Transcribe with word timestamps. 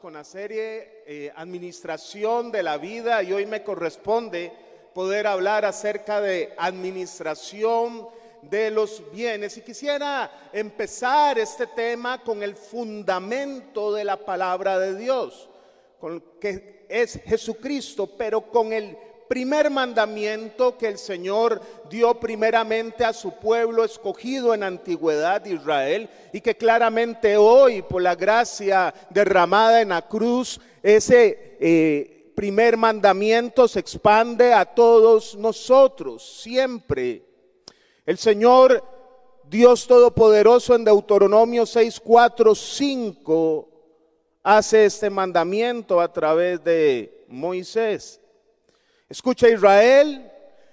con 0.00 0.14
la 0.14 0.24
serie 0.24 1.02
eh, 1.06 1.30
Administración 1.36 2.50
de 2.50 2.62
la 2.62 2.78
Vida 2.78 3.22
y 3.22 3.34
hoy 3.34 3.44
me 3.44 3.62
corresponde 3.62 4.50
poder 4.94 5.26
hablar 5.26 5.66
acerca 5.66 6.18
de 6.22 6.54
administración 6.56 8.08
de 8.40 8.70
los 8.70 9.02
bienes. 9.12 9.54
Y 9.58 9.60
quisiera 9.60 10.48
empezar 10.50 11.38
este 11.38 11.66
tema 11.66 12.24
con 12.24 12.42
el 12.42 12.56
fundamento 12.56 13.92
de 13.92 14.04
la 14.04 14.16
palabra 14.16 14.78
de 14.78 14.96
Dios, 14.96 15.46
con 16.00 16.24
que 16.40 16.86
es 16.88 17.20
Jesucristo, 17.26 18.06
pero 18.06 18.40
con 18.50 18.72
el 18.72 18.96
primer 19.28 19.70
mandamiento 19.70 20.76
que 20.78 20.88
el 20.88 20.98
Señor 20.98 21.60
dio 21.90 22.18
primeramente 22.18 23.04
a 23.04 23.12
su 23.12 23.32
pueblo 23.32 23.84
escogido 23.84 24.54
en 24.54 24.62
antigüedad 24.62 25.40
de 25.40 25.54
Israel 25.54 26.08
y 26.32 26.40
que 26.40 26.56
claramente 26.56 27.36
hoy 27.36 27.82
por 27.82 28.02
la 28.02 28.14
gracia 28.14 28.94
derramada 29.10 29.80
en 29.80 29.90
la 29.90 30.02
cruz 30.02 30.60
ese 30.82 31.56
eh, 31.60 32.32
primer 32.34 32.76
mandamiento 32.76 33.66
se 33.66 33.80
expande 33.80 34.52
a 34.52 34.64
todos 34.64 35.34
nosotros 35.36 36.40
siempre. 36.42 37.24
El 38.04 38.18
Señor 38.18 38.82
Dios 39.48 39.86
Todopoderoso 39.86 40.74
en 40.74 40.84
Deuteronomio 40.84 41.66
6, 41.66 42.00
4, 42.00 42.54
5 42.54 43.68
hace 44.42 44.86
este 44.86 45.08
mandamiento 45.08 46.00
a 46.00 46.12
través 46.12 46.62
de 46.62 47.24
Moisés. 47.28 48.20
Escucha 49.08 49.48
Israel, 49.48 50.32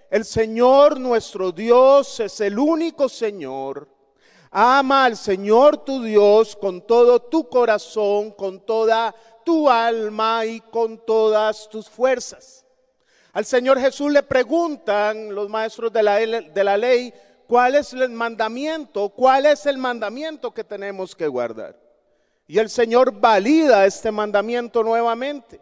el 0.10 0.26
Señor 0.26 1.00
nuestro 1.00 1.52
Dios 1.52 2.20
es 2.20 2.42
el 2.42 2.58
único 2.58 3.08
Señor. 3.08 3.88
Ama 4.50 5.06
al 5.06 5.18
Señor 5.18 5.78
tu 5.86 6.02
Dios 6.02 6.56
con 6.56 6.82
todo 6.82 7.20
tu 7.20 7.48
corazón, 7.48 8.32
con 8.32 8.60
toda 8.60 9.14
tu 9.46 9.70
alma 9.70 10.46
y 10.46 10.62
con 10.62 10.98
todas 11.06 11.70
tus 11.70 11.88
fuerzas. 11.88 12.66
Al 13.34 13.46
Señor 13.46 13.80
Jesús 13.80 14.12
le 14.12 14.24
preguntan 14.24 15.34
los 15.34 15.48
maestros 15.48 15.94
de 15.94 16.02
la, 16.02 16.18
de 16.18 16.64
la 16.64 16.78
ley, 16.78 17.14
¿cuál 17.48 17.76
es 17.76 17.94
el 17.94 18.10
mandamiento? 18.10 19.10
¿Cuál 19.10 19.46
es 19.46 19.68
el 19.68 19.78
mandamiento 19.78 20.52
que 20.52 20.64
tenemos 20.64 21.16
que 21.16 21.28
guardar? 21.28 21.80
Y 22.48 22.58
el 22.58 22.70
Señor 22.70 23.12
valida 23.12 23.86
este 23.86 24.12
mandamiento 24.12 24.84
nuevamente. 24.84 25.62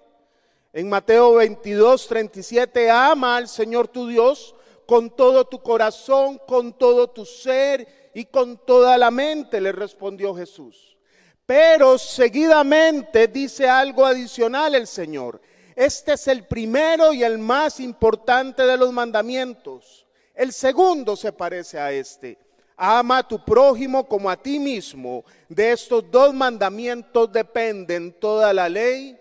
En 0.74 0.88
Mateo 0.88 1.34
22, 1.34 2.08
37, 2.08 2.90
ama 2.90 3.36
al 3.36 3.50
Señor 3.50 3.90
tu 3.90 4.08
Dios 4.08 4.56
con 4.86 5.10
todo 5.10 5.46
tu 5.46 5.62
corazón, 5.62 6.40
con 6.48 6.74
todo 6.74 7.10
tu 7.10 7.26
ser 7.26 8.12
y 8.14 8.26
con 8.26 8.58
toda 8.58 8.98
la 8.98 9.12
mente, 9.12 9.60
le 9.60 9.72
respondió 9.74 10.34
Jesús. 10.34 10.98
Pero 11.46 11.98
seguidamente 11.98 13.28
dice 13.28 13.68
algo 13.68 14.06
adicional 14.06 14.76
el 14.76 14.88
Señor. 14.88 15.42
Este 15.76 16.14
es 16.14 16.28
el 16.28 16.46
primero 16.46 17.12
y 17.12 17.24
el 17.24 17.38
más 17.38 17.80
importante 17.80 18.64
de 18.64 18.78
los 18.78 18.94
mandamientos. 18.94 20.06
El 20.34 20.54
segundo 20.54 21.18
se 21.18 21.34
parece 21.34 21.80
a 21.80 21.92
este. 21.92 22.38
Ama 22.78 23.20
a 23.20 23.28
tu 23.28 23.44
prójimo 23.44 24.08
como 24.08 24.30
a 24.30 24.38
ti 24.38 24.58
mismo. 24.60 25.26
De 25.50 25.74
estos 25.74 26.10
dos 26.10 26.34
mandamientos 26.34 27.32
dependen 27.32 28.14
toda 28.14 28.54
la 28.54 28.70
ley 28.70 29.21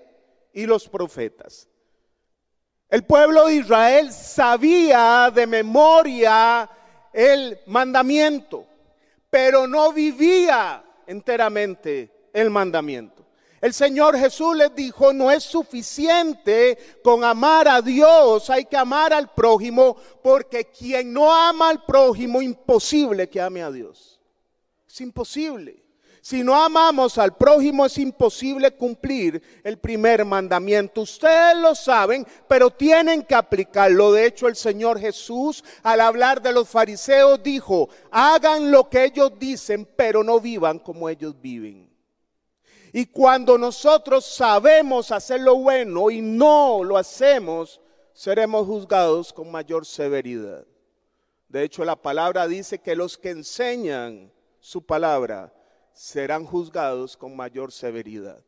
y 0.52 0.66
los 0.66 0.88
profetas. 0.88 1.68
El 2.88 3.04
pueblo 3.04 3.46
de 3.46 3.54
Israel 3.56 4.12
sabía 4.12 5.30
de 5.32 5.46
memoria 5.46 6.68
el 7.12 7.58
mandamiento, 7.66 8.66
pero 9.30 9.66
no 9.66 9.92
vivía 9.92 10.82
enteramente 11.06 12.28
el 12.32 12.50
mandamiento. 12.50 13.20
El 13.60 13.74
Señor 13.74 14.16
Jesús 14.16 14.56
les 14.56 14.74
dijo, 14.74 15.12
no 15.12 15.30
es 15.30 15.44
suficiente 15.44 16.78
con 17.04 17.22
amar 17.24 17.68
a 17.68 17.82
Dios, 17.82 18.48
hay 18.48 18.64
que 18.64 18.76
amar 18.76 19.12
al 19.12 19.34
prójimo, 19.34 19.96
porque 20.22 20.64
quien 20.64 21.12
no 21.12 21.32
ama 21.32 21.68
al 21.68 21.84
prójimo, 21.84 22.40
imposible 22.40 23.28
que 23.28 23.40
ame 23.40 23.62
a 23.62 23.70
Dios. 23.70 24.18
Es 24.88 25.00
imposible. 25.02 25.79
Si 26.30 26.44
no 26.44 26.54
amamos 26.54 27.18
al 27.18 27.36
prójimo 27.36 27.84
es 27.84 27.98
imposible 27.98 28.70
cumplir 28.70 29.42
el 29.64 29.78
primer 29.78 30.24
mandamiento. 30.24 31.00
Ustedes 31.00 31.56
lo 31.56 31.74
saben, 31.74 32.24
pero 32.46 32.70
tienen 32.70 33.24
que 33.24 33.34
aplicarlo. 33.34 34.12
De 34.12 34.26
hecho, 34.26 34.46
el 34.46 34.54
Señor 34.54 35.00
Jesús, 35.00 35.64
al 35.82 36.00
hablar 36.00 36.40
de 36.40 36.52
los 36.52 36.68
fariseos, 36.68 37.42
dijo, 37.42 37.88
hagan 38.12 38.70
lo 38.70 38.88
que 38.88 39.06
ellos 39.06 39.32
dicen, 39.40 39.88
pero 39.96 40.22
no 40.22 40.38
vivan 40.38 40.78
como 40.78 41.08
ellos 41.08 41.34
viven. 41.42 41.90
Y 42.92 43.06
cuando 43.06 43.58
nosotros 43.58 44.24
sabemos 44.24 45.10
hacer 45.10 45.40
lo 45.40 45.56
bueno 45.56 46.12
y 46.12 46.20
no 46.20 46.84
lo 46.84 46.96
hacemos, 46.96 47.80
seremos 48.12 48.68
juzgados 48.68 49.32
con 49.32 49.50
mayor 49.50 49.84
severidad. 49.84 50.64
De 51.48 51.64
hecho, 51.64 51.84
la 51.84 51.96
palabra 51.96 52.46
dice 52.46 52.78
que 52.78 52.94
los 52.94 53.18
que 53.18 53.30
enseñan 53.30 54.30
su 54.60 54.86
palabra, 54.86 55.52
serán 56.00 56.46
juzgados 56.46 57.14
con 57.14 57.36
mayor 57.36 57.72
severidad. 57.72 58.42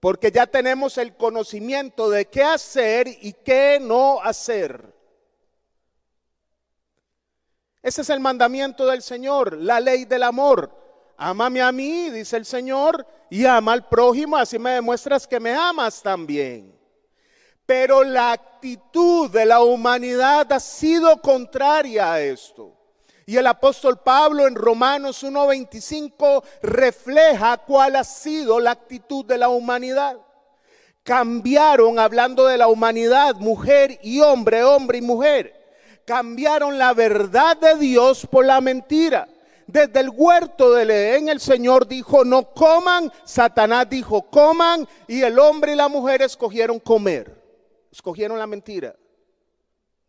Porque 0.00 0.32
ya 0.32 0.44
tenemos 0.44 0.98
el 0.98 1.16
conocimiento 1.16 2.10
de 2.10 2.26
qué 2.26 2.42
hacer 2.42 3.06
y 3.06 3.32
qué 3.32 3.78
no 3.80 4.20
hacer. 4.20 4.92
Ese 7.80 8.02
es 8.02 8.10
el 8.10 8.18
mandamiento 8.18 8.86
del 8.86 9.02
Señor, 9.02 9.56
la 9.56 9.78
ley 9.78 10.04
del 10.04 10.24
amor. 10.24 10.68
Ámame 11.16 11.62
a 11.62 11.70
mí, 11.70 12.10
dice 12.10 12.38
el 12.38 12.44
Señor, 12.44 13.06
y 13.30 13.46
ama 13.46 13.72
al 13.72 13.88
prójimo, 13.88 14.36
así 14.36 14.58
me 14.58 14.72
demuestras 14.72 15.28
que 15.28 15.38
me 15.38 15.54
amas 15.54 16.02
también. 16.02 16.76
Pero 17.64 18.02
la 18.02 18.32
actitud 18.32 19.30
de 19.30 19.46
la 19.46 19.62
humanidad 19.62 20.52
ha 20.52 20.58
sido 20.58 21.22
contraria 21.22 22.14
a 22.14 22.20
esto. 22.20 22.65
Y 23.28 23.36
el 23.36 23.46
apóstol 23.48 23.98
Pablo 23.98 24.46
en 24.46 24.54
Romanos 24.54 25.24
1.25 25.24 26.44
refleja 26.62 27.56
cuál 27.58 27.96
ha 27.96 28.04
sido 28.04 28.60
la 28.60 28.70
actitud 28.70 29.24
de 29.24 29.36
la 29.36 29.48
humanidad. 29.48 30.16
Cambiaron, 31.02 31.98
hablando 31.98 32.46
de 32.46 32.56
la 32.56 32.68
humanidad, 32.68 33.34
mujer 33.34 33.98
y 34.02 34.20
hombre, 34.20 34.62
hombre 34.62 34.98
y 34.98 35.02
mujer. 35.02 35.56
Cambiaron 36.04 36.78
la 36.78 36.94
verdad 36.94 37.56
de 37.56 37.74
Dios 37.74 38.28
por 38.30 38.46
la 38.46 38.60
mentira. 38.60 39.28
Desde 39.66 39.98
el 39.98 40.10
huerto 40.10 40.72
de 40.72 40.84
Edén 40.84 41.28
el 41.28 41.40
Señor 41.40 41.88
dijo, 41.88 42.24
no 42.24 42.52
coman. 42.52 43.12
Satanás 43.24 43.90
dijo, 43.90 44.22
coman. 44.30 44.86
Y 45.08 45.22
el 45.22 45.40
hombre 45.40 45.72
y 45.72 45.76
la 45.76 45.88
mujer 45.88 46.22
escogieron 46.22 46.78
comer. 46.78 47.42
Escogieron 47.90 48.38
la 48.38 48.46
mentira. 48.46 48.94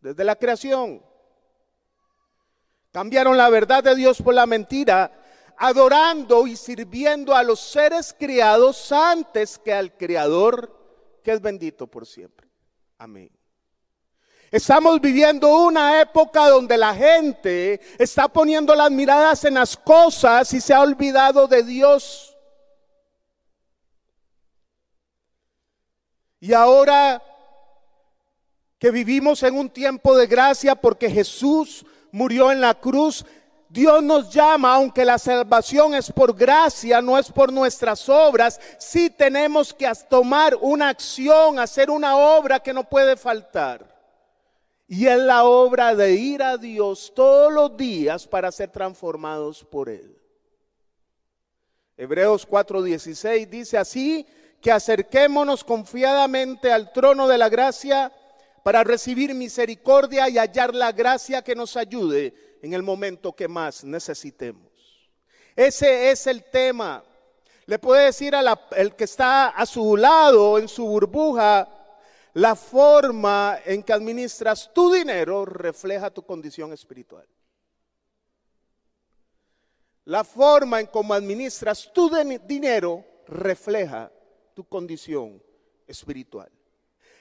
Desde 0.00 0.22
la 0.22 0.36
creación. 0.36 1.07
Cambiaron 2.98 3.36
la 3.36 3.48
verdad 3.48 3.84
de 3.84 3.94
Dios 3.94 4.20
por 4.20 4.34
la 4.34 4.44
mentira, 4.44 5.12
adorando 5.56 6.48
y 6.48 6.56
sirviendo 6.56 7.32
a 7.32 7.44
los 7.44 7.60
seres 7.60 8.12
criados 8.18 8.90
antes 8.90 9.56
que 9.56 9.72
al 9.72 9.96
Creador, 9.96 11.20
que 11.22 11.30
es 11.30 11.40
bendito 11.40 11.86
por 11.86 12.04
siempre. 12.08 12.48
Amén. 12.98 13.30
Estamos 14.50 15.00
viviendo 15.00 15.58
una 15.58 16.00
época 16.00 16.48
donde 16.48 16.76
la 16.76 16.92
gente 16.92 17.80
está 18.00 18.26
poniendo 18.26 18.74
las 18.74 18.90
miradas 18.90 19.44
en 19.44 19.54
las 19.54 19.76
cosas 19.76 20.52
y 20.52 20.60
se 20.60 20.74
ha 20.74 20.80
olvidado 20.80 21.46
de 21.46 21.62
Dios. 21.62 22.36
Y 26.40 26.52
ahora 26.52 27.22
que 28.76 28.90
vivimos 28.90 29.44
en 29.44 29.56
un 29.56 29.70
tiempo 29.70 30.16
de 30.16 30.26
gracia 30.26 30.74
porque 30.74 31.08
Jesús 31.08 31.86
murió 32.12 32.50
en 32.52 32.60
la 32.60 32.74
cruz. 32.74 33.24
Dios 33.68 34.02
nos 34.02 34.30
llama, 34.30 34.74
aunque 34.74 35.04
la 35.04 35.18
salvación 35.18 35.94
es 35.94 36.10
por 36.10 36.34
gracia, 36.34 37.02
no 37.02 37.18
es 37.18 37.30
por 37.30 37.52
nuestras 37.52 38.08
obras, 38.08 38.58
sí 38.78 39.10
tenemos 39.10 39.74
que 39.74 39.90
tomar 40.08 40.56
una 40.60 40.88
acción, 40.88 41.58
hacer 41.58 41.90
una 41.90 42.16
obra 42.16 42.60
que 42.60 42.72
no 42.72 42.84
puede 42.84 43.16
faltar. 43.16 43.86
Y 44.86 45.06
es 45.06 45.18
la 45.18 45.44
obra 45.44 45.94
de 45.94 46.14
ir 46.14 46.42
a 46.42 46.56
Dios 46.56 47.12
todos 47.14 47.52
los 47.52 47.76
días 47.76 48.26
para 48.26 48.50
ser 48.50 48.70
transformados 48.70 49.62
por 49.64 49.90
Él. 49.90 50.16
Hebreos 51.98 52.48
4:16 52.48 53.50
dice 53.50 53.76
así, 53.76 54.26
que 54.60 54.72
acerquémonos 54.72 55.62
confiadamente 55.62 56.72
al 56.72 56.92
trono 56.92 57.28
de 57.28 57.38
la 57.38 57.48
gracia 57.48 58.12
para 58.68 58.84
recibir 58.84 59.34
misericordia 59.34 60.28
y 60.28 60.36
hallar 60.36 60.74
la 60.74 60.92
gracia 60.92 61.40
que 61.40 61.54
nos 61.54 61.74
ayude 61.74 62.58
en 62.60 62.74
el 62.74 62.82
momento 62.82 63.34
que 63.34 63.48
más 63.48 63.82
necesitemos. 63.82 64.70
Ese 65.56 66.10
es 66.10 66.26
el 66.26 66.44
tema. 66.44 67.02
Le 67.64 67.78
puede 67.78 68.04
decir 68.04 68.34
al 68.34 68.94
que 68.94 69.04
está 69.04 69.48
a 69.48 69.64
su 69.64 69.96
lado, 69.96 70.58
en 70.58 70.68
su 70.68 70.84
burbuja, 70.84 71.66
la 72.34 72.54
forma 72.54 73.58
en 73.64 73.82
que 73.82 73.94
administras 73.94 74.70
tu 74.74 74.92
dinero 74.92 75.46
refleja 75.46 76.10
tu 76.10 76.22
condición 76.26 76.70
espiritual. 76.74 77.26
La 80.04 80.24
forma 80.24 80.80
en 80.80 80.88
cómo 80.88 81.14
administras 81.14 81.90
tu 81.94 82.10
dinero 82.46 83.02
refleja 83.28 84.12
tu 84.52 84.68
condición 84.68 85.42
espiritual. 85.86 86.50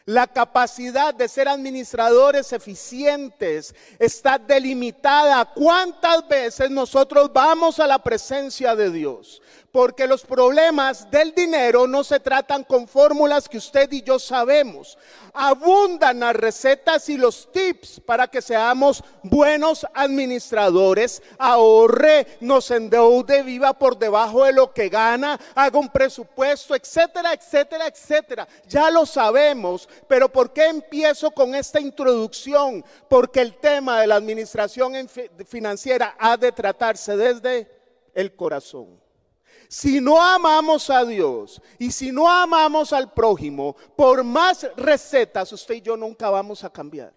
La 0.08 0.26
capacidad 0.26 1.14
de 1.14 1.28
ser 1.28 1.50
administradores 1.50 2.54
eficientes 2.54 3.76
está 4.00 4.38
delimitada. 4.38 5.44
¿Cuántas 5.54 6.26
veces 6.30 6.72
nosotros 6.72 7.30
vamos 7.34 7.78
a 7.82 7.88
la 7.88 8.02
presencia 8.02 8.74
de 8.74 8.90
Dios? 8.90 9.42
Porque 9.78 10.08
los 10.08 10.24
problemas 10.24 11.08
del 11.12 11.36
dinero 11.36 11.86
no 11.86 12.04
se 12.04 12.20
tratan 12.20 12.64
con 12.64 12.88
fórmulas 12.88 13.48
que 13.48 13.60
usted 13.60 13.92
y 13.92 14.02
yo 14.02 14.18
sabemos. 14.18 14.98
Abundan 15.36 16.22
las 16.22 16.36
recetas 16.36 17.08
y 17.10 17.16
los 17.16 17.52
tips 17.52 18.00
para 18.00 18.28
que 18.28 18.42
seamos 18.42 19.04
buenos 19.22 19.86
administradores. 19.94 21.22
Ahorre, 21.38 22.26
nos 22.40 22.72
endeude, 22.72 23.44
viva 23.44 23.78
por 23.78 24.00
debajo 24.00 24.46
de 24.46 24.54
lo 24.54 24.74
que 24.74 24.90
gana, 24.90 25.40
haga 25.54 25.78
un 25.78 25.90
presupuesto, 25.90 26.74
etcétera, 26.74 27.34
etcétera, 27.34 27.86
etcétera. 27.86 28.48
Ya 28.68 28.90
lo 28.90 29.06
sabemos, 29.06 29.88
pero 30.08 30.28
¿por 30.28 30.54
qué 30.54 30.66
empiezo 30.70 31.30
con 31.30 31.54
esta 31.54 31.80
introducción? 31.80 32.84
Porque 33.08 33.42
el 33.42 33.54
tema 33.58 34.02
de 34.02 34.08
la 34.08 34.16
administración 34.16 35.08
financiera 35.46 36.16
ha 36.18 36.36
de 36.36 36.52
tratarse 36.52 37.16
desde 37.16 37.70
el 38.16 38.36
corazón. 38.36 39.06
Si 39.68 40.00
no 40.00 40.22
amamos 40.22 40.90
a 40.90 41.04
Dios 41.04 41.62
y 41.78 41.92
si 41.92 42.12
no 42.12 42.30
amamos 42.30 42.94
al 42.94 43.12
prójimo, 43.12 43.76
por 43.96 44.24
más 44.24 44.68
recetas 44.78 45.52
usted 45.52 45.76
y 45.76 45.82
yo 45.82 45.98
nunca 45.98 46.30
vamos 46.30 46.64
a 46.64 46.70
cambiar. 46.70 47.14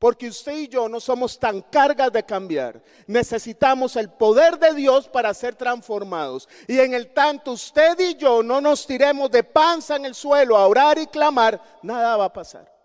Porque 0.00 0.28
usted 0.28 0.56
y 0.56 0.68
yo 0.68 0.88
no 0.88 0.98
somos 0.98 1.38
tan 1.38 1.60
cargas 1.60 2.10
de 2.10 2.24
cambiar. 2.24 2.82
Necesitamos 3.06 3.96
el 3.96 4.08
poder 4.08 4.58
de 4.58 4.72
Dios 4.72 5.06
para 5.06 5.34
ser 5.34 5.54
transformados. 5.54 6.48
Y 6.66 6.78
en 6.80 6.94
el 6.94 7.12
tanto 7.12 7.52
usted 7.52 8.00
y 8.00 8.14
yo 8.16 8.42
no 8.42 8.62
nos 8.62 8.86
tiremos 8.86 9.30
de 9.30 9.44
panza 9.44 9.96
en 9.96 10.06
el 10.06 10.14
suelo 10.14 10.56
a 10.56 10.66
orar 10.66 10.98
y 10.98 11.06
clamar, 11.06 11.60
nada 11.82 12.16
va 12.16 12.24
a 12.24 12.32
pasar. 12.32 12.79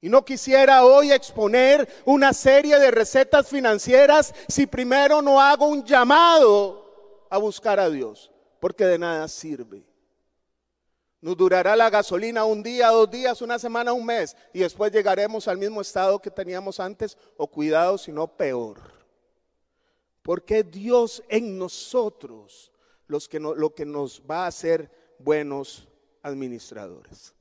Y 0.00 0.08
no 0.08 0.24
quisiera 0.24 0.84
hoy 0.84 1.10
exponer 1.10 1.88
una 2.04 2.32
serie 2.32 2.78
de 2.78 2.90
recetas 2.90 3.48
financieras 3.48 4.34
si 4.46 4.66
primero 4.66 5.22
no 5.22 5.40
hago 5.40 5.66
un 5.66 5.84
llamado 5.84 7.26
a 7.30 7.38
buscar 7.38 7.80
a 7.80 7.88
Dios, 7.88 8.30
porque 8.60 8.84
de 8.84 8.98
nada 8.98 9.26
sirve. 9.26 9.84
Nos 11.20 11.36
durará 11.36 11.74
la 11.74 11.90
gasolina 11.90 12.44
un 12.44 12.62
día, 12.62 12.88
dos 12.90 13.10
días, 13.10 13.40
una 13.40 13.58
semana, 13.58 13.92
un 13.92 14.04
mes, 14.04 14.36
y 14.52 14.60
después 14.60 14.92
llegaremos 14.92 15.48
al 15.48 15.58
mismo 15.58 15.80
estado 15.80 16.20
que 16.20 16.30
teníamos 16.30 16.78
antes, 16.78 17.16
o 17.36 17.48
cuidado, 17.48 17.96
sino 17.96 18.28
peor. 18.28 18.78
Porque 20.22 20.62
Dios 20.62 21.22
en 21.28 21.58
nosotros 21.58 22.70
los 23.06 23.28
que 23.28 23.40
lo 23.40 23.74
que 23.74 23.86
nos 23.86 24.22
va 24.28 24.44
a 24.44 24.48
hacer 24.48 24.90
buenos 25.18 25.88
administradores. 26.22 27.34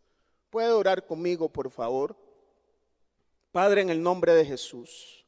¿Puede 0.50 0.72
orar 0.72 1.06
conmigo, 1.06 1.50
por 1.50 1.70
favor? 1.70 2.16
Padre, 3.56 3.84
en 3.84 3.90
el 3.90 4.04
nombre 4.04 4.36
de 4.36 4.44
Jesús, 4.44 5.26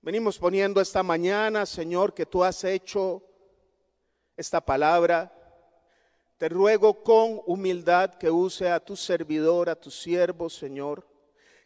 venimos 0.00 0.38
poniendo 0.38 0.80
esta 0.80 1.02
mañana, 1.02 1.66
Señor, 1.66 2.14
que 2.14 2.26
tú 2.26 2.44
has 2.44 2.62
hecho 2.62 3.24
esta 4.36 4.60
palabra. 4.60 5.32
Te 6.38 6.48
ruego 6.48 7.02
con 7.02 7.40
humildad 7.46 8.14
que 8.14 8.30
use 8.30 8.70
a 8.70 8.78
tu 8.78 8.94
servidor, 8.94 9.68
a 9.68 9.74
tu 9.74 9.90
siervo, 9.90 10.48
Señor, 10.48 11.04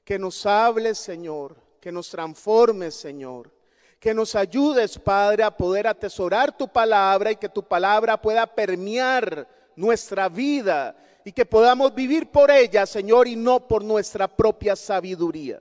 que 0.05 0.19
nos 0.19 0.47
hables, 0.47 0.97
Señor, 0.97 1.55
que 1.83 1.93
nos 1.93 2.09
transformes, 2.09 2.95
Señor, 2.95 3.53
que 4.01 4.15
nos 4.15 4.35
ayudes, 4.37 4.99
Padre, 4.99 5.43
a 5.43 5.55
poder 5.55 5.87
atesorar 5.87 6.57
tu 6.57 6.67
palabra 6.67 7.33
y 7.33 7.37
que 7.37 7.51
tu 7.51 7.63
palabra 7.63 8.19
pueda 8.19 8.47
permear 8.47 9.47
nuestra 9.77 10.31
vida 10.31 10.97
y 11.29 11.33
que 11.33 11.45
podamos 11.45 11.95
vivir 11.95 12.31
por 12.31 12.51
ella, 12.51 12.87
Señor, 12.87 13.29
y 13.29 13.37
no 13.37 13.69
por 13.69 13.85
nuestra 13.85 14.27
propia 14.27 14.75
sabiduría. 14.75 15.61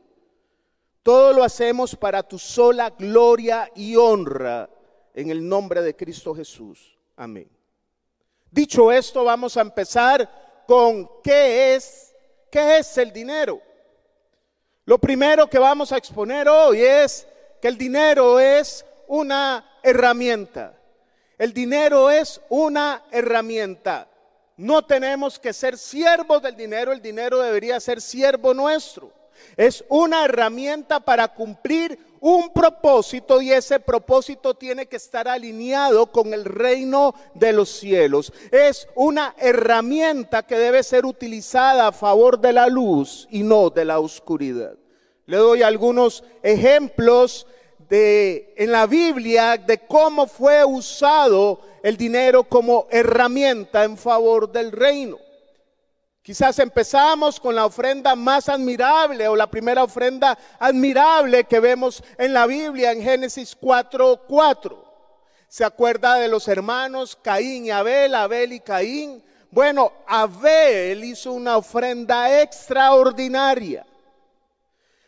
Todo 1.04 1.34
lo 1.34 1.44
hacemos 1.44 1.94
para 1.94 2.24
tu 2.24 2.40
sola 2.40 2.92
gloria 2.92 3.70
y 3.76 3.98
honra 3.98 4.70
en 5.14 5.30
el 5.30 5.46
nombre 5.46 5.82
de 5.82 5.94
Cristo 5.94 6.34
Jesús. 6.34 6.98
Amén. 7.18 7.50
Dicho 8.50 8.94
esto, 8.94 9.26
vamos 9.26 9.58
a 9.58 9.62
empezar 9.62 10.64
con 10.66 11.10
qué 11.22 11.76
es, 11.76 12.16
qué 12.50 12.78
es 12.78 12.98
el 12.98 13.12
dinero. 13.12 13.62
Lo 14.86 14.98
primero 14.98 15.50
que 15.50 15.60
vamos 15.60 15.92
a 15.92 15.98
exponer 15.98 16.48
hoy 16.48 16.82
es 16.82 17.28
que 17.62 17.68
el 17.68 17.78
dinero 17.78 18.40
es 18.40 18.86
una 19.10 19.82
herramienta. 19.84 20.80
El 21.38 21.52
dinero 21.52 22.10
es 22.10 22.40
una 22.48 23.04
herramienta. 23.12 24.08
No 24.58 24.82
tenemos 24.84 25.38
que 25.38 25.54
ser 25.54 25.78
siervos 25.78 26.42
del 26.42 26.56
dinero, 26.56 26.92
el 26.92 27.02
dinero 27.02 27.40
debería 27.40 27.80
ser 27.80 28.02
siervo 28.02 28.56
nuestro. 28.56 29.14
Es 29.56 29.86
una 29.88 30.26
herramienta 30.26 31.00
para 31.00 31.28
cumplir 31.28 32.00
un 32.20 32.52
propósito 32.52 33.40
y 33.40 33.52
ese 33.52 33.80
propósito 33.80 34.56
tiene 34.56 34.88
que 34.88 34.96
estar 34.96 35.28
alineado 35.28 36.12
con 36.12 36.34
el 36.34 36.44
reino 36.44 37.14
de 37.36 37.54
los 37.54 37.70
cielos. 37.70 38.34
Es 38.52 38.88
una 38.96 39.36
herramienta 39.38 40.42
que 40.42 40.58
debe 40.58 40.82
ser 40.82 41.06
utilizada 41.06 41.88
a 41.88 41.92
favor 41.92 42.40
de 42.40 42.54
la 42.54 42.68
luz 42.68 43.28
y 43.30 43.44
no 43.44 43.70
de 43.70 43.86
la 43.86 44.00
oscuridad. 44.00 44.74
Le 45.28 45.38
doy 45.38 45.62
algunos 45.62 46.24
ejemplos 46.42 47.46
de 47.90 48.54
en 48.58 48.72
la 48.72 48.86
Biblia 48.86 49.58
de 49.58 49.80
cómo 49.80 50.28
fue 50.28 50.64
usado 50.66 51.62
el 51.84 51.98
dinero 51.98 52.44
como 52.44 52.88
herramienta 52.90 53.84
en 53.84 53.98
favor 53.98 54.52
del 54.52 54.72
reino. 54.72 55.18
Quizás 56.22 56.60
empezamos 56.60 57.40
con 57.40 57.56
la 57.56 57.66
ofrenda 57.66 58.14
más 58.14 58.50
admirable 58.50 59.30
o 59.30 59.36
la 59.38 59.50
primera 59.50 59.84
ofrenda 59.84 60.38
admirable 60.60 61.46
que 61.46 61.62
vemos 61.62 62.04
en 62.18 62.34
la 62.34 62.46
Biblia 62.46 62.92
en 62.92 63.02
Génesis 63.02 63.56
4:4. 63.56 64.84
¿Se 65.48 65.64
acuerda 65.64 66.16
de 66.16 66.28
los 66.28 66.50
hermanos 66.50 67.18
Caín 67.22 67.68
y 67.68 67.72
Abel, 67.72 68.14
Abel 68.14 68.52
y 68.52 68.60
Caín? 68.60 69.24
Bueno, 69.50 69.94
Abel 70.06 71.02
hizo 71.06 71.32
una 71.32 71.56
ofrenda 71.56 72.42
extraordinaria. 72.42 73.86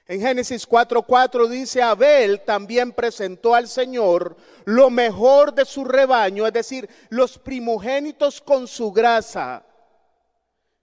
En 0.10 0.20
Génesis 0.22 0.68
4:4 0.68 1.48
dice, 1.48 1.84
Abel 1.84 2.42
también 2.42 2.94
presentó 2.94 3.54
al 3.54 3.68
Señor 3.68 4.36
lo 4.66 4.90
mejor 4.90 5.54
de 5.54 5.66
su 5.66 5.86
rebaño, 5.86 6.48
es 6.48 6.54
decir, 6.54 6.90
los 7.10 7.38
primogénitos 7.38 8.42
con 8.42 8.68
su 8.68 8.92
grasa. 8.92 9.64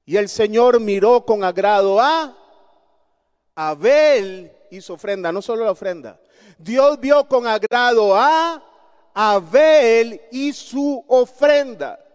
Y 0.05 0.17
el 0.17 0.29
Señor 0.29 0.79
miró 0.79 1.25
con 1.25 1.43
agrado 1.43 2.01
a 2.01 2.37
Abel 3.57 4.53
y 4.71 4.81
su 4.81 4.93
ofrenda, 4.93 5.33
no 5.33 5.43
solo 5.43 5.65
la 5.65 5.73
ofrenda. 5.73 6.21
Dios 6.57 7.01
vio 7.01 7.27
con 7.27 7.49
agrado 7.49 8.15
a 8.15 8.63
Abel 9.13 10.21
y 10.31 10.53
su 10.53 11.05
ofrenda 11.09 12.06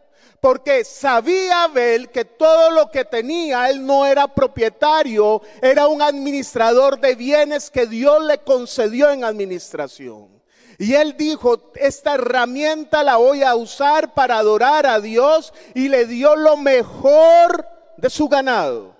porque 0.42 0.84
sabía 0.84 1.66
Abel 1.66 2.10
que 2.10 2.26
todo 2.26 2.72
lo 2.72 2.90
que 2.90 3.06
tenía, 3.06 3.70
él 3.70 3.86
no 3.86 4.08
era 4.08 4.28
propietario, 4.28 5.40
era 5.62 5.88
un 5.88 6.02
administrador 6.02 7.00
de 7.00 7.14
bienes 7.14 7.70
que 7.70 7.86
Dios 7.86 8.24
le 8.26 8.40
concedió 8.40 9.12
en 9.12 9.24
administración. 9.24 10.42
Y 10.80 10.96
él 10.96 11.16
dijo, 11.16 11.72
esta 11.76 12.16
herramienta 12.16 13.04
la 13.04 13.18
voy 13.18 13.44
a 13.44 13.54
usar 13.56 14.16
para 14.16 14.40
adorar 14.40 14.88
a 14.88 15.00
Dios 15.00 15.54
y 15.76 15.90
le 15.90 16.08
dio 16.08 16.36
lo 16.36 16.58
mejor 16.58 17.68
de 17.98 18.10
su 18.10 18.28
ganado. 18.28 18.96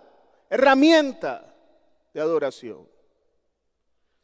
Herramienta 0.48 1.44
de 2.14 2.22
adoración. 2.22 2.88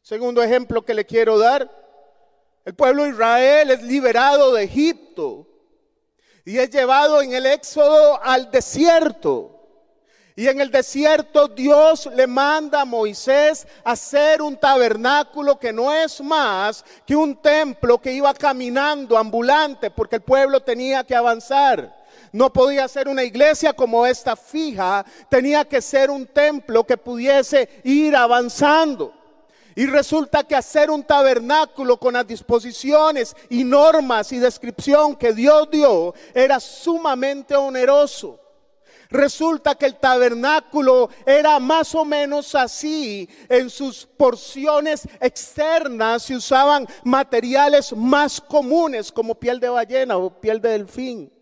Segundo 0.03 0.43
ejemplo 0.43 0.85
que 0.85 0.93
le 0.93 1.05
quiero 1.05 1.39
dar, 1.39 1.67
el 2.63 2.75
pueblo 2.75 3.05
de 3.05 3.09
Israel 3.09 3.71
es 3.71 3.81
liberado 3.81 4.53
de 4.53 4.65
Egipto 4.65 5.46
y 6.47 6.59
es 6.59 6.69
llevado 6.69 7.21
en 7.21 7.33
el 7.33 7.45
éxodo 7.45 8.23
al 8.23 8.49
desierto. 8.49 9.51
Y 10.33 10.47
en 10.47 10.61
el 10.61 10.71
desierto 10.71 11.49
Dios 11.49 12.09
le 12.15 12.25
manda 12.25 12.79
a 12.79 12.85
Moisés 12.85 13.67
hacer 13.83 14.41
un 14.41 14.55
tabernáculo 14.55 15.59
que 15.59 15.73
no 15.73 15.91
es 15.91 16.21
más 16.21 16.85
que 17.05 17.17
un 17.17 17.35
templo 17.41 17.97
que 17.97 18.13
iba 18.13 18.33
caminando 18.33 19.17
ambulante 19.17 19.91
porque 19.91 20.15
el 20.15 20.21
pueblo 20.21 20.61
tenía 20.61 21.03
que 21.03 21.17
avanzar. 21.17 21.93
No 22.31 22.53
podía 22.53 22.87
ser 22.87 23.09
una 23.09 23.25
iglesia 23.25 23.73
como 23.73 24.05
esta 24.05 24.37
fija, 24.37 25.05
tenía 25.27 25.65
que 25.65 25.81
ser 25.81 26.09
un 26.09 26.27
templo 26.27 26.85
que 26.85 26.95
pudiese 26.95 27.81
ir 27.83 28.15
avanzando. 28.15 29.16
Y 29.77 29.85
resulta 29.85 30.43
que 30.43 30.55
hacer 30.55 30.89
un 30.89 31.03
tabernáculo 31.03 31.97
con 31.97 32.15
las 32.15 32.25
disposiciones 32.25 33.35
y 33.47 33.63
normas 33.63 34.31
y 34.31 34.39
descripción 34.39 35.15
que 35.15 35.33
Dios 35.33 35.69
dio 35.69 36.15
era 36.33 36.59
sumamente 36.59 37.55
oneroso. 37.55 38.39
Resulta 39.11 39.75
que 39.75 39.85
el 39.85 39.97
tabernáculo 39.97 41.11
era 41.27 41.59
más 41.59 41.93
o 41.93 42.03
menos 42.03 42.55
así. 42.55 43.29
En 43.47 43.69
sus 43.69 44.07
porciones 44.17 45.07
externas 45.21 46.23
se 46.23 46.35
usaban 46.35 46.87
materiales 47.03 47.95
más 47.95 48.41
comunes 48.41 49.11
como 49.11 49.35
piel 49.35 49.59
de 49.59 49.69
ballena 49.69 50.17
o 50.17 50.41
piel 50.41 50.59
de 50.59 50.69
delfín. 50.69 51.36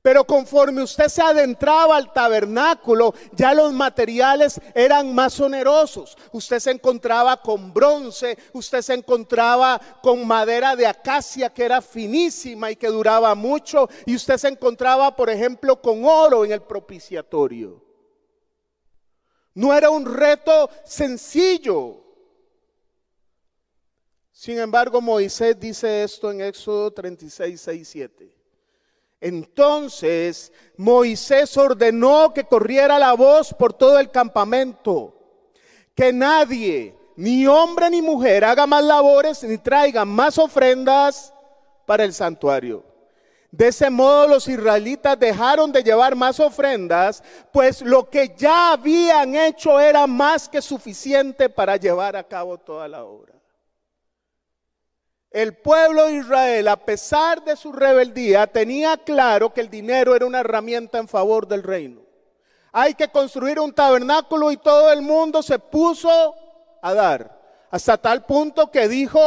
Pero 0.00 0.24
conforme 0.24 0.82
usted 0.82 1.08
se 1.08 1.20
adentraba 1.20 1.96
al 1.96 2.12
tabernáculo, 2.12 3.14
ya 3.32 3.52
los 3.52 3.72
materiales 3.72 4.60
eran 4.74 5.12
más 5.12 5.40
onerosos. 5.40 6.16
Usted 6.30 6.60
se 6.60 6.70
encontraba 6.70 7.42
con 7.42 7.74
bronce, 7.74 8.38
usted 8.52 8.80
se 8.80 8.94
encontraba 8.94 9.80
con 10.00 10.24
madera 10.24 10.76
de 10.76 10.86
acacia 10.86 11.50
que 11.50 11.64
era 11.64 11.82
finísima 11.82 12.70
y 12.70 12.76
que 12.76 12.86
duraba 12.88 13.34
mucho, 13.34 13.88
y 14.06 14.14
usted 14.14 14.36
se 14.36 14.48
encontraba, 14.48 15.16
por 15.16 15.30
ejemplo, 15.30 15.80
con 15.82 16.04
oro 16.04 16.44
en 16.44 16.52
el 16.52 16.62
propiciatorio. 16.62 17.84
No 19.54 19.74
era 19.74 19.90
un 19.90 20.06
reto 20.06 20.70
sencillo. 20.84 22.04
Sin 24.30 24.60
embargo, 24.60 25.00
Moisés 25.00 25.58
dice 25.58 26.04
esto 26.04 26.30
en 26.30 26.42
Éxodo 26.42 26.92
36, 26.92 27.60
6, 27.60 27.88
7. 27.88 28.37
Entonces 29.20 30.52
Moisés 30.76 31.56
ordenó 31.56 32.32
que 32.32 32.44
corriera 32.44 32.98
la 32.98 33.14
voz 33.14 33.52
por 33.52 33.72
todo 33.72 33.98
el 33.98 34.10
campamento, 34.10 35.14
que 35.94 36.12
nadie, 36.12 36.94
ni 37.16 37.46
hombre 37.46 37.90
ni 37.90 38.00
mujer, 38.00 38.44
haga 38.44 38.66
más 38.66 38.84
labores 38.84 39.42
ni 39.42 39.58
traiga 39.58 40.04
más 40.04 40.38
ofrendas 40.38 41.34
para 41.84 42.04
el 42.04 42.12
santuario. 42.12 42.84
De 43.50 43.68
ese 43.68 43.88
modo 43.88 44.28
los 44.28 44.46
israelitas 44.46 45.18
dejaron 45.18 45.72
de 45.72 45.82
llevar 45.82 46.14
más 46.14 46.38
ofrendas, 46.38 47.22
pues 47.50 47.80
lo 47.80 48.08
que 48.08 48.34
ya 48.36 48.72
habían 48.72 49.34
hecho 49.34 49.80
era 49.80 50.06
más 50.06 50.48
que 50.48 50.60
suficiente 50.60 51.48
para 51.48 51.76
llevar 51.76 52.14
a 52.14 52.22
cabo 52.22 52.58
toda 52.58 52.86
la 52.86 53.04
obra. 53.04 53.37
El 55.30 55.56
pueblo 55.56 56.06
de 56.06 56.14
Israel, 56.14 56.68
a 56.68 56.76
pesar 56.76 57.44
de 57.44 57.54
su 57.56 57.70
rebeldía, 57.72 58.46
tenía 58.46 58.96
claro 58.96 59.52
que 59.52 59.60
el 59.60 59.68
dinero 59.68 60.16
era 60.16 60.24
una 60.24 60.40
herramienta 60.40 60.98
en 60.98 61.06
favor 61.06 61.46
del 61.46 61.62
reino. 61.62 62.00
Hay 62.72 62.94
que 62.94 63.08
construir 63.08 63.60
un 63.60 63.72
tabernáculo 63.72 64.50
y 64.50 64.56
todo 64.56 64.90
el 64.92 65.02
mundo 65.02 65.42
se 65.42 65.58
puso 65.58 66.34
a 66.80 66.94
dar. 66.94 67.38
Hasta 67.70 67.98
tal 67.98 68.24
punto 68.24 68.70
que 68.70 68.88
dijo 68.88 69.20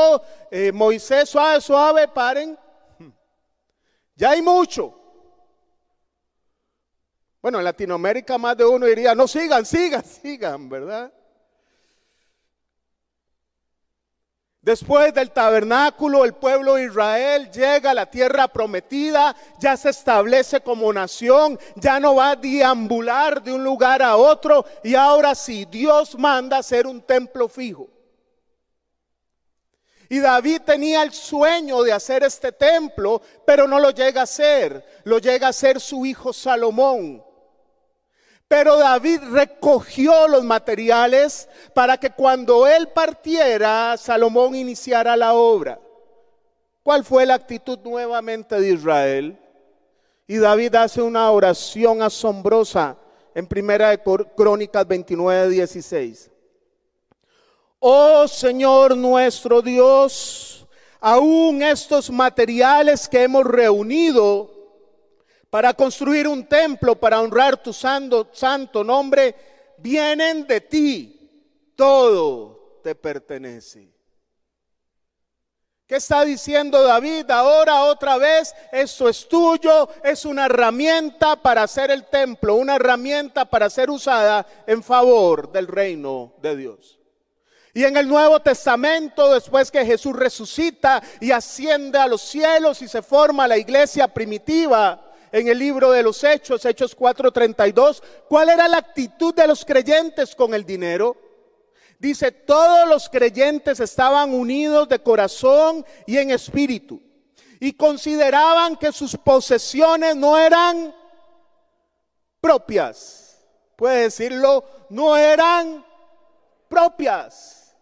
eh, 0.50 0.72
Moisés, 0.72 1.30
suave, 1.30 1.62
suave, 1.62 2.08
paren. 2.08 2.58
Ya 4.16 4.32
hay 4.32 4.42
mucho. 4.42 4.98
Bueno, 7.42 7.60
en 7.60 7.66
Latinoamérica 7.66 8.38
más 8.38 8.58
de 8.58 8.66
uno 8.66 8.86
diría, 8.86 9.14
no 9.14 9.28
sigan, 9.28 9.66
sigan, 9.66 10.04
sigan, 10.22 10.70
¿verdad? 10.70 11.12
Después 14.62 15.12
del 15.16 15.32
tabernáculo, 15.32 16.24
el 16.24 16.34
pueblo 16.34 16.76
de 16.76 16.84
Israel 16.84 17.50
llega 17.50 17.92
a 17.92 17.96
la 17.96 18.06
tierra 18.06 18.48
prometida, 18.48 19.36
ya 19.60 19.76
se 19.76 19.90
establece 19.90 20.62
como 20.62 20.94
nación, 20.94 21.60
ya 21.76 22.00
no 22.00 22.14
va 22.14 22.32
a 22.32 22.36
deambular 22.36 23.42
de 23.42 23.54
un 23.54 23.64
lugar 23.64 24.04
a 24.04 24.18
otro 24.18 24.64
y 24.84 24.94
ahora 24.94 25.34
sí, 25.34 25.66
Dios 25.66 26.16
manda 26.16 26.60
hacer 26.60 26.86
un 26.86 27.02
templo 27.02 27.50
fijo. 27.50 27.90
Y 30.10 30.20
David 30.20 30.62
tenía 30.64 31.02
el 31.02 31.12
sueño 31.12 31.82
de 31.82 31.94
hacer 31.94 32.22
este 32.22 32.52
templo, 32.52 33.20
pero 33.48 33.68
no 33.68 33.80
lo 33.80 33.90
llega 33.90 34.22
a 34.22 34.26
hacer, 34.26 35.02
lo 35.06 35.18
llega 35.18 35.48
a 35.48 35.52
hacer 35.52 35.80
su 35.80 36.06
hijo 36.06 36.34
Salomón. 36.34 37.31
Pero 38.52 38.76
David 38.76 39.22
recogió 39.32 40.28
los 40.28 40.44
materiales 40.44 41.48
para 41.74 41.96
que 41.96 42.10
cuando 42.10 42.68
él 42.68 42.90
partiera, 42.90 43.96
Salomón 43.96 44.56
iniciara 44.56 45.16
la 45.16 45.36
obra. 45.36 45.80
¿Cuál 46.84 47.06
fue 47.06 47.26
la 47.26 47.36
actitud 47.36 47.80
nuevamente 47.82 48.60
de 48.60 48.74
Israel? 48.74 49.40
Y 50.28 50.36
David 50.36 50.76
hace 50.76 51.02
una 51.02 51.32
oración 51.32 52.02
asombrosa 52.02 52.98
en 53.34 53.48
Primera 53.48 53.92
de 53.92 54.02
Crónicas 54.36 54.86
29, 54.86 55.48
16. 55.48 56.30
Oh 57.80 58.28
Señor 58.28 58.98
nuestro 58.98 59.62
Dios, 59.62 60.68
aún 61.00 61.64
estos 61.64 62.12
materiales 62.12 63.08
que 63.08 63.24
hemos 63.24 63.46
reunido 63.46 64.61
para 65.52 65.74
construir 65.74 66.30
un 66.30 66.46
templo, 66.46 66.96
para 66.96 67.20
honrar 67.20 67.62
tu 67.62 67.74
santo, 67.74 68.30
santo 68.32 68.86
nombre, 68.86 69.36
vienen 69.78 70.48
de 70.48 70.62
ti. 70.62 71.74
Todo 71.76 72.80
te 72.82 72.96
pertenece. 72.96 73.92
¿Qué 75.86 75.98
está 75.98 76.24
diciendo 76.24 76.82
David 76.82 77.30
ahora 77.30 77.84
otra 77.84 78.16
vez? 78.16 78.56
Esto 78.72 79.10
es 79.10 79.28
tuyo, 79.28 79.90
es 80.06 80.24
una 80.24 80.46
herramienta 80.46 81.36
para 81.36 81.64
hacer 81.64 81.92
el 81.92 82.06
templo, 82.06 82.56
una 82.56 82.78
herramienta 82.78 83.44
para 83.44 83.70
ser 83.70 83.90
usada 83.90 84.48
en 84.66 84.82
favor 84.82 85.52
del 85.52 85.68
reino 85.68 86.34
de 86.42 86.56
Dios. 86.56 86.98
Y 87.74 87.84
en 87.84 87.98
el 87.98 88.08
Nuevo 88.08 88.40
Testamento, 88.40 89.34
después 89.34 89.70
que 89.70 89.86
Jesús 89.86 90.16
resucita 90.16 91.04
y 91.20 91.32
asciende 91.32 92.00
a 92.00 92.08
los 92.08 92.22
cielos 92.22 92.82
y 92.82 92.88
se 92.88 93.02
forma 93.02 93.46
la 93.46 93.58
iglesia 93.58 94.08
primitiva, 94.08 95.11
en 95.32 95.48
el 95.48 95.58
libro 95.58 95.92
de 95.92 96.04
los 96.04 96.24
Hechos, 96.24 96.66
Hechos 96.66 96.96
4:32, 96.96 98.02
¿cuál 98.28 98.50
era 98.50 98.68
la 98.68 98.78
actitud 98.78 99.34
de 99.34 99.48
los 99.48 99.66
creyentes 99.66 100.36
con 100.36 100.54
el 100.54 100.66
dinero? 100.66 101.16
Dice, 102.00 102.32
todos 102.32 102.88
los 102.90 103.10
creyentes 103.10 103.80
estaban 103.80 104.34
unidos 104.34 104.90
de 104.90 105.00
corazón 105.00 105.86
y 106.08 106.18
en 106.18 106.32
espíritu 106.32 107.00
y 107.60 107.74
consideraban 107.74 108.76
que 108.76 108.92
sus 108.92 109.16
posesiones 109.16 110.16
no 110.16 110.36
eran 110.36 110.96
propias. 112.42 113.40
Puede 113.76 114.04
decirlo, 114.04 114.66
no 114.90 115.16
eran 115.16 115.86
propias. 116.68 117.76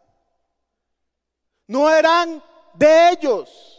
No 1.65 1.89
eran 1.89 2.43
de 2.73 3.11
ellos. 3.11 3.78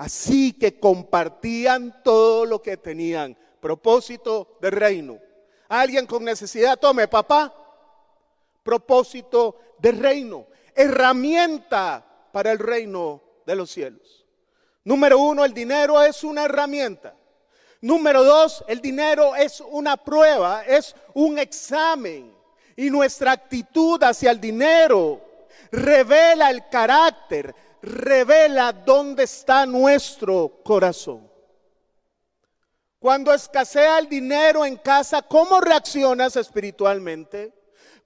Así 0.00 0.54
que 0.54 0.80
compartían 0.80 2.02
todo 2.02 2.46
lo 2.46 2.62
que 2.62 2.78
tenían. 2.78 3.36
Propósito 3.60 4.56
de 4.58 4.70
reino. 4.70 5.18
Alguien 5.68 6.06
con 6.06 6.24
necesidad, 6.24 6.78
tome, 6.78 7.06
papá. 7.06 7.52
Propósito 8.62 9.58
de 9.76 9.92
reino. 9.92 10.46
Herramienta 10.74 12.02
para 12.32 12.50
el 12.50 12.58
reino 12.58 13.20
de 13.44 13.54
los 13.54 13.70
cielos. 13.70 14.24
Número 14.84 15.18
uno, 15.18 15.44
el 15.44 15.52
dinero 15.52 16.00
es 16.02 16.24
una 16.24 16.46
herramienta. 16.46 17.14
Número 17.82 18.24
dos, 18.24 18.64
el 18.68 18.80
dinero 18.80 19.36
es 19.36 19.60
una 19.60 19.98
prueba, 19.98 20.64
es 20.64 20.96
un 21.12 21.38
examen. 21.38 22.34
Y 22.74 22.88
nuestra 22.88 23.32
actitud 23.32 24.02
hacia 24.02 24.30
el 24.30 24.40
dinero 24.40 25.20
revela 25.70 26.50
el 26.50 26.70
carácter, 26.70 27.54
revela 27.82 28.72
dónde 28.72 29.24
está 29.24 29.66
nuestro 29.66 30.60
corazón. 30.62 31.30
Cuando 32.98 33.32
escasea 33.32 33.98
el 33.98 34.08
dinero 34.08 34.64
en 34.66 34.76
casa, 34.76 35.22
¿cómo 35.22 35.60
reaccionas 35.60 36.36
espiritualmente? 36.36 37.52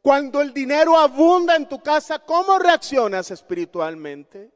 Cuando 0.01 0.41
el 0.41 0.55
dinero 0.55 0.97
abunda 0.97 1.57
en 1.57 1.69
tu 1.69 1.81
casa, 1.81 2.21
¿cómo 2.21 2.59
reaccionas 2.59 3.31
espiritualmente? 3.31 4.53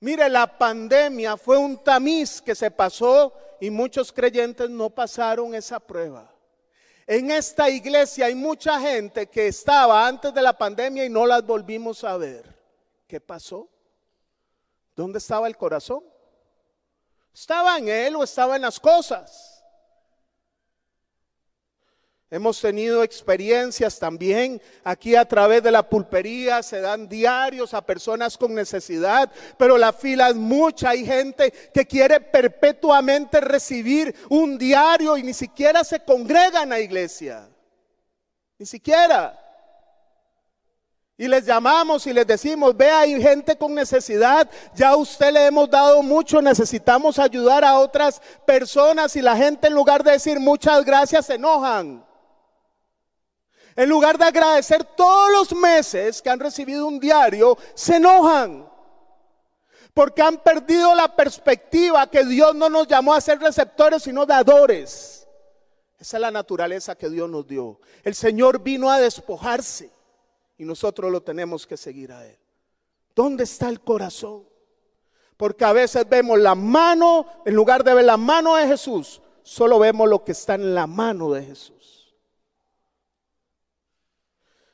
Mire, 0.00 0.28
la 0.28 0.58
pandemia 0.58 1.36
fue 1.36 1.56
un 1.56 1.82
tamiz 1.82 2.42
que 2.42 2.54
se 2.54 2.70
pasó 2.70 3.32
y 3.60 3.70
muchos 3.70 4.12
creyentes 4.12 4.68
no 4.68 4.90
pasaron 4.90 5.54
esa 5.54 5.80
prueba. 5.80 6.30
En 7.06 7.30
esta 7.30 7.70
iglesia 7.70 8.26
hay 8.26 8.34
mucha 8.34 8.78
gente 8.78 9.28
que 9.28 9.46
estaba 9.46 10.06
antes 10.06 10.34
de 10.34 10.42
la 10.42 10.52
pandemia 10.52 11.06
y 11.06 11.08
no 11.08 11.26
las 11.26 11.44
volvimos 11.46 12.04
a 12.04 12.18
ver. 12.18 12.44
¿Qué 13.06 13.20
pasó? 13.20 13.68
¿Dónde 14.98 15.18
estaba 15.18 15.46
el 15.46 15.56
corazón? 15.56 16.02
¿Estaba 17.32 17.78
en 17.78 17.88
él 17.88 18.16
o 18.16 18.24
estaba 18.24 18.56
en 18.56 18.62
las 18.62 18.80
cosas? 18.80 19.62
Hemos 22.28 22.60
tenido 22.60 23.04
experiencias 23.04 23.96
también 24.00 24.60
aquí 24.82 25.14
a 25.14 25.24
través 25.24 25.62
de 25.62 25.70
la 25.70 25.88
pulpería, 25.88 26.64
se 26.64 26.80
dan 26.80 27.08
diarios 27.08 27.74
a 27.74 27.86
personas 27.86 28.36
con 28.36 28.52
necesidad, 28.52 29.30
pero 29.56 29.78
la 29.78 29.92
fila 29.92 30.30
es 30.30 30.34
mucha, 30.34 30.90
hay 30.90 31.06
gente 31.06 31.52
que 31.72 31.86
quiere 31.86 32.20
perpetuamente 32.20 33.40
recibir 33.40 34.12
un 34.30 34.58
diario 34.58 35.16
y 35.16 35.22
ni 35.22 35.32
siquiera 35.32 35.84
se 35.84 36.00
congrega 36.00 36.64
en 36.64 36.70
la 36.70 36.80
iglesia, 36.80 37.48
ni 38.58 38.66
siquiera. 38.66 39.47
Y 41.20 41.26
les 41.26 41.44
llamamos 41.44 42.06
y 42.06 42.12
les 42.12 42.24
decimos, 42.24 42.76
ve, 42.76 42.88
hay 42.88 43.20
gente 43.20 43.58
con 43.58 43.74
necesidad, 43.74 44.48
ya 44.72 44.90
a 44.90 44.96
usted 44.96 45.32
le 45.32 45.46
hemos 45.46 45.68
dado 45.68 46.00
mucho, 46.00 46.40
necesitamos 46.40 47.18
ayudar 47.18 47.64
a 47.64 47.80
otras 47.80 48.22
personas 48.46 49.16
y 49.16 49.20
la 49.20 49.36
gente 49.36 49.66
en 49.66 49.74
lugar 49.74 50.04
de 50.04 50.12
decir 50.12 50.38
muchas 50.38 50.84
gracias 50.84 51.26
se 51.26 51.34
enojan. 51.34 52.06
En 53.74 53.88
lugar 53.88 54.16
de 54.16 54.26
agradecer 54.26 54.84
todos 54.84 55.32
los 55.32 55.58
meses 55.60 56.22
que 56.22 56.30
han 56.30 56.38
recibido 56.38 56.86
un 56.86 57.00
diario, 57.00 57.58
se 57.74 57.96
enojan. 57.96 58.70
Porque 59.94 60.22
han 60.22 60.36
perdido 60.36 60.94
la 60.94 61.16
perspectiva 61.16 62.08
que 62.08 62.24
Dios 62.24 62.54
no 62.54 62.68
nos 62.68 62.86
llamó 62.86 63.12
a 63.12 63.20
ser 63.20 63.40
receptores, 63.40 64.04
sino 64.04 64.24
dadores. 64.24 65.26
Esa 65.98 66.16
es 66.16 66.20
la 66.20 66.30
naturaleza 66.30 66.94
que 66.94 67.10
Dios 67.10 67.28
nos 67.28 67.44
dio. 67.44 67.80
El 68.04 68.14
Señor 68.14 68.60
vino 68.60 68.88
a 68.88 69.00
despojarse 69.00 69.97
y 70.58 70.64
nosotros 70.64 71.10
lo 71.10 71.22
tenemos 71.22 71.66
que 71.66 71.76
seguir 71.76 72.12
a 72.12 72.26
Él. 72.26 72.36
¿Dónde 73.14 73.44
está 73.44 73.68
el 73.68 73.80
corazón? 73.80 74.42
Porque 75.36 75.64
a 75.64 75.72
veces 75.72 76.06
vemos 76.08 76.38
la 76.38 76.56
mano, 76.56 77.26
en 77.46 77.54
lugar 77.54 77.84
de 77.84 77.94
ver 77.94 78.04
la 78.04 78.16
mano 78.16 78.56
de 78.56 78.66
Jesús, 78.66 79.22
solo 79.42 79.78
vemos 79.78 80.08
lo 80.08 80.24
que 80.24 80.32
está 80.32 80.56
en 80.56 80.74
la 80.74 80.88
mano 80.88 81.30
de 81.30 81.44
Jesús. 81.44 81.78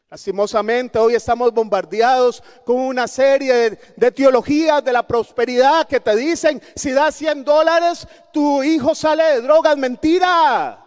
Lastimosamente 0.09 0.99
hoy 0.99 1.14
estamos 1.14 1.53
bombardeados 1.53 2.43
con 2.64 2.76
una 2.76 3.09
serie 3.09 3.79
de, 3.97 4.11
teologías 4.12 4.83
de 4.85 4.93
la 4.93 5.07
prosperidad 5.07 5.88
que 5.88 5.99
te 5.99 6.14
dicen, 6.14 6.62
si 6.76 6.93
das 6.93 7.17
100 7.17 7.45
dólares, 7.45 8.07
tu 8.33 8.62
hijo 8.62 8.95
sale 8.95 9.25
de 9.25 9.41
drogas. 9.43 9.76
Mentira. 9.76 10.84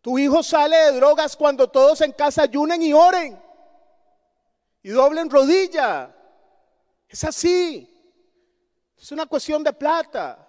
Tu 0.00 0.18
hijo 0.18 0.42
sale 0.42 0.76
de 0.76 0.92
drogas 0.92 1.36
cuando 1.36 1.68
todos 1.68 2.00
en 2.00 2.12
casa 2.12 2.42
ayunen 2.42 2.82
y 2.82 2.92
oren 2.92 3.48
y 4.82 4.90
doblen 4.90 5.28
rodilla. 5.28 6.14
Es 7.08 7.24
así. 7.24 7.94
Es 8.96 9.12
una 9.12 9.26
cuestión 9.26 9.62
de 9.62 9.72
plata. 9.72 10.46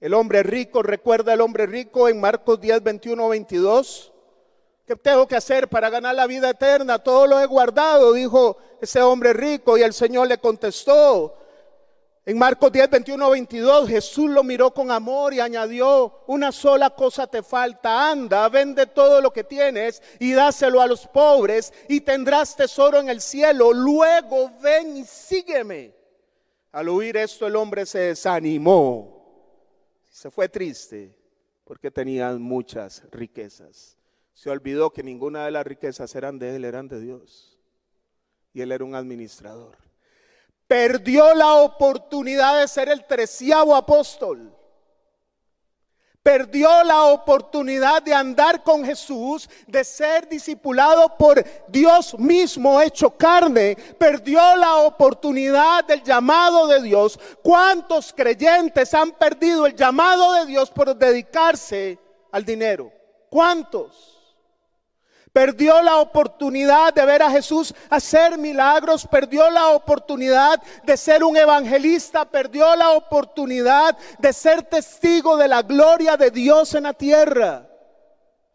El 0.00 0.14
hombre 0.14 0.42
rico, 0.42 0.82
recuerda 0.82 1.32
el 1.32 1.40
hombre 1.40 1.66
rico 1.66 2.08
en 2.08 2.20
Marcos 2.20 2.60
10, 2.60 2.82
21, 2.82 3.28
22. 3.28 4.12
¿Qué 4.84 4.96
tengo 4.96 5.28
que 5.28 5.36
hacer 5.36 5.68
para 5.68 5.90
ganar 5.90 6.14
la 6.14 6.26
vida 6.26 6.50
eterna? 6.50 6.98
Todo 6.98 7.26
lo 7.26 7.38
he 7.38 7.46
guardado, 7.46 8.12
dijo 8.12 8.56
ese 8.80 9.00
hombre 9.00 9.32
rico. 9.32 9.78
Y 9.78 9.82
el 9.82 9.92
Señor 9.92 10.26
le 10.26 10.38
contestó. 10.38 11.38
En 12.24 12.38
Marcos 12.38 12.70
10, 12.70 12.88
21, 12.88 13.30
22, 13.30 13.88
Jesús 13.88 14.30
lo 14.30 14.44
miró 14.44 14.72
con 14.72 14.90
amor 14.90 15.34
y 15.34 15.40
añadió, 15.40 16.22
una 16.28 16.52
sola 16.52 16.90
cosa 16.90 17.26
te 17.26 17.42
falta, 17.42 18.10
anda, 18.10 18.48
vende 18.48 18.86
todo 18.86 19.20
lo 19.20 19.32
que 19.32 19.42
tienes 19.42 20.00
y 20.20 20.32
dáselo 20.32 20.80
a 20.80 20.86
los 20.86 21.08
pobres 21.08 21.72
y 21.88 22.00
tendrás 22.00 22.54
tesoro 22.54 23.00
en 23.00 23.08
el 23.08 23.20
cielo. 23.20 23.72
Luego 23.72 24.52
ven 24.60 24.98
y 24.98 25.04
sígueme. 25.04 25.94
Al 26.70 26.88
oír 26.88 27.16
esto 27.16 27.46
el 27.46 27.56
hombre 27.56 27.86
se 27.86 27.98
desanimó 27.98 29.22
se 30.12 30.30
fue 30.30 30.48
triste 30.48 31.16
porque 31.64 31.90
tenía 31.90 32.30
muchas 32.34 33.02
riquezas. 33.10 33.96
Se 34.34 34.50
olvidó 34.50 34.92
que 34.92 35.02
ninguna 35.02 35.46
de 35.46 35.50
las 35.50 35.66
riquezas 35.66 36.14
eran 36.14 36.38
de 36.38 36.54
él, 36.54 36.64
eran 36.64 36.86
de 36.86 37.00
Dios. 37.00 37.58
Y 38.52 38.60
él 38.60 38.72
era 38.72 38.84
un 38.84 38.94
administrador. 38.94 39.78
Perdió 40.66 41.34
la 41.34 41.54
oportunidad 41.54 42.60
de 42.60 42.68
ser 42.68 42.88
el 42.88 43.04
treceavo 43.06 43.74
apóstol 43.74 44.52
perdió 46.22 46.84
la 46.84 47.06
oportunidad 47.06 48.02
de 48.02 48.14
andar 48.14 48.62
con 48.62 48.84
Jesús, 48.84 49.48
de 49.66 49.82
ser 49.82 50.28
discipulado 50.28 51.16
por 51.16 51.44
Dios 51.68 52.16
mismo 52.18 52.80
hecho 52.80 53.10
carne, 53.10 53.76
perdió 53.98 54.56
la 54.56 54.76
oportunidad 54.76 55.84
del 55.84 56.02
llamado 56.02 56.68
de 56.68 56.80
Dios. 56.82 57.18
¿Cuántos 57.42 58.12
creyentes 58.12 58.94
han 58.94 59.10
perdido 59.12 59.66
el 59.66 59.74
llamado 59.74 60.34
de 60.34 60.46
Dios 60.46 60.70
por 60.70 60.94
dedicarse 60.96 61.98
al 62.30 62.44
dinero? 62.44 62.92
¿Cuántos? 63.28 64.21
Perdió 65.32 65.80
la 65.80 65.96
oportunidad 65.96 66.92
de 66.92 67.06
ver 67.06 67.22
a 67.22 67.30
Jesús 67.30 67.74
hacer 67.88 68.36
milagros, 68.36 69.06
perdió 69.06 69.48
la 69.48 69.68
oportunidad 69.68 70.62
de 70.84 70.96
ser 70.96 71.24
un 71.24 71.36
evangelista, 71.38 72.26
perdió 72.26 72.76
la 72.76 72.90
oportunidad 72.90 73.96
de 74.18 74.32
ser 74.34 74.62
testigo 74.62 75.38
de 75.38 75.48
la 75.48 75.62
gloria 75.62 76.18
de 76.18 76.30
Dios 76.30 76.74
en 76.74 76.82
la 76.82 76.92
tierra, 76.92 77.66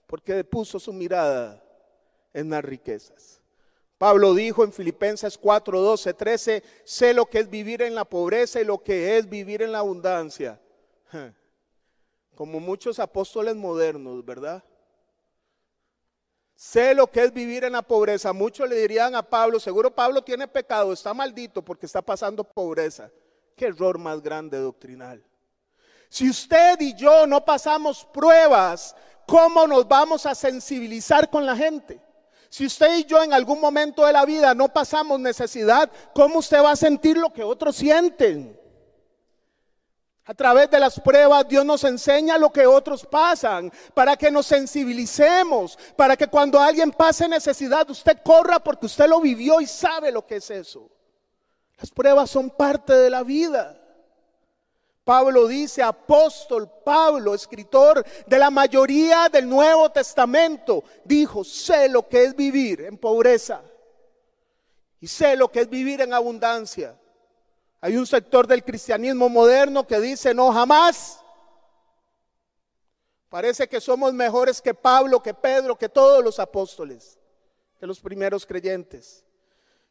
porque 0.06 0.44
puso 0.44 0.80
su 0.80 0.94
mirada 0.94 1.60
en 2.32 2.52
las 2.52 2.64
riquezas. 2.64 3.42
Pablo 3.98 4.36
dijo 4.36 4.64
en 4.64 4.72
Filipenses 4.72 5.36
4, 5.36 5.82
12, 5.82 6.14
13, 6.14 6.64
sé 6.84 7.14
lo 7.16 7.26
que 7.26 7.40
es 7.40 7.50
vivir 7.50 7.82
en 7.82 7.96
la 7.96 8.06
pobreza 8.06 8.62
y 8.62 8.66
lo 8.66 8.84
que 8.84 9.18
es 9.18 9.28
vivir 9.28 9.64
en 9.64 9.72
la 9.72 9.80
abundancia. 9.80 10.62
Como 12.36 12.60
muchos 12.60 13.00
apóstoles 13.00 13.56
modernos, 13.56 14.24
¿verdad? 14.24 14.64
Sé 16.58 16.96
lo 16.96 17.06
que 17.06 17.24
es 17.24 17.32
vivir 17.32 17.66
en 17.66 17.74
la 17.74 17.84
pobreza. 17.84 18.34
Muchos 18.34 18.68
le 18.68 18.78
dirían 18.78 19.14
a 19.14 19.22
Pablo, 19.22 19.60
seguro 19.60 19.94
Pablo 19.94 20.24
tiene 20.24 20.48
pecado, 20.48 20.92
está 20.92 21.14
maldito 21.14 21.62
porque 21.62 21.86
está 21.86 22.02
pasando 22.02 22.44
pobreza. 22.44 23.12
Qué 23.56 23.68
error 23.68 24.00
más 24.00 24.24
grande 24.24 24.58
doctrinal. 24.58 25.24
Si 26.10 26.28
usted 26.28 26.82
y 26.82 26.96
yo 26.96 27.28
no 27.28 27.46
pasamos 27.46 28.04
pruebas, 28.12 28.96
¿cómo 29.28 29.68
nos 29.68 29.88
vamos 29.88 30.26
a 30.26 30.34
sensibilizar 30.34 31.30
con 31.30 31.46
la 31.46 31.56
gente? 31.56 32.02
Si 32.50 32.66
usted 32.66 32.98
y 32.98 33.06
yo 33.06 33.22
en 33.22 33.34
algún 33.34 33.62
momento 33.62 34.04
de 34.04 34.14
la 34.14 34.26
vida 34.26 34.56
no 34.56 34.68
pasamos 34.68 35.20
necesidad, 35.20 35.92
¿cómo 36.16 36.40
usted 36.40 36.64
va 36.64 36.72
a 36.72 36.76
sentir 36.76 37.18
lo 37.18 37.32
que 37.32 37.44
otros 37.44 37.76
sienten? 37.76 38.57
A 40.30 40.34
través 40.34 40.70
de 40.70 40.80
las 40.80 41.00
pruebas 41.00 41.48
Dios 41.48 41.66
nos 41.66 41.86
enseña 41.86 42.38
lo 42.38 42.52
que 42.52 42.68
otros 42.68 43.06
pasan, 43.06 43.72
para 43.94 44.18
que 44.18 44.30
nos 44.30 44.46
sensibilicemos, 44.46 45.80
para 45.96 46.18
que 46.18 46.28
cuando 46.28 46.60
alguien 46.60 46.92
pase 46.92 47.30
necesidad 47.30 47.90
usted 47.90 48.18
corra 48.24 48.60
porque 48.60 48.88
usted 48.88 49.08
lo 49.08 49.22
vivió 49.22 49.62
y 49.62 49.68
sabe 49.68 50.12
lo 50.12 50.28
que 50.28 50.36
es 50.36 50.52
eso. 50.52 50.90
Las 51.80 51.92
pruebas 51.92 52.30
son 52.30 52.50
parte 52.50 52.92
de 52.92 53.10
la 53.10 53.24
vida. 53.24 53.82
Pablo 55.06 55.48
dice, 55.48 55.82
apóstol 55.82 56.70
Pablo, 56.84 57.34
escritor 57.34 58.06
de 58.26 58.38
la 58.38 58.50
mayoría 58.50 59.30
del 59.30 59.48
Nuevo 59.48 59.90
Testamento, 59.90 60.84
dijo, 61.06 61.46
sé 61.46 61.88
lo 61.88 62.10
que 62.10 62.26
es 62.26 62.36
vivir 62.36 62.82
en 62.82 62.98
pobreza 62.98 63.62
y 65.00 65.08
sé 65.08 65.38
lo 65.38 65.50
que 65.50 65.62
es 65.62 65.70
vivir 65.70 66.02
en 66.02 66.14
abundancia. 66.14 66.98
Hay 67.80 67.96
un 67.96 68.08
sector 68.08 68.48
del 68.48 68.64
cristianismo 68.64 69.30
moderno 69.30 69.86
que 69.86 70.00
dice 70.00 70.34
no 70.34 70.52
jamás. 70.52 71.20
Parece 73.30 73.68
que 73.68 73.82
somos 73.82 74.14
mejores 74.14 74.62
que 74.62 74.74
Pablo, 74.74 75.22
que 75.22 75.34
Pedro, 75.34 75.78
que 75.78 75.90
todos 75.90 76.24
los 76.24 76.40
apóstoles, 76.40 77.20
que 77.80 77.86
los 77.86 78.00
primeros 78.00 78.46
creyentes. 78.46 79.24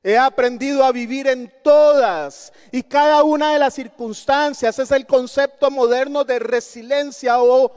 He 0.03 0.17
aprendido 0.17 0.85
a 0.85 0.93
vivir 0.93 1.27
en 1.27 1.53
todas 1.63 2.53
y 2.71 2.83
cada 2.83 3.23
una 3.25 3.53
de 3.53 3.59
las 3.59 3.75
circunstancias. 3.75 4.79
Es 4.79 4.91
el 4.91 5.07
concepto 5.07 5.71
moderno 5.71 6.25
de 6.25 6.39
resiliencia 6.39 7.41
o 7.41 7.73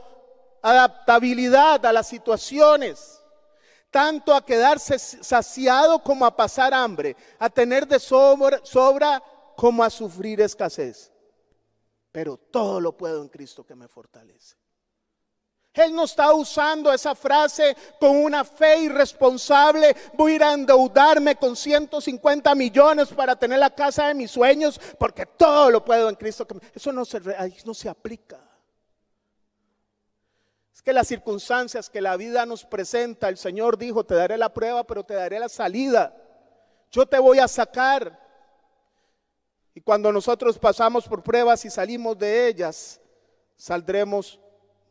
adaptabilidad 0.62 1.84
a 1.84 1.92
las 1.92 2.06
situaciones. 2.06 3.20
Tanto 3.90 4.32
a 4.32 4.44
quedarse 4.44 4.98
saciado 4.98 5.98
como 5.98 6.24
a 6.24 6.36
pasar 6.36 6.72
hambre, 6.72 7.16
a 7.38 7.50
tener 7.50 7.86
de 7.88 7.98
sobra, 7.98 8.60
sobra 8.62 9.20
como 9.60 9.84
a 9.84 9.90
sufrir 9.90 10.40
escasez. 10.40 11.12
Pero 12.10 12.38
todo 12.38 12.80
lo 12.80 12.96
puedo 12.96 13.20
en 13.20 13.28
Cristo 13.28 13.62
que 13.62 13.74
me 13.74 13.88
fortalece. 13.88 14.56
Él 15.74 15.94
no 15.94 16.04
está 16.04 16.32
usando 16.32 16.90
esa 16.90 17.14
frase 17.14 17.76
con 18.00 18.16
una 18.16 18.42
fe 18.42 18.84
irresponsable. 18.84 19.94
Voy 20.14 20.38
a 20.40 20.54
endeudarme 20.54 21.36
con 21.36 21.54
150 21.54 22.54
millones 22.54 23.08
para 23.08 23.36
tener 23.36 23.58
la 23.58 23.68
casa 23.68 24.08
de 24.08 24.14
mis 24.14 24.30
sueños 24.30 24.80
porque 24.98 25.26
todo 25.26 25.68
lo 25.68 25.84
puedo 25.84 26.08
en 26.08 26.14
Cristo. 26.14 26.46
Eso 26.74 26.90
no 26.90 27.04
se, 27.04 27.20
no 27.66 27.74
se 27.74 27.90
aplica. 27.90 28.40
Es 30.72 30.80
que 30.80 30.94
las 30.94 31.06
circunstancias 31.06 31.90
que 31.90 32.00
la 32.00 32.16
vida 32.16 32.46
nos 32.46 32.64
presenta, 32.64 33.28
el 33.28 33.36
Señor 33.36 33.76
dijo, 33.76 34.04
te 34.04 34.14
daré 34.14 34.38
la 34.38 34.54
prueba, 34.54 34.84
pero 34.84 35.04
te 35.04 35.12
daré 35.12 35.38
la 35.38 35.50
salida. 35.50 36.16
Yo 36.90 37.04
te 37.04 37.18
voy 37.18 37.40
a 37.40 37.46
sacar. 37.46 38.29
Y 39.74 39.80
cuando 39.80 40.12
nosotros 40.12 40.58
pasamos 40.58 41.06
por 41.06 41.22
pruebas 41.22 41.64
y 41.64 41.70
salimos 41.70 42.18
de 42.18 42.48
ellas, 42.48 43.00
saldremos 43.56 44.40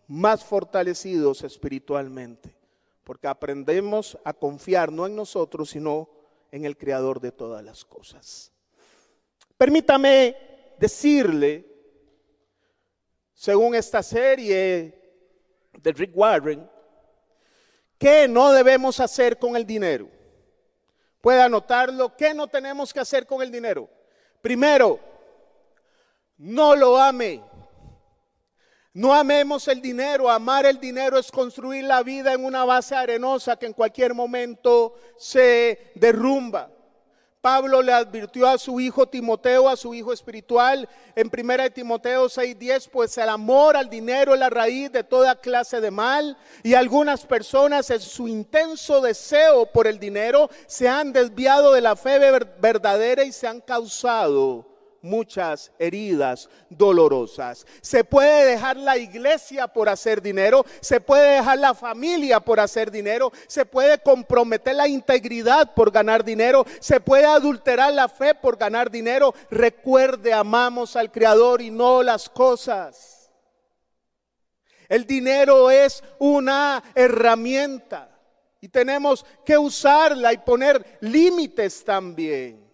más 0.08 0.44
fortalecidos 0.44 1.44
espiritualmente, 1.44 2.56
porque 3.04 3.28
aprendemos 3.28 4.18
a 4.24 4.34
confiar 4.34 4.92
no 4.92 5.06
en 5.06 5.16
nosotros, 5.16 5.72
sino 5.72 6.10
en 6.52 6.66
el 6.66 6.78
Creador 6.78 7.20
de 7.20 7.32
todas 7.32 7.64
las 7.64 7.84
cosas. 7.86 8.52
Permítame 9.58 10.36
decirle, 10.80 11.66
según 13.34 13.76
esta 13.76 14.02
serie 14.02 14.98
de 15.74 15.92
Rick 15.92 16.12
Warren, 16.16 16.70
¿qué 17.98 18.28
no 18.28 18.52
debemos 18.52 19.00
hacer 19.00 19.38
con 19.38 19.56
el 19.56 19.66
dinero? 19.66 20.10
Puede 21.22 21.42
anotarlo, 21.42 22.16
¿qué 22.16 22.34
no 22.34 22.48
tenemos 22.48 22.94
que 22.94 23.02
hacer 23.02 23.26
con 23.26 23.42
el 23.42 23.52
dinero? 23.52 23.90
Primero, 24.42 25.00
no 26.38 26.76
lo 26.76 26.98
ame. 26.98 27.42
No 28.94 29.14
amemos 29.14 29.68
el 29.68 29.82
dinero, 29.82 30.30
amar 30.30 30.66
el 30.66 30.80
dinero 30.80 31.20
es 31.20 31.32
construir 31.32 31.84
la 31.84 32.02
vida 32.02 32.34
en 32.34 32.44
una 32.44 32.66
base 32.66 32.96
arenosa 32.96 33.56
que 33.58 33.68
en 33.68 33.74
cualquier 33.74 34.14
momento 34.14 34.96
se 35.18 35.92
derrumba. 35.96 36.72
Pablo 37.42 37.82
le 37.82 37.94
advirtió 37.94 38.50
a 38.50 38.58
su 38.58 38.82
hijo 38.82 39.08
Timoteo, 39.08 39.70
a 39.70 39.78
su 39.78 39.94
hijo 39.94 40.12
espiritual, 40.12 40.90
en 41.16 41.30
1 41.30 41.72
Timoteo 41.72 42.28
6:10, 42.28 42.90
pues 42.90 43.18
el 43.18 43.30
amor 43.30 43.78
al 43.78 43.90
dinero 43.90 44.34
es 44.34 44.40
la 44.42 44.50
raíz 44.50 44.92
de 44.92 45.06
toda 45.06 45.40
clase 45.40 45.80
de 45.80 45.90
mal 45.90 46.38
y 46.64 46.74
algunas 46.74 47.26
personas 47.26 47.90
en 47.92 48.02
su 48.02 48.28
intenso 48.28 49.00
deseo 49.00 49.66
por 49.68 49.88
el 49.88 50.00
dinero 50.00 50.50
se 50.68 50.90
han 50.90 51.14
desviado 51.14 51.72
de 51.72 51.80
la 51.80 51.96
fe 51.96 52.20
verdadera 52.60 53.24
y 53.24 53.32
se 53.32 53.48
han 53.48 53.62
causado 53.62 54.69
muchas 55.02 55.72
heridas 55.80 56.50
dolorosas. 56.70 57.66
Se 57.82 58.04
puede 58.04 58.46
dejar 58.46 58.78
la 58.78 58.98
iglesia 58.98 59.68
por 59.68 59.90
hacer 59.90 60.22
dinero, 60.22 60.66
se 60.82 61.02
puede 61.02 61.36
dejar 61.36 61.60
la 61.60 61.74
familia 61.74 62.40
por 62.40 62.60
hacer 62.60 62.92
dinero, 62.92 63.32
se 63.48 63.66
puede 63.66 64.00
comprometer 64.00 64.76
la 64.76 64.88
integridad 64.88 65.74
por 65.74 65.92
ganar 65.92 66.24
dinero, 66.24 66.66
se 66.80 67.00
puede 67.00 67.26
adulterar 67.26 67.94
la 67.94 68.08
fe 68.08 68.36
por 68.36 68.58
ganar 68.58 68.90
dinero. 68.92 69.34
Recuerde, 69.50 70.34
amamos 70.34 70.96
al 70.96 71.12
Creador 71.12 71.62
y 71.62 71.72
no 71.72 72.04
las 72.04 72.30
cosas. 72.30 73.32
El 74.88 75.06
dinero 75.06 75.70
es 75.70 76.04
una 76.18 76.84
herramienta 76.96 78.10
y 78.60 78.68
tenemos 78.68 79.26
que 79.46 79.58
usarla 79.58 80.34
y 80.34 80.40
poner 80.40 80.98
límites 81.02 81.86
también. 81.86 82.69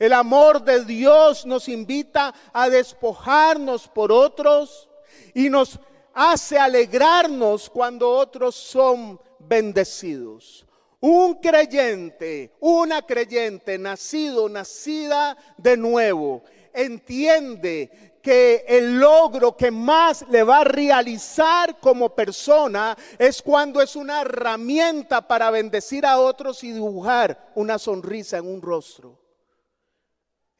El 0.00 0.14
amor 0.14 0.64
de 0.64 0.82
Dios 0.86 1.44
nos 1.44 1.68
invita 1.68 2.34
a 2.54 2.70
despojarnos 2.70 3.86
por 3.86 4.10
otros 4.10 4.88
y 5.34 5.50
nos 5.50 5.78
hace 6.14 6.58
alegrarnos 6.58 7.68
cuando 7.68 8.10
otros 8.10 8.54
son 8.54 9.20
bendecidos. 9.38 10.66
Un 11.00 11.34
creyente, 11.34 12.56
una 12.60 13.02
creyente 13.02 13.76
nacido, 13.76 14.48
nacida 14.48 15.36
de 15.58 15.76
nuevo, 15.76 16.44
entiende 16.72 18.16
que 18.22 18.64
el 18.68 18.98
logro 18.98 19.54
que 19.54 19.70
más 19.70 20.24
le 20.30 20.42
va 20.42 20.60
a 20.60 20.64
realizar 20.64 21.78
como 21.78 22.14
persona 22.14 22.96
es 23.18 23.42
cuando 23.42 23.82
es 23.82 23.96
una 23.96 24.22
herramienta 24.22 25.28
para 25.28 25.50
bendecir 25.50 26.06
a 26.06 26.18
otros 26.18 26.64
y 26.64 26.72
dibujar 26.72 27.50
una 27.54 27.78
sonrisa 27.78 28.38
en 28.38 28.46
un 28.46 28.62
rostro 28.62 29.19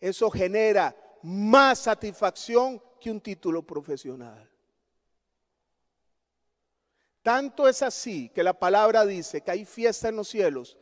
eso 0.01 0.31
genera 0.31 0.97
más 1.23 1.81
satisfacción 1.81 2.83
que 3.01 3.11
un 3.11 3.21
título 3.21 3.63
profesional. 3.63 4.49
Tanto 7.23 7.69
es 7.69 7.83
así 7.83 8.31
que 8.31 8.43
la 8.43 8.59
palabra 8.59 9.05
dice 9.05 9.43
que 9.43 9.51
hay 9.51 9.65
fiesta 9.65 10.09
en 10.09 10.17
los 10.17 10.29
cielos 10.29 10.79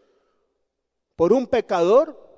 por 1.17 1.33
un 1.33 1.49
pecador, 1.49 2.29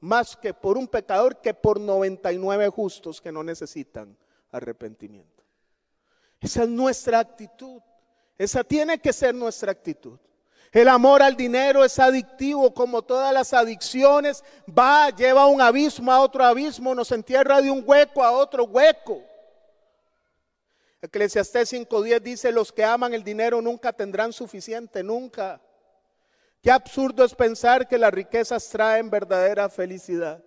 más 0.00 0.36
que 0.36 0.52
por 0.52 0.76
un 0.76 0.88
pecador 0.88 1.40
que 1.40 1.54
por 1.54 1.80
99 1.80 2.68
justos 2.70 3.20
que 3.20 3.30
no 3.30 3.44
necesitan 3.44 4.16
arrepentimiento. 4.50 5.44
Esa 6.40 6.64
es 6.64 6.68
nuestra 6.68 7.20
actitud. 7.20 7.80
Esa 8.36 8.64
tiene 8.64 8.98
que 8.98 9.12
ser 9.12 9.34
nuestra 9.34 9.72
actitud. 9.72 10.18
El 10.72 10.88
amor 10.88 11.22
al 11.22 11.36
dinero 11.36 11.84
es 11.84 11.98
adictivo 11.98 12.72
como 12.74 13.02
todas 13.02 13.32
las 13.32 13.52
adicciones. 13.52 14.44
Va, 14.66 15.10
lleva 15.10 15.46
un 15.46 15.60
abismo 15.60 16.12
a 16.12 16.20
otro 16.20 16.44
abismo, 16.44 16.94
nos 16.94 17.12
entierra 17.12 17.60
de 17.60 17.70
un 17.70 17.82
hueco 17.86 18.22
a 18.22 18.32
otro 18.32 18.64
hueco. 18.64 19.22
Eclesiastés 21.00 21.72
5.10 21.72 22.20
dice, 22.20 22.52
los 22.52 22.72
que 22.72 22.84
aman 22.84 23.14
el 23.14 23.22
dinero 23.22 23.62
nunca 23.62 23.92
tendrán 23.92 24.32
suficiente, 24.32 25.02
nunca. 25.02 25.60
Qué 26.62 26.70
absurdo 26.70 27.24
es 27.24 27.34
pensar 27.34 27.86
que 27.86 27.98
las 27.98 28.12
riquezas 28.12 28.68
traen 28.68 29.08
verdadera 29.08 29.68
felicidad. 29.68 30.42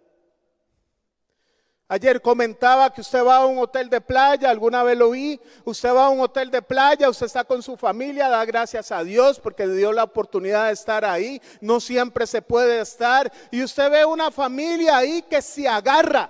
Ayer 1.91 2.21
comentaba 2.21 2.93
que 2.93 3.01
usted 3.01 3.25
va 3.25 3.37
a 3.37 3.45
un 3.47 3.57
hotel 3.57 3.89
de 3.89 3.99
playa, 3.99 4.51
alguna 4.51 4.83
vez 4.83 4.95
lo 4.95 5.09
vi, 5.09 5.41
usted 5.65 5.91
va 5.91 6.05
a 6.05 6.09
un 6.09 6.19
hotel 6.19 6.51
de 6.51 6.61
playa, 6.61 7.09
usted 7.09 7.25
está 7.25 7.43
con 7.43 7.63
su 7.63 7.75
familia, 7.77 8.29
da 8.29 8.45
gracias 8.45 8.91
a 8.91 9.03
Dios 9.03 9.39
porque 9.39 9.65
le 9.65 9.73
dio 9.73 9.91
la 9.91 10.03
oportunidad 10.03 10.67
de 10.67 10.73
estar 10.73 11.03
ahí, 11.03 11.41
no 11.61 11.79
siempre 11.79 12.27
se 12.27 12.43
puede 12.43 12.79
estar, 12.79 13.31
y 13.49 13.63
usted 13.63 13.89
ve 13.89 14.05
una 14.05 14.29
familia 14.29 14.97
ahí 14.97 15.23
que 15.23 15.41
se 15.41 15.67
agarra. 15.67 16.29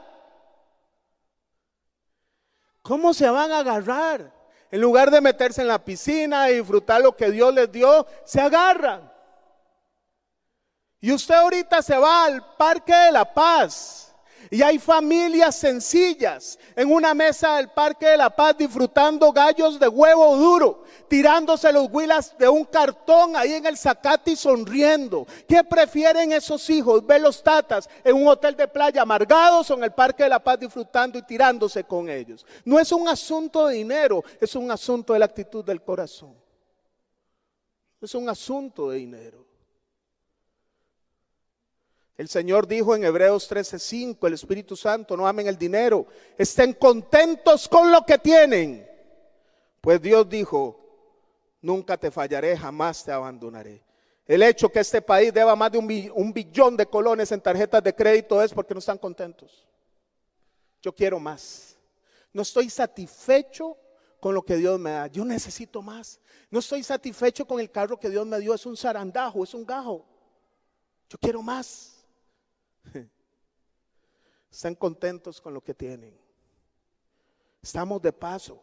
¿Cómo 2.82 3.14
se 3.14 3.30
van 3.30 3.52
a 3.52 3.60
agarrar? 3.60 4.32
En 4.72 4.80
lugar 4.80 5.12
de 5.12 5.20
meterse 5.20 5.60
en 5.60 5.68
la 5.68 5.84
piscina 5.84 6.50
y 6.50 6.56
disfrutar 6.56 7.02
lo 7.02 7.18
que 7.18 7.32
Dios 7.32 7.54
les 7.54 7.70
dio, 7.70 8.08
se 8.24 8.40
agarran. 8.40 9.12
Y 11.02 11.12
usted 11.12 11.36
ahorita 11.36 11.82
se 11.82 11.98
va 11.98 12.24
al 12.24 12.56
Parque 12.56 12.96
de 12.96 13.12
la 13.12 13.34
Paz 13.34 14.09
y 14.52 14.62
hay 14.64 14.80
familias 14.80 15.56
sencillas 15.56 16.58
en 16.76 16.92
una 16.92 17.14
mesa 17.14 17.58
del 17.58 17.70
Parque 17.70 18.08
de 18.08 18.18
la 18.18 18.30
Paz 18.30 18.58
disfrutando 18.58 19.32
gallos 19.32 19.80
de 19.80 19.88
huevo 19.88 20.36
duro, 20.38 20.84
tirándose 21.08 21.72
los 21.72 21.88
huilas 21.92 22.36
de 22.38 22.50
un 22.50 22.66
cartón 22.66 23.36
ahí 23.36 23.54
en 23.54 23.66
el 23.66 23.78
zacate 23.78 24.32
y 24.32 24.36
sonriendo. 24.36 25.28
¿Qué 25.48 25.64
prefieren 25.64 26.32
esos 26.32 26.68
hijos? 26.70 27.06
Ver 27.06 27.22
los 27.22 27.44
tatas 27.44 27.88
en 28.04 28.16
un 28.16 28.28
hotel 28.28 28.56
de 28.56 28.68
playa 28.68 29.04
amargados 29.04 29.70
o 29.70 29.76
en 29.76 29.84
el 29.84 29.92
Parque 29.92 30.24
de 30.24 30.30
la 30.30 30.40
Paz 30.40 30.60
disfrutando 30.60 31.20
y 31.20 31.22
tirándose 31.22 31.84
con 31.84 32.10
ellos. 32.10 32.46
No 32.66 32.80
es 32.80 32.92
un 32.92 33.08
asunto 33.08 33.68
de 33.68 33.76
dinero, 33.76 34.24
es 34.42 34.56
un 34.56 34.72
asunto 34.72 35.14
de 35.14 35.20
la 35.20 35.26
actitud 35.26 35.64
del 35.64 35.84
corazón. 35.84 36.34
Es 38.02 38.16
un 38.16 38.30
asunto 38.30 38.90
de 38.90 38.98
dinero. 38.98 39.49
El 42.20 42.28
Señor 42.28 42.68
dijo 42.68 42.94
en 42.98 43.06
Hebreos 43.06 43.48
13:5, 43.50 44.28
el 44.28 44.34
Espíritu 44.34 44.76
Santo, 44.76 45.16
no 45.16 45.26
amen 45.26 45.48
el 45.48 45.58
dinero, 45.58 46.06
estén 46.38 46.74
contentos 46.74 47.70
con 47.70 47.90
lo 47.90 48.06
que 48.06 48.18
tienen. 48.18 48.86
Pues 49.80 50.02
Dios 50.02 50.28
dijo, 50.28 50.78
nunca 51.62 51.96
te 51.96 52.12
fallaré, 52.12 52.58
jamás 52.58 53.06
te 53.06 53.14
abandonaré. 53.14 53.82
El 54.26 54.44
hecho 54.44 54.68
que 54.68 54.82
este 54.82 55.02
país 55.02 55.34
deba 55.34 55.56
más 55.56 55.72
de 55.72 55.78
un, 55.78 56.34
billón 56.34 56.76
de 56.76 56.88
colones 56.88 57.32
en 57.32 57.40
tarjetas 57.40 57.82
de 57.82 57.96
crédito 57.96 58.44
es 58.44 58.54
porque 58.54 58.74
no 58.74 58.80
están 58.80 58.98
contentos. 58.98 59.66
Yo 60.82 60.94
quiero 60.94 61.22
más. 61.22 61.78
No 62.34 62.42
estoy 62.42 62.70
satisfecho 62.70 63.78
con 64.20 64.36
lo 64.36 64.42
que 64.42 64.58
Dios 64.58 64.78
me 64.78 64.92
da. 64.92 65.08
Yo 65.08 65.24
necesito 65.24 65.82
más. 65.82 66.20
No 66.52 66.60
estoy 66.60 66.84
satisfecho 66.84 67.48
con 67.48 67.62
el 67.62 67.72
carro 67.72 67.98
que 67.98 68.10
Dios 68.10 68.28
me 68.28 68.42
dio. 68.42 68.54
Es 68.54 68.66
un 68.66 68.76
zarandajo, 68.76 69.42
es 69.42 69.54
un 69.54 69.66
gajo. 69.66 70.06
Yo 71.08 71.18
quiero 71.18 71.42
más. 71.42 71.99
Están 74.52 74.76
contentos 74.76 75.40
con 75.40 75.54
lo 75.54 75.62
que 75.62 75.74
tienen. 75.74 76.18
Estamos 77.62 78.02
de 78.02 78.12
paso. 78.12 78.62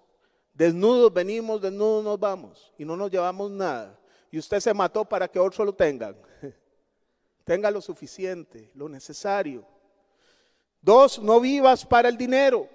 Desnudos 0.52 1.12
venimos, 1.12 1.61
desnudos 1.61 2.02
nos 2.02 2.18
vamos 2.18 2.72
y 2.79 2.85
no 2.85 2.96
nos 2.96 3.11
llevamos 3.11 3.50
nada. 3.50 3.98
Y 4.31 4.38
usted 4.38 4.59
se 4.61 4.72
mató 4.72 5.05
para 5.05 5.29
que 5.29 5.38
otros 5.38 5.66
lo 5.66 5.74
tengan. 5.74 6.16
Tenga 7.44 7.70
lo 7.70 7.81
suficiente, 7.81 8.70
lo 8.74 8.88
necesario. 8.88 9.64
Dos, 10.81 11.18
no 11.18 11.40
vivas 11.40 11.85
para 11.85 12.09
el 12.09 12.16
dinero. 12.16 12.68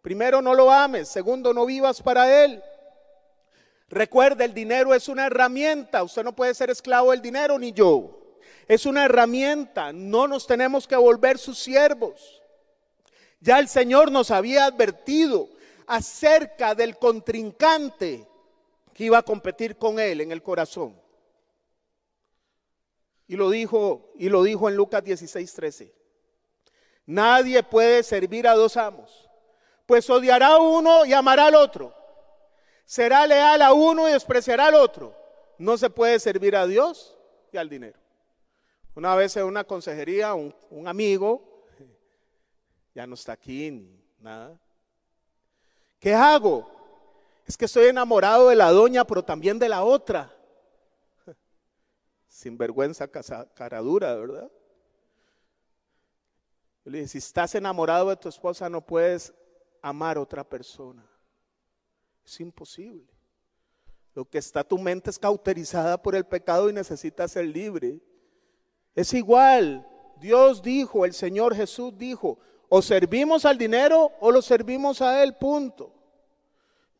Primero, 0.00 0.40
no 0.40 0.54
lo 0.54 0.70
ames. 0.70 1.08
Segundo, 1.08 1.52
no 1.52 1.66
vivas 1.66 2.02
para 2.02 2.44
él. 2.44 2.62
Recuerde, 3.88 4.44
el 4.46 4.54
dinero 4.54 4.94
es 4.94 5.08
una 5.08 5.26
herramienta. 5.26 6.02
Usted 6.02 6.24
no 6.24 6.34
puede 6.34 6.54
ser 6.54 6.70
esclavo 6.70 7.10
del 7.10 7.20
dinero 7.20 7.58
ni 7.58 7.72
yo. 7.72 8.21
Es 8.68 8.86
una 8.86 9.04
herramienta, 9.04 9.92
no 9.92 10.28
nos 10.28 10.46
tenemos 10.46 10.86
que 10.86 10.96
volver 10.96 11.38
sus 11.38 11.58
siervos. 11.58 12.42
Ya 13.40 13.58
el 13.58 13.68
Señor 13.68 14.12
nos 14.12 14.30
había 14.30 14.66
advertido 14.66 15.48
acerca 15.86 16.74
del 16.74 16.96
contrincante 16.96 18.26
que 18.94 19.04
iba 19.04 19.18
a 19.18 19.22
competir 19.22 19.76
con 19.76 19.98
él 19.98 20.20
en 20.20 20.32
el 20.32 20.42
corazón. 20.42 21.00
Y 23.26 23.36
lo 23.36 23.50
dijo, 23.50 24.12
y 24.16 24.28
lo 24.28 24.42
dijo 24.42 24.68
en 24.68 24.76
Lucas 24.76 25.02
16, 25.02 25.52
13. 25.54 25.94
Nadie 27.06 27.62
puede 27.62 28.02
servir 28.02 28.46
a 28.46 28.54
dos 28.54 28.76
amos, 28.76 29.28
pues 29.86 30.08
odiará 30.08 30.48
a 30.48 30.58
uno 30.58 31.04
y 31.04 31.12
amará 31.12 31.46
al 31.46 31.54
otro. 31.54 31.94
Será 32.84 33.26
leal 33.26 33.62
a 33.62 33.72
uno 33.72 34.08
y 34.08 34.12
despreciará 34.12 34.66
al 34.66 34.74
otro. 34.74 35.16
No 35.58 35.76
se 35.78 35.90
puede 35.90 36.20
servir 36.20 36.54
a 36.54 36.66
Dios 36.66 37.16
y 37.50 37.56
al 37.56 37.68
dinero. 37.68 38.01
Una 38.94 39.14
vez 39.14 39.36
en 39.36 39.44
una 39.44 39.64
consejería, 39.64 40.34
un, 40.34 40.54
amigo, 40.86 41.66
ya 42.94 43.06
no 43.06 43.14
está 43.14 43.32
aquí 43.32 43.70
ni 43.70 44.04
nada. 44.18 44.60
¿Qué 45.98 46.12
hago? 46.12 46.70
Es 47.46 47.56
que 47.56 47.64
estoy 47.64 47.86
enamorado 47.86 48.48
de 48.48 48.56
la 48.56 48.70
doña, 48.70 49.04
pero 49.04 49.24
también 49.24 49.58
de 49.58 49.68
la 49.68 49.82
otra. 49.82 50.34
Sin 52.28 52.58
vergüenza, 52.58 53.08
cara 53.08 53.80
dura, 53.80 54.14
¿verdad? 54.14 54.50
Yo 56.84 56.90
le 56.90 56.98
dije, 56.98 57.08
si 57.08 57.18
estás 57.18 57.54
enamorado 57.54 58.10
de 58.10 58.16
tu 58.16 58.28
esposa, 58.28 58.68
no 58.68 58.84
puedes 58.84 59.32
amar 59.80 60.16
a 60.16 60.20
otra 60.20 60.44
persona. 60.44 61.08
Es 62.24 62.40
imposible. 62.40 63.06
Lo 64.14 64.24
que 64.24 64.38
está 64.38 64.62
tu 64.62 64.78
mente 64.78 65.08
es 65.08 65.18
cauterizada 65.18 66.00
por 66.00 66.14
el 66.14 66.26
pecado 66.26 66.68
y 66.68 66.72
necesita 66.72 67.26
ser 67.28 67.46
libre. 67.46 68.00
Es 68.94 69.14
igual. 69.14 69.86
Dios 70.20 70.62
dijo, 70.62 71.04
el 71.04 71.12
Señor 71.12 71.54
Jesús 71.54 71.96
dijo, 71.96 72.38
o 72.68 72.80
servimos 72.80 73.44
al 73.44 73.58
dinero 73.58 74.12
o 74.20 74.30
lo 74.30 74.40
servimos 74.40 75.02
a 75.02 75.22
Él, 75.22 75.34
punto. 75.34 75.92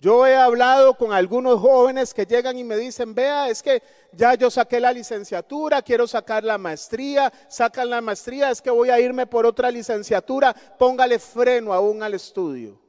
Yo 0.03 0.27
he 0.27 0.35
hablado 0.35 0.95
con 0.95 1.13
algunos 1.13 1.61
jóvenes 1.61 2.13
que 2.13 2.27
llegan 2.27 2.59
y 2.59 2.65
me 2.65 2.77
dicen, 2.77 3.15
vea, 3.15 3.49
es 3.49 3.63
que 3.63 3.81
ya 4.11 4.35
yo 4.35 4.51
saqué 4.51 4.81
la 4.81 4.93
licenciatura, 4.93 5.81
quiero 5.81 6.09
sacar 6.09 6.43
la 6.43 6.59
maestría, 6.59 7.33
sacan 7.47 7.89
la 7.89 8.01
maestría, 8.01 8.51
es 8.51 8.61
que 8.61 8.71
voy 8.71 8.91
a 8.91 8.99
irme 8.99 9.29
por 9.29 9.47
otra 9.47 9.71
licenciatura, 9.71 10.53
póngale 10.77 11.21
freno 11.21 11.73
aún 11.73 12.03
al 12.03 12.15
estudio. 12.15 12.81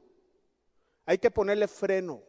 Hay 1.06 1.18
que 1.18 1.30
ponerle 1.30 1.68
freno. 1.68 2.20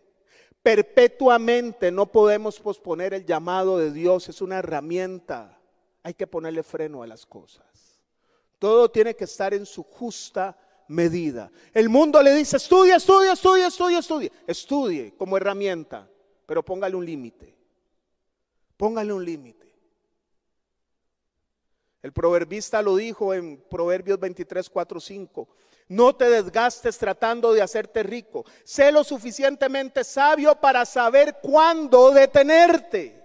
Perpetuamente 0.61 1.91
no 1.91 2.05
podemos 2.11 2.59
posponer 2.59 3.15
el 3.15 3.25
llamado 3.25 3.79
de 3.79 3.91
Dios, 3.91 4.29
es 4.29 4.39
una 4.39 4.59
herramienta. 4.59 5.54
Hay 6.05 6.13
que 6.13 6.27
ponerle 6.27 6.61
freno 6.61 7.01
a 7.01 7.07
las 7.07 7.25
cosas. 7.25 7.65
Todo 8.59 8.91
tiene 8.91 9.15
que 9.15 9.23
estar 9.23 9.55
en 9.55 9.65
su 9.65 9.81
justa 9.81 10.55
medida. 10.87 11.51
El 11.73 11.89
mundo 11.89 12.21
le 12.21 12.31
dice, 12.35 12.57
estudia, 12.57 12.97
estudia, 12.97 13.31
estudia, 13.31 13.65
estudia, 13.65 13.97
estudia. 13.97 14.31
Estudie 14.45 15.15
como 15.17 15.35
herramienta, 15.35 16.07
pero 16.45 16.63
póngale 16.63 16.95
un 16.95 17.07
límite. 17.07 17.57
Póngale 18.77 19.13
un 19.13 19.25
límite. 19.25 19.73
El 22.03 22.13
proverbista 22.13 22.83
lo 22.83 22.97
dijo 22.97 23.33
en 23.33 23.57
Proverbios 23.67 24.19
23, 24.19 24.69
4, 24.69 24.99
5. 24.99 25.47
No 25.87 26.15
te 26.15 26.29
desgastes 26.29 26.99
tratando 26.99 27.51
de 27.51 27.63
hacerte 27.63 28.03
rico. 28.03 28.45
Sé 28.63 28.91
lo 28.91 29.03
suficientemente 29.03 30.03
sabio 30.03 30.53
para 30.53 30.85
saber 30.85 31.39
cuándo 31.41 32.11
detenerte. 32.11 33.24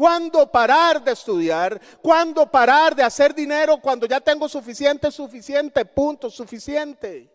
¿Cuándo 0.00 0.50
parar 0.50 1.04
de 1.04 1.12
estudiar? 1.12 1.78
¿Cuándo 2.00 2.50
parar 2.50 2.96
de 2.96 3.02
hacer 3.02 3.34
dinero 3.34 3.78
cuando 3.82 4.06
ya 4.06 4.18
tengo 4.18 4.48
suficiente, 4.48 5.10
suficiente, 5.10 5.84
punto, 5.84 6.30
suficiente? 6.30 7.30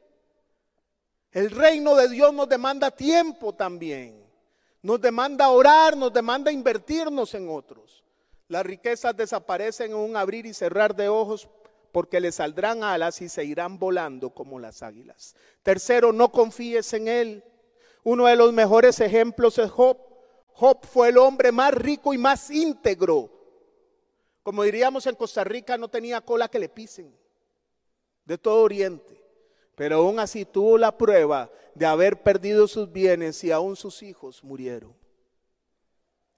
El 1.31 1.51
reino 1.51 1.93
de 1.95 2.09
Dios 2.09 2.33
nos 2.33 2.49
demanda 2.49 2.89
tiempo 2.89 3.53
también. 3.53 4.19
Nos 4.81 4.99
demanda 4.99 5.47
orar, 5.49 5.95
nos 5.95 6.11
demanda 6.11 6.51
invertirnos 6.51 7.35
en 7.35 7.51
otros. 7.51 8.03
Las 8.47 8.65
riquezas 8.65 9.15
desaparecen 9.15 9.91
en 9.91 9.97
un 9.97 10.17
abrir 10.17 10.47
y 10.47 10.53
cerrar 10.55 10.95
de 10.95 11.07
ojos 11.07 11.47
porque 11.91 12.19
le 12.19 12.31
saldrán 12.31 12.83
alas 12.83 13.21
y 13.21 13.29
se 13.29 13.45
irán 13.45 13.77
volando 13.77 14.31
como 14.31 14.59
las 14.59 14.81
águilas. 14.81 15.35
Tercero, 15.61 16.11
no 16.11 16.31
confíes 16.31 16.91
en 16.93 17.09
él. 17.09 17.43
Uno 18.03 18.25
de 18.25 18.35
los 18.35 18.51
mejores 18.53 18.99
ejemplos 19.01 19.59
es 19.59 19.69
Job. 19.69 20.04
Job 20.55 20.85
fue 20.85 21.09
el 21.09 21.17
hombre 21.17 21.51
más 21.51 21.73
rico 21.73 22.13
y 22.13 22.17
más 22.17 22.49
íntegro. 22.49 23.29
Como 24.41 24.63
diríamos 24.63 25.05
en 25.05 25.15
Costa 25.15 25.43
Rica, 25.43 25.77
no 25.77 25.89
tenía 25.89 26.21
cola 26.21 26.47
que 26.47 26.59
le 26.59 26.69
pisen 26.69 27.13
de 28.23 28.37
todo 28.37 28.63
Oriente. 28.63 29.21
Pero 29.75 29.97
aún 29.97 30.17
así 30.17 30.45
tuvo 30.45 30.77
la 30.77 30.97
prueba 30.97 31.51
de 31.73 31.85
haber 31.85 32.23
perdido 32.23 32.67
sus 32.67 32.89
bienes 32.89 33.43
y 33.43 33.51
aún 33.51 33.75
sus 33.75 34.01
hijos 34.01 34.43
murieron. 34.45 34.95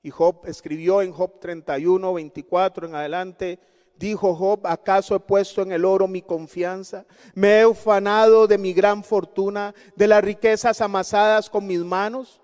Y 0.02 0.10
Job 0.10 0.42
escribió 0.46 1.04
en 1.04 1.12
Job 1.12 1.40
31, 1.40 2.14
24 2.14 2.88
en 2.88 2.96
adelante, 2.96 3.60
dijo 3.98 4.34
Job, 4.34 4.66
¿acaso 4.66 5.16
he 5.16 5.20
puesto 5.20 5.62
en 5.62 5.72
el 5.72 5.86
oro 5.86 6.08
mi 6.08 6.24
confianza? 6.24 7.06
¿Me 7.36 7.60
he 7.60 7.66
ufanado 7.68 8.48
de 8.48 8.58
mi 8.58 8.74
gran 8.74 9.04
fortuna, 9.04 9.76
de 9.96 10.08
las 10.08 10.24
riquezas 10.24 10.82
amasadas 10.82 11.52
con 11.52 11.68
mis 11.68 11.82
manos? 11.82 12.42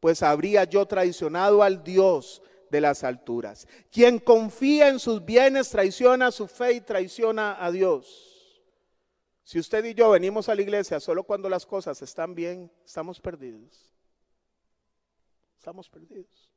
Pues 0.00 0.22
habría 0.22 0.64
yo 0.64 0.86
traicionado 0.86 1.62
al 1.62 1.84
Dios 1.84 2.42
de 2.70 2.80
las 2.80 3.04
alturas. 3.04 3.68
Quien 3.90 4.18
confía 4.18 4.88
en 4.88 4.98
sus 4.98 5.24
bienes 5.24 5.68
traiciona 5.68 6.30
su 6.30 6.48
fe 6.48 6.72
y 6.74 6.80
traiciona 6.80 7.62
a 7.62 7.70
Dios. 7.70 8.26
Si 9.44 9.58
usted 9.58 9.84
y 9.84 9.94
yo 9.94 10.10
venimos 10.10 10.48
a 10.48 10.54
la 10.54 10.62
iglesia 10.62 11.00
solo 11.00 11.24
cuando 11.24 11.48
las 11.48 11.66
cosas 11.66 12.00
están 12.02 12.34
bien, 12.34 12.70
estamos 12.84 13.20
perdidos. 13.20 13.92
Estamos 15.58 15.88
perdidos. 15.88 16.50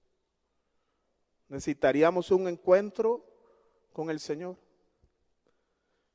Necesitaríamos 1.49 2.31
un 2.31 2.47
encuentro 2.47 3.25
con 3.91 4.09
el 4.09 4.19
Señor. 4.19 4.57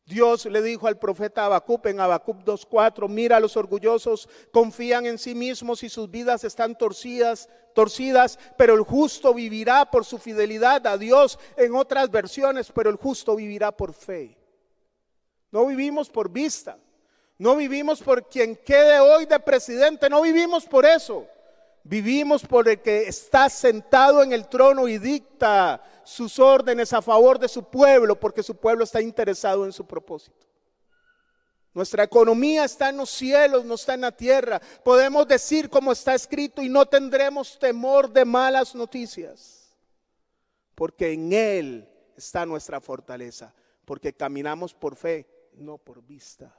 Dios 0.08 0.46
le 0.46 0.62
dijo 0.62 0.88
al 0.88 0.98
profeta 0.98 1.44
Habacuc 1.44 1.84
en 1.84 2.00
Habacuc 2.00 2.38
2.4, 2.38 3.10
mira 3.10 3.38
los 3.40 3.58
orgullosos, 3.58 4.26
confían 4.50 5.04
en 5.04 5.18
sí 5.18 5.34
mismos 5.34 5.82
y 5.82 5.90
sus 5.90 6.10
vidas 6.10 6.44
están 6.44 6.78
torcidas, 6.78 7.50
torcidas, 7.74 8.38
pero 8.56 8.74
el 8.74 8.80
justo 8.80 9.34
vivirá 9.34 9.90
por 9.90 10.06
su 10.06 10.16
fidelidad 10.16 10.86
a 10.86 10.96
Dios 10.96 11.38
en 11.58 11.74
otras 11.74 12.10
versiones, 12.10 12.72
pero 12.74 12.88
el 12.88 12.96
justo 12.96 13.36
vivirá 13.36 13.70
por 13.70 13.92
fe. 13.92 14.34
No 15.50 15.66
vivimos 15.66 16.08
por 16.08 16.30
vista, 16.30 16.78
no 17.36 17.54
vivimos 17.54 18.00
por 18.00 18.30
quien 18.30 18.56
quede 18.56 19.00
hoy 19.00 19.26
de 19.26 19.38
presidente, 19.38 20.08
no 20.08 20.22
vivimos 20.22 20.64
por 20.64 20.86
eso. 20.86 21.26
Vivimos 21.84 22.44
por 22.44 22.68
el 22.68 22.80
que 22.80 23.08
está 23.08 23.48
sentado 23.48 24.22
en 24.22 24.32
el 24.32 24.48
trono 24.48 24.88
y 24.88 24.98
dicta 24.98 25.82
sus 26.08 26.38
órdenes 26.38 26.94
a 26.94 27.02
favor 27.02 27.38
de 27.38 27.48
su 27.48 27.64
pueblo, 27.64 28.18
porque 28.18 28.42
su 28.42 28.56
pueblo 28.56 28.84
está 28.84 29.02
interesado 29.02 29.66
en 29.66 29.72
su 29.72 29.86
propósito. 29.86 30.46
Nuestra 31.74 32.02
economía 32.02 32.64
está 32.64 32.88
en 32.88 32.96
los 32.96 33.10
cielos, 33.10 33.66
no 33.66 33.74
está 33.74 33.92
en 33.92 34.00
la 34.00 34.10
tierra. 34.10 34.58
Podemos 34.82 35.28
decir 35.28 35.68
como 35.68 35.92
está 35.92 36.14
escrito 36.14 36.62
y 36.62 36.70
no 36.70 36.86
tendremos 36.86 37.58
temor 37.58 38.10
de 38.10 38.24
malas 38.24 38.74
noticias, 38.74 39.76
porque 40.74 41.12
en 41.12 41.30
Él 41.30 41.88
está 42.16 42.46
nuestra 42.46 42.80
fortaleza, 42.80 43.54
porque 43.84 44.14
caminamos 44.14 44.72
por 44.72 44.96
fe, 44.96 45.28
no 45.52 45.76
por 45.76 46.02
vista. 46.02 46.56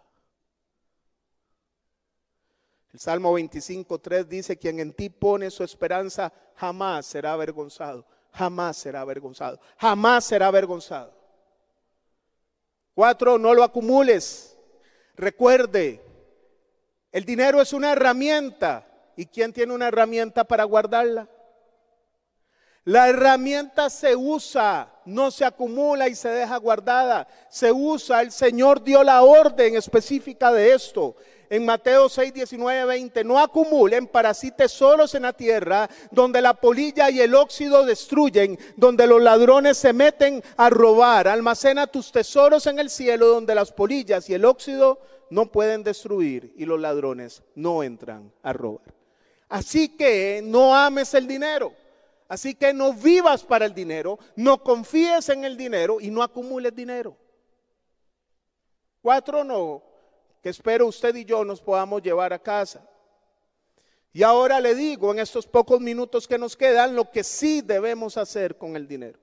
El 2.94 3.00
Salmo 3.00 3.38
25.3 3.38 4.26
dice, 4.26 4.58
quien 4.58 4.80
en 4.80 4.94
ti 4.94 5.10
pone 5.10 5.50
su 5.50 5.64
esperanza 5.64 6.32
jamás 6.56 7.08
será 7.08 7.34
avergonzado, 7.34 8.06
jamás 8.34 8.78
será 8.78 9.02
avergonzado, 9.02 9.60
jamás 9.78 10.26
será 10.26 10.48
avergonzado. 10.48 11.14
Cuatro, 12.94 13.38
no 13.38 13.54
lo 13.54 13.64
acumules. 13.64 14.58
Recuerde, 15.16 16.02
el 17.12 17.26
dinero 17.26 17.62
es 17.62 17.74
una 17.74 17.92
herramienta. 17.92 18.86
¿Y 19.16 19.26
quién 19.26 19.52
tiene 19.52 19.74
una 19.74 19.88
herramienta 19.88 20.44
para 20.44 20.64
guardarla? 20.64 21.28
La 22.86 23.10
herramienta 23.10 23.90
se 23.90 24.16
usa, 24.16 24.90
no 25.06 25.30
se 25.30 25.44
acumula 25.46 26.08
y 26.08 26.16
se 26.16 26.30
deja 26.30 26.58
guardada. 26.58 27.28
Se 27.50 27.72
usa, 27.72 28.22
el 28.22 28.32
Señor 28.32 28.84
dio 28.84 29.04
la 29.04 29.24
orden 29.24 29.76
específica 29.76 30.52
de 30.52 30.74
esto 30.74 31.16
en 31.50 31.66
Mateo 31.66 32.10
6, 32.10 32.34
19, 32.34 32.86
20, 32.86 33.24
no 33.24 33.40
acumulen 33.40 34.08
para 34.08 34.34
sí 34.34 34.52
tesoros 34.52 35.16
en 35.16 35.24
la 35.24 35.34
tierra, 35.34 35.90
donde 36.12 36.42
la 36.42 36.54
polilla 36.54 37.10
y 37.10 37.22
el 37.22 37.34
óxido 37.34 37.86
destruyen, 37.86 38.58
donde 38.76 39.08
los 39.08 39.22
ladrones 39.22 39.78
se 39.78 39.94
meten 39.94 40.44
a 40.58 40.70
robar. 40.70 41.28
Almacena 41.28 41.88
tus 41.88 42.12
tesoros 42.12 42.68
en 42.68 42.80
el 42.80 42.90
cielo, 42.90 43.28
donde 43.28 43.56
las 43.56 43.72
polillas 43.72 44.30
y 44.30 44.36
el 44.36 44.46
óxido 44.46 45.00
no 45.32 45.48
pueden 45.48 45.84
destruir 45.84 46.54
y 46.56 46.66
los 46.66 46.80
ladrones 46.80 47.44
no 47.56 47.84
entran 47.84 48.32
a 48.44 48.54
robar. 48.54 48.94
Así 49.48 49.90
que 49.90 50.42
no 50.44 50.76
ames 50.76 51.14
el 51.16 51.28
dinero. 51.28 51.74
Así 52.28 52.54
que 52.54 52.74
no 52.74 52.94
vivas 52.94 53.44
para 53.44 53.66
el 53.66 53.74
dinero, 53.74 54.20
no 54.36 54.64
confíes 54.64 55.30
en 55.30 55.46
el 55.46 55.58
dinero 55.58 56.00
y 56.00 56.12
no 56.12 56.22
acumules 56.22 56.76
dinero. 56.76 57.18
Cuatro, 59.02 59.44
no 59.44 59.89
que 60.42 60.50
espero 60.50 60.88
usted 60.88 61.16
y 61.16 61.26
yo 61.26 61.44
nos 61.44 61.62
podamos 61.62 62.02
llevar 62.02 62.34
a 62.34 62.40
casa. 62.40 62.82
Y 64.12 64.24
ahora 64.24 64.60
le 64.60 64.74
digo 64.76 65.12
en 65.12 65.20
estos 65.20 65.46
pocos 65.46 65.80
minutos 65.80 66.28
que 66.28 66.38
nos 66.38 66.58
quedan 66.58 66.96
lo 66.96 67.12
que 67.12 67.24
sí 67.24 67.62
debemos 67.62 68.18
hacer 68.18 68.58
con 68.58 68.76
el 68.76 68.88
dinero. 68.88 69.20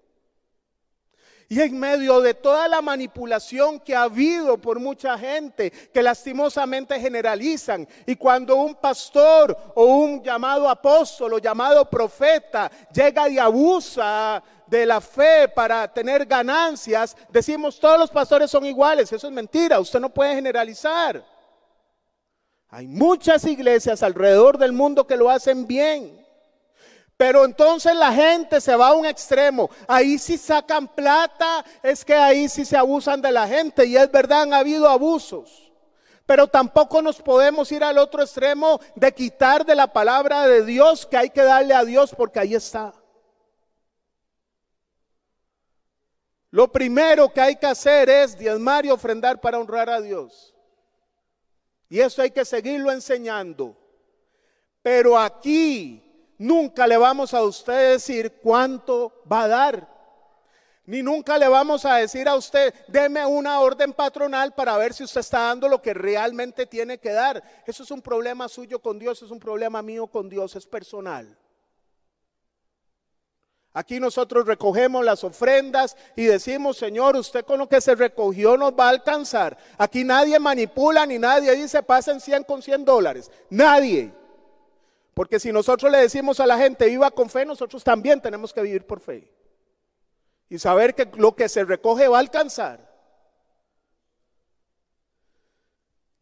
Y 1.48 1.60
en 1.60 1.78
medio 1.78 2.20
de 2.20 2.34
toda 2.34 2.66
la 2.66 2.82
manipulación 2.82 3.78
que 3.78 3.94
ha 3.94 4.02
habido 4.02 4.58
por 4.58 4.80
mucha 4.80 5.16
gente 5.16 5.70
que 5.70 6.02
lastimosamente 6.02 6.98
generalizan, 6.98 7.86
y 8.04 8.16
cuando 8.16 8.56
un 8.56 8.74
pastor 8.74 9.56
o 9.76 9.84
un 9.84 10.24
llamado 10.24 10.68
apóstol 10.68 11.34
o 11.34 11.38
llamado 11.38 11.88
profeta 11.88 12.70
llega 12.92 13.28
y 13.28 13.38
abusa 13.38 14.42
de 14.66 14.86
la 14.86 15.00
fe 15.00 15.48
para 15.48 15.86
tener 15.92 16.26
ganancias, 16.26 17.16
decimos 17.30 17.78
todos 17.78 17.98
los 17.98 18.10
pastores 18.10 18.50
son 18.50 18.64
iguales. 18.66 19.12
Eso 19.12 19.26
es 19.26 19.32
mentira, 19.32 19.80
usted 19.80 20.00
no 20.00 20.08
puede 20.08 20.34
generalizar. 20.34 21.24
Hay 22.68 22.86
muchas 22.86 23.44
iglesias 23.44 24.02
alrededor 24.02 24.58
del 24.58 24.72
mundo 24.72 25.06
que 25.06 25.16
lo 25.16 25.30
hacen 25.30 25.66
bien. 25.66 26.26
Pero 27.16 27.44
entonces 27.44 27.94
la 27.96 28.12
gente 28.12 28.60
se 28.60 28.76
va 28.76 28.88
a 28.88 28.94
un 28.94 29.06
extremo. 29.06 29.70
Ahí 29.88 30.18
sí 30.18 30.36
sacan 30.36 30.86
plata, 30.86 31.64
es 31.82 32.04
que 32.04 32.14
ahí 32.14 32.48
sí 32.48 32.64
se 32.64 32.76
abusan 32.76 33.22
de 33.22 33.32
la 33.32 33.48
gente. 33.48 33.86
Y 33.86 33.96
es 33.96 34.10
verdad, 34.10 34.42
han 34.42 34.52
habido 34.52 34.88
abusos. 34.88 35.72
Pero 36.26 36.48
tampoco 36.48 37.00
nos 37.00 37.22
podemos 37.22 37.70
ir 37.72 37.84
al 37.84 37.98
otro 37.98 38.22
extremo 38.22 38.80
de 38.96 39.12
quitar 39.12 39.64
de 39.64 39.76
la 39.76 39.86
palabra 39.86 40.46
de 40.46 40.64
Dios 40.64 41.06
que 41.06 41.16
hay 41.16 41.30
que 41.30 41.42
darle 41.42 41.72
a 41.72 41.84
Dios 41.84 42.12
porque 42.14 42.40
ahí 42.40 42.54
está. 42.54 42.92
Lo 46.56 46.72
primero 46.72 47.28
que 47.28 47.42
hay 47.42 47.56
que 47.56 47.66
hacer 47.66 48.08
es 48.08 48.38
diezmar 48.38 48.86
y 48.86 48.90
ofrendar 48.90 49.38
para 49.38 49.58
honrar 49.58 49.90
a 49.90 50.00
Dios. 50.00 50.54
Y 51.90 52.00
eso 52.00 52.22
hay 52.22 52.30
que 52.30 52.46
seguirlo 52.46 52.90
enseñando. 52.90 53.76
Pero 54.80 55.18
aquí 55.18 56.02
nunca 56.38 56.86
le 56.86 56.96
vamos 56.96 57.34
a 57.34 57.42
usted 57.42 57.92
decir 57.92 58.38
cuánto 58.42 59.20
va 59.30 59.42
a 59.42 59.48
dar. 59.48 59.88
Ni 60.86 61.02
nunca 61.02 61.36
le 61.36 61.46
vamos 61.46 61.84
a 61.84 61.96
decir 61.96 62.26
a 62.26 62.36
usted, 62.36 62.72
deme 62.88 63.26
una 63.26 63.60
orden 63.60 63.92
patronal 63.92 64.54
para 64.54 64.78
ver 64.78 64.94
si 64.94 65.04
usted 65.04 65.20
está 65.20 65.40
dando 65.40 65.68
lo 65.68 65.82
que 65.82 65.92
realmente 65.92 66.64
tiene 66.64 66.96
que 66.96 67.12
dar. 67.12 67.44
Eso 67.66 67.82
es 67.82 67.90
un 67.90 68.00
problema 68.00 68.48
suyo 68.48 68.78
con 68.78 68.98
Dios, 68.98 69.20
es 69.20 69.30
un 69.30 69.40
problema 69.40 69.82
mío 69.82 70.06
con 70.06 70.30
Dios, 70.30 70.56
es 70.56 70.64
personal. 70.64 71.36
Aquí 73.76 74.00
nosotros 74.00 74.46
recogemos 74.46 75.04
las 75.04 75.22
ofrendas 75.22 75.98
y 76.16 76.24
decimos, 76.24 76.78
Señor, 76.78 77.14
usted 77.14 77.44
con 77.44 77.58
lo 77.58 77.68
que 77.68 77.82
se 77.82 77.94
recogió 77.94 78.56
nos 78.56 78.72
va 78.72 78.86
a 78.86 78.88
alcanzar. 78.88 79.58
Aquí 79.76 80.02
nadie 80.02 80.38
manipula 80.38 81.04
ni 81.04 81.18
nadie 81.18 81.54
dice, 81.54 81.82
pasen 81.82 82.18
100 82.18 82.44
con 82.44 82.62
100 82.62 82.86
dólares. 82.86 83.30
Nadie. 83.50 84.14
Porque 85.12 85.38
si 85.38 85.52
nosotros 85.52 85.92
le 85.92 85.98
decimos 85.98 86.40
a 86.40 86.46
la 86.46 86.56
gente, 86.56 86.86
viva 86.86 87.10
con 87.10 87.28
fe, 87.28 87.44
nosotros 87.44 87.84
también 87.84 88.18
tenemos 88.18 88.50
que 88.50 88.62
vivir 88.62 88.86
por 88.86 88.98
fe. 88.98 89.30
Y 90.48 90.58
saber 90.58 90.94
que 90.94 91.10
lo 91.18 91.36
que 91.36 91.46
se 91.46 91.62
recoge 91.62 92.08
va 92.08 92.16
a 92.16 92.20
alcanzar. 92.20 92.85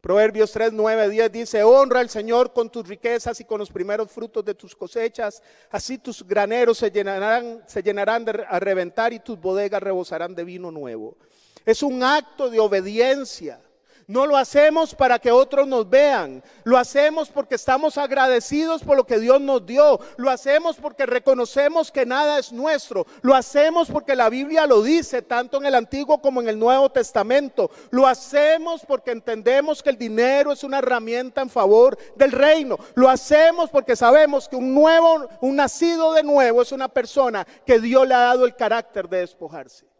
Proverbios 0.05 0.51
3, 0.51 0.71
9, 0.71 1.09
10 1.09 1.31
dice, 1.31 1.63
honra 1.63 1.99
al 1.99 2.11
Señor 2.11 2.53
con 2.53 2.69
tus 2.69 2.87
riquezas 2.87 3.39
y 3.39 3.43
con 3.43 3.57
los 3.57 3.71
primeros 3.71 4.11
frutos 4.11 4.45
de 4.45 4.53
tus 4.53 4.75
cosechas, 4.75 5.41
así 5.71 5.97
tus 5.97 6.21
graneros 6.21 6.77
se 6.77 6.91
llenarán, 6.91 7.63
se 7.65 7.81
llenarán 7.81 8.23
a 8.47 8.59
reventar 8.59 9.13
y 9.13 9.19
tus 9.19 9.41
bodegas 9.41 9.81
rebosarán 9.81 10.35
de 10.35 10.43
vino 10.43 10.69
nuevo. 10.69 11.17
Es 11.65 11.81
un 11.81 12.03
acto 12.03 12.51
de 12.51 12.59
obediencia. 12.59 13.59
No 14.07 14.27
lo 14.27 14.37
hacemos 14.37 14.93
para 14.93 15.17
que 15.17 15.31
otros 15.31 15.67
nos 15.67 15.89
vean. 15.89 16.43
Lo 16.63 16.77
hacemos 16.77 17.29
porque 17.29 17.55
estamos 17.55 17.97
agradecidos 17.97 18.83
por 18.83 18.97
lo 18.97 19.05
que 19.05 19.19
Dios 19.19 19.41
nos 19.41 19.65
dio. 19.65 19.99
Lo 20.17 20.29
hacemos 20.29 20.75
porque 20.75 21.07
reconocemos 21.07 21.91
que 21.91 22.05
nada 22.05 22.37
es 22.37 22.51
nuestro. 22.51 23.07
Lo 23.21 23.33
hacemos 23.33 23.89
porque 23.89 24.15
la 24.15 24.29
Biblia 24.29 24.67
lo 24.67 24.83
dice, 24.83 25.23
tanto 25.23 25.57
en 25.57 25.65
el 25.65 25.75
Antiguo 25.75 26.21
como 26.21 26.39
en 26.39 26.49
el 26.49 26.59
Nuevo 26.59 26.91
Testamento. 26.91 27.71
Lo 27.89 28.05
hacemos 28.05 28.85
porque 28.85 29.11
entendemos 29.11 29.81
que 29.81 29.89
el 29.89 29.97
dinero 29.97 30.51
es 30.51 30.63
una 30.63 30.77
herramienta 30.79 31.41
en 31.41 31.49
favor 31.49 31.97
del 32.15 32.31
reino. 32.31 32.77
Lo 32.93 33.09
hacemos 33.09 33.71
porque 33.71 33.95
sabemos 33.95 34.47
que 34.47 34.55
un 34.55 34.73
nuevo, 34.75 35.27
un 35.41 35.55
nacido 35.55 36.13
de 36.13 36.21
nuevo 36.21 36.61
es 36.61 36.71
una 36.71 36.89
persona 36.89 37.45
que 37.65 37.79
Dios 37.79 38.07
le 38.07 38.13
ha 38.13 38.19
dado 38.19 38.45
el 38.45 38.55
carácter 38.55 39.09
de 39.09 39.21
despojarse. 39.21 39.94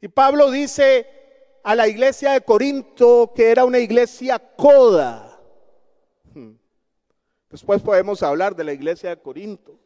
Y 0.00 0.08
Pablo 0.08 0.50
dice 0.50 1.06
a 1.64 1.74
la 1.74 1.88
iglesia 1.88 2.32
de 2.32 2.42
Corinto 2.42 3.32
que 3.34 3.50
era 3.50 3.64
una 3.64 3.78
iglesia 3.78 4.38
coda. 4.38 5.40
Hmm. 6.32 6.52
Después 7.50 7.82
podemos 7.82 8.22
hablar 8.22 8.54
de 8.54 8.64
la 8.64 8.72
iglesia 8.72 9.10
de 9.10 9.20
Corinto. 9.20 9.78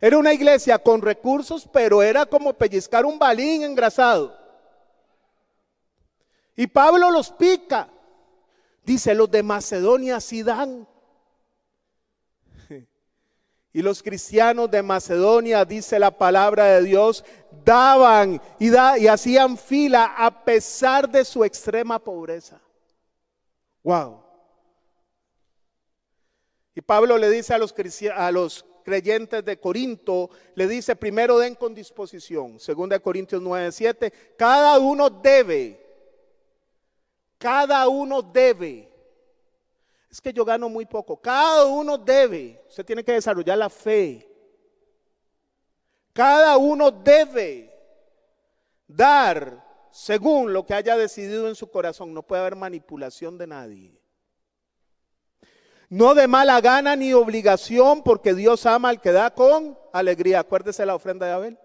Era 0.00 0.18
una 0.18 0.32
iglesia 0.32 0.78
con 0.78 1.00
recursos, 1.00 1.68
pero 1.72 2.02
era 2.02 2.26
como 2.26 2.52
pellizcar 2.54 3.06
un 3.06 3.18
balín 3.18 3.62
engrasado. 3.62 4.36
Y 6.56 6.66
Pablo 6.66 7.10
los 7.10 7.30
pica. 7.30 7.88
Dice, 8.84 9.14
los 9.14 9.30
de 9.30 9.44
Macedonia 9.44 10.20
sí 10.20 10.42
dan. 10.42 10.88
Y 13.72 13.80
los 13.80 14.02
cristianos 14.02 14.70
de 14.70 14.82
Macedonia, 14.82 15.64
dice 15.64 15.98
la 15.98 16.10
palabra 16.10 16.66
de 16.66 16.82
Dios, 16.82 17.24
daban 17.64 18.40
y, 18.58 18.74
hacían 19.06 19.56
fila 19.56 20.14
a 20.16 20.44
pesar 20.44 21.08
de 21.08 21.24
su 21.24 21.42
extrema 21.42 21.98
pobreza. 21.98 22.60
Wow. 23.82 24.22
Y 26.74 26.82
Pablo 26.82 27.16
le 27.16 27.30
dice 27.30 27.54
a 27.54 27.58
los, 28.30 28.64
creyentes 28.84 29.44
de 29.44 29.58
Corinto, 29.58 30.28
le 30.54 30.68
dice, 30.68 30.94
primero 30.94 31.38
den 31.38 31.54
con 31.54 31.74
disposición. 31.74 32.60
Segunda 32.60 32.98
Corintios 32.98 33.40
9, 33.40 33.72
7, 33.72 34.12
cada 34.36 34.78
uno 34.78 35.08
debe, 35.08 35.80
cada 37.38 37.88
uno 37.88 38.20
debe 38.20 38.91
es 40.12 40.20
que 40.20 40.34
yo 40.34 40.44
gano 40.44 40.68
muy 40.68 40.84
poco. 40.84 41.18
Cada 41.18 41.64
uno 41.64 41.96
debe, 41.96 42.62
usted 42.68 42.84
tiene 42.84 43.02
que 43.02 43.12
desarrollar 43.12 43.56
la 43.56 43.70
fe. 43.70 44.28
Cada 46.12 46.58
uno 46.58 46.90
debe 46.90 47.74
dar 48.86 49.64
según 49.90 50.52
lo 50.52 50.66
que 50.66 50.74
haya 50.74 50.98
decidido 50.98 51.48
en 51.48 51.54
su 51.54 51.70
corazón. 51.70 52.12
No 52.12 52.22
puede 52.22 52.42
haber 52.42 52.56
manipulación 52.56 53.38
de 53.38 53.46
nadie. 53.46 53.98
No 55.88 56.14
de 56.14 56.28
mala 56.28 56.60
gana 56.60 56.94
ni 56.94 57.14
obligación, 57.14 58.02
porque 58.02 58.34
Dios 58.34 58.66
ama 58.66 58.90
al 58.90 59.00
que 59.00 59.12
da 59.12 59.32
con 59.34 59.78
alegría. 59.94 60.40
Acuérdese 60.40 60.84
la 60.84 60.94
ofrenda 60.94 61.24
de 61.24 61.32
Abel. 61.32 61.58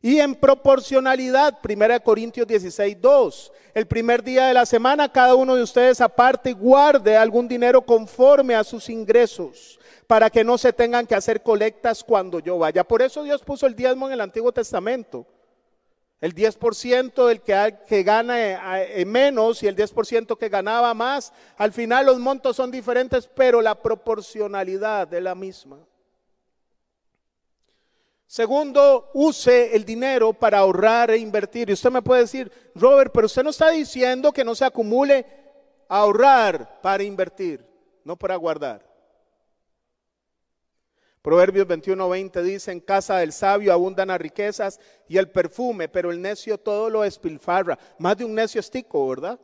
Y 0.00 0.20
en 0.20 0.34
proporcionalidad, 0.36 1.58
1 1.62 2.02
Corintios 2.02 2.46
16, 2.46 3.00
2. 3.00 3.52
El 3.74 3.86
primer 3.86 4.22
día 4.22 4.46
de 4.46 4.54
la 4.54 4.64
semana, 4.64 5.10
cada 5.10 5.34
uno 5.34 5.56
de 5.56 5.62
ustedes 5.62 6.00
aparte 6.00 6.52
guarde 6.52 7.16
algún 7.16 7.48
dinero 7.48 7.82
conforme 7.82 8.54
a 8.54 8.62
sus 8.62 8.88
ingresos, 8.88 9.78
para 10.06 10.30
que 10.30 10.44
no 10.44 10.56
se 10.56 10.72
tengan 10.72 11.06
que 11.06 11.16
hacer 11.16 11.42
colectas 11.42 12.04
cuando 12.04 12.38
yo 12.38 12.58
vaya. 12.58 12.84
Por 12.84 13.02
eso 13.02 13.24
Dios 13.24 13.42
puso 13.42 13.66
el 13.66 13.74
diezmo 13.74 14.06
en 14.06 14.12
el 14.12 14.20
Antiguo 14.20 14.52
Testamento. 14.52 15.26
El 16.20 16.34
10% 16.34 17.26
del 17.26 17.40
que, 17.40 17.76
que 17.86 18.02
gana 18.02 18.40
eh, 18.40 19.00
eh, 19.00 19.04
menos 19.04 19.62
y 19.62 19.68
el 19.68 19.76
10% 19.76 20.36
que 20.36 20.48
ganaba 20.48 20.92
más. 20.94 21.32
Al 21.56 21.72
final 21.72 22.06
los 22.06 22.18
montos 22.18 22.56
son 22.56 22.72
diferentes, 22.72 23.28
pero 23.28 23.60
la 23.62 23.80
proporcionalidad 23.80 25.12
es 25.12 25.22
la 25.22 25.36
misma. 25.36 25.78
Segundo, 28.28 29.10
use 29.14 29.74
el 29.74 29.86
dinero 29.86 30.34
para 30.34 30.58
ahorrar 30.58 31.10
e 31.10 31.16
invertir. 31.16 31.70
Y 31.70 31.72
usted 31.72 31.90
me 31.90 32.02
puede 32.02 32.20
decir, 32.20 32.52
Robert, 32.74 33.10
pero 33.10 33.24
usted 33.24 33.42
no 33.42 33.48
está 33.48 33.70
diciendo 33.70 34.32
que 34.32 34.44
no 34.44 34.54
se 34.54 34.66
acumule 34.66 35.24
ahorrar 35.88 36.78
para 36.82 37.02
invertir, 37.02 37.64
no 38.04 38.16
para 38.16 38.36
guardar. 38.36 38.86
Proverbios 41.22 41.66
21, 41.66 42.06
20 42.06 42.42
dice, 42.42 42.70
en 42.70 42.80
casa 42.80 43.16
del 43.16 43.32
sabio 43.32 43.72
abundan 43.72 44.08
las 44.08 44.20
riquezas 44.20 44.78
y 45.08 45.16
el 45.16 45.30
perfume, 45.30 45.88
pero 45.88 46.10
el 46.10 46.20
necio 46.20 46.58
todo 46.58 46.90
lo 46.90 47.04
espilfarra. 47.04 47.78
Más 47.98 48.18
de 48.18 48.26
un 48.26 48.34
necio 48.34 48.60
es 48.60 48.70
tico, 48.70 49.08
¿verdad? 49.08 49.40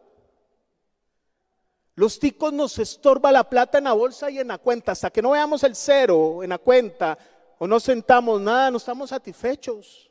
Los 1.96 2.18
ticos 2.18 2.52
nos 2.52 2.78
estorba 2.78 3.32
la 3.32 3.48
plata 3.48 3.78
en 3.78 3.84
la 3.84 3.92
bolsa 3.92 4.30
y 4.30 4.40
en 4.40 4.48
la 4.48 4.58
cuenta. 4.58 4.92
Hasta 4.92 5.10
que 5.10 5.22
no 5.22 5.30
veamos 5.30 5.62
el 5.62 5.74
cero 5.74 6.42
en 6.42 6.50
la 6.50 6.58
cuenta, 6.58 7.16
no 7.66 7.80
sentamos 7.80 8.40
nada, 8.40 8.70
no 8.70 8.78
estamos 8.78 9.10
satisfechos. 9.10 10.10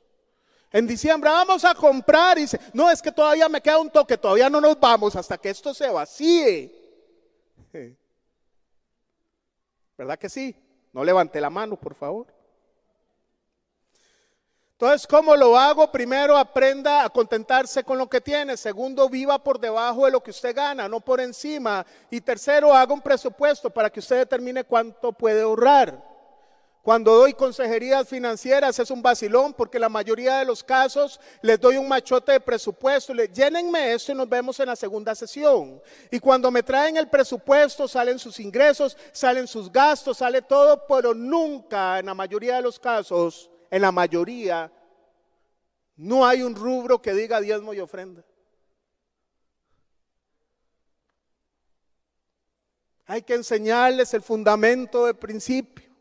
En 0.72 0.88
diciembre 0.88 1.30
vamos 1.30 1.64
a 1.66 1.76
comprar 1.76 2.38
y 2.38 2.42
dice, 2.42 2.60
no, 2.74 2.90
es 2.90 3.02
que 3.02 3.12
todavía 3.12 3.48
me 3.48 3.62
queda 3.62 3.78
un 3.78 3.92
toque, 3.92 4.18
todavía 4.18 4.50
no 4.50 4.60
nos 4.60 4.80
vamos 4.80 5.16
hasta 5.16 5.38
que 5.38 5.50
esto 5.50 5.74
se 5.74 5.88
vacíe. 5.90 6.74
¿Verdad 9.98 10.18
que 10.18 10.30
sí? 10.30 10.56
No 10.92 11.04
levante 11.04 11.40
la 11.40 11.52
mano, 11.52 11.76
por 11.76 11.94
favor. 11.94 12.28
Entonces, 14.72 15.08
¿cómo 15.08 15.36
lo 15.36 15.58
hago? 15.58 15.92
Primero, 15.92 16.36
aprenda 16.36 17.06
a 17.06 17.10
contentarse 17.10 17.84
con 17.84 17.98
lo 17.98 18.10
que 18.10 18.20
tiene. 18.20 18.58
Segundo, 18.58 19.08
viva 19.08 19.42
por 19.42 19.60
debajo 19.60 20.06
de 20.06 20.12
lo 20.12 20.22
que 20.22 20.32
usted 20.32 20.56
gana, 20.56 20.90
no 20.90 21.00
por 21.00 21.22
encima. 21.22 21.86
Y 22.10 22.20
tercero, 22.20 22.74
haga 22.74 22.94
un 22.94 23.02
presupuesto 23.02 23.70
para 23.70 23.90
que 23.90 24.00
usted 24.00 24.18
determine 24.18 24.64
cuánto 24.64 25.14
puede 25.14 25.44
ahorrar. 25.44 26.13
Cuando 26.84 27.16
doy 27.16 27.32
consejerías 27.32 28.10
financieras 28.10 28.78
es 28.78 28.92
un 28.92 29.02
vacilón 29.02 29.54
porque 29.54 29.80
la 29.80 29.88
mayoría 29.88 30.40
de 30.40 30.46
los 30.46 30.62
casos 30.62 31.18
les 31.42 31.58
doy 31.58 31.78
un 31.78 31.88
machote 31.88 32.34
de 32.34 32.42
presupuesto, 32.42 33.14
le 33.14 33.30
llénenme 33.30 33.94
esto 33.94 34.12
y 34.12 34.16
nos 34.16 34.28
vemos 34.28 34.60
en 34.60 34.66
la 34.66 34.76
segunda 34.76 35.16
sesión. 35.16 35.82
Y 36.12 36.20
cuando 36.20 36.52
me 36.52 36.62
traen 36.62 36.98
el 36.98 37.08
presupuesto 37.08 37.88
salen 37.88 38.20
sus 38.20 38.38
ingresos, 38.42 38.98
salen 39.14 39.48
sus 39.48 39.72
gastos, 39.72 40.18
sale 40.18 40.42
todo, 40.42 40.86
pero 40.86 41.14
nunca 41.14 42.00
en 42.00 42.08
la 42.08 42.14
mayoría 42.14 42.58
de 42.58 42.64
los 42.64 42.78
casos, 42.78 43.50
en 43.72 43.82
la 43.82 43.94
mayoría, 43.94 44.70
no 45.96 46.28
hay 46.28 46.42
un 46.42 46.54
rubro 46.54 47.02
que 47.02 47.14
diga 47.14 47.40
diezmo 47.40 47.74
y 47.74 47.80
ofrenda. 47.80 48.26
Hay 53.06 53.22
que 53.22 53.36
enseñarles 53.36 54.14
el 54.14 54.22
fundamento 54.22 55.06
de 55.06 55.14
principio. 55.14 55.93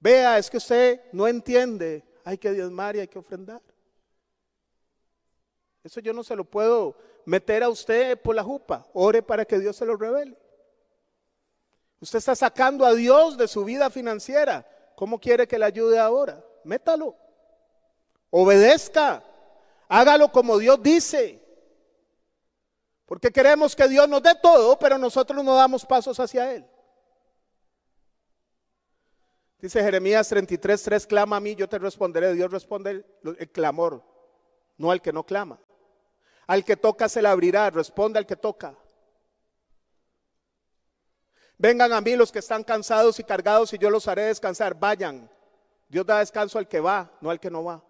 Vea, 0.00 0.38
es 0.38 0.48
que 0.48 0.56
usted 0.56 1.02
no 1.12 1.28
entiende, 1.28 2.02
hay 2.24 2.38
que 2.38 2.50
diezmar 2.50 2.96
y 2.96 3.00
hay 3.00 3.08
que 3.08 3.18
ofrendar. 3.18 3.60
Eso 5.84 6.00
yo 6.00 6.12
no 6.12 6.24
se 6.24 6.34
lo 6.34 6.44
puedo 6.44 6.96
meter 7.24 7.62
a 7.62 7.68
usted 7.68 8.20
por 8.20 8.34
la 8.34 8.42
jupa. 8.42 8.86
Ore 8.92 9.22
para 9.22 9.44
que 9.44 9.58
Dios 9.58 9.76
se 9.76 9.86
lo 9.86 9.96
revele. 9.96 10.36
Usted 12.00 12.18
está 12.18 12.34
sacando 12.34 12.84
a 12.84 12.94
Dios 12.94 13.36
de 13.36 13.46
su 13.46 13.64
vida 13.64 13.90
financiera. 13.90 14.66
¿Cómo 14.96 15.18
quiere 15.18 15.46
que 15.46 15.58
le 15.58 15.66
ayude 15.66 15.98
ahora? 15.98 16.42
Métalo. 16.64 17.14
Obedezca. 18.30 19.22
Hágalo 19.88 20.30
como 20.32 20.58
Dios 20.58 20.82
dice. 20.82 21.42
Porque 23.06 23.30
queremos 23.30 23.74
que 23.74 23.88
Dios 23.88 24.08
nos 24.08 24.22
dé 24.22 24.34
todo, 24.40 24.78
pero 24.78 24.96
nosotros 24.96 25.42
no 25.44 25.54
damos 25.54 25.84
pasos 25.84 26.18
hacia 26.20 26.52
Él. 26.52 26.64
Dice 29.60 29.82
Jeremías 29.82 30.26
33, 30.28 30.82
3, 30.82 31.06
clama 31.06 31.36
a 31.36 31.40
mí, 31.40 31.54
yo 31.54 31.68
te 31.68 31.78
responderé. 31.78 32.32
Dios 32.32 32.50
responde 32.50 33.04
el, 33.22 33.50
clamor, 33.50 34.02
no 34.78 34.90
al 34.90 35.02
que 35.02 35.12
no 35.12 35.24
clama. 35.24 35.58
Al 36.46 36.64
que 36.64 36.76
toca 36.76 37.08
se 37.08 37.20
le 37.20 37.28
abrirá, 37.28 37.68
responde 37.68 38.18
al 38.18 38.26
que 38.26 38.36
toca. 38.36 38.74
Vengan 41.58 41.92
a 41.92 42.00
mí 42.00 42.16
los 42.16 42.32
que 42.32 42.38
están 42.38 42.64
cansados 42.64 43.20
y 43.20 43.24
cargados 43.24 43.72
y 43.74 43.78
yo 43.78 43.90
los 43.90 44.08
haré 44.08 44.22
descansar. 44.22 44.74
Vayan. 44.74 45.30
Dios 45.88 46.06
da 46.06 46.20
descanso 46.20 46.58
al 46.58 46.66
que 46.66 46.80
va, 46.80 47.12
no 47.20 47.28
al 47.30 47.38
que 47.38 47.50
no 47.50 47.62
va. 47.62 47.84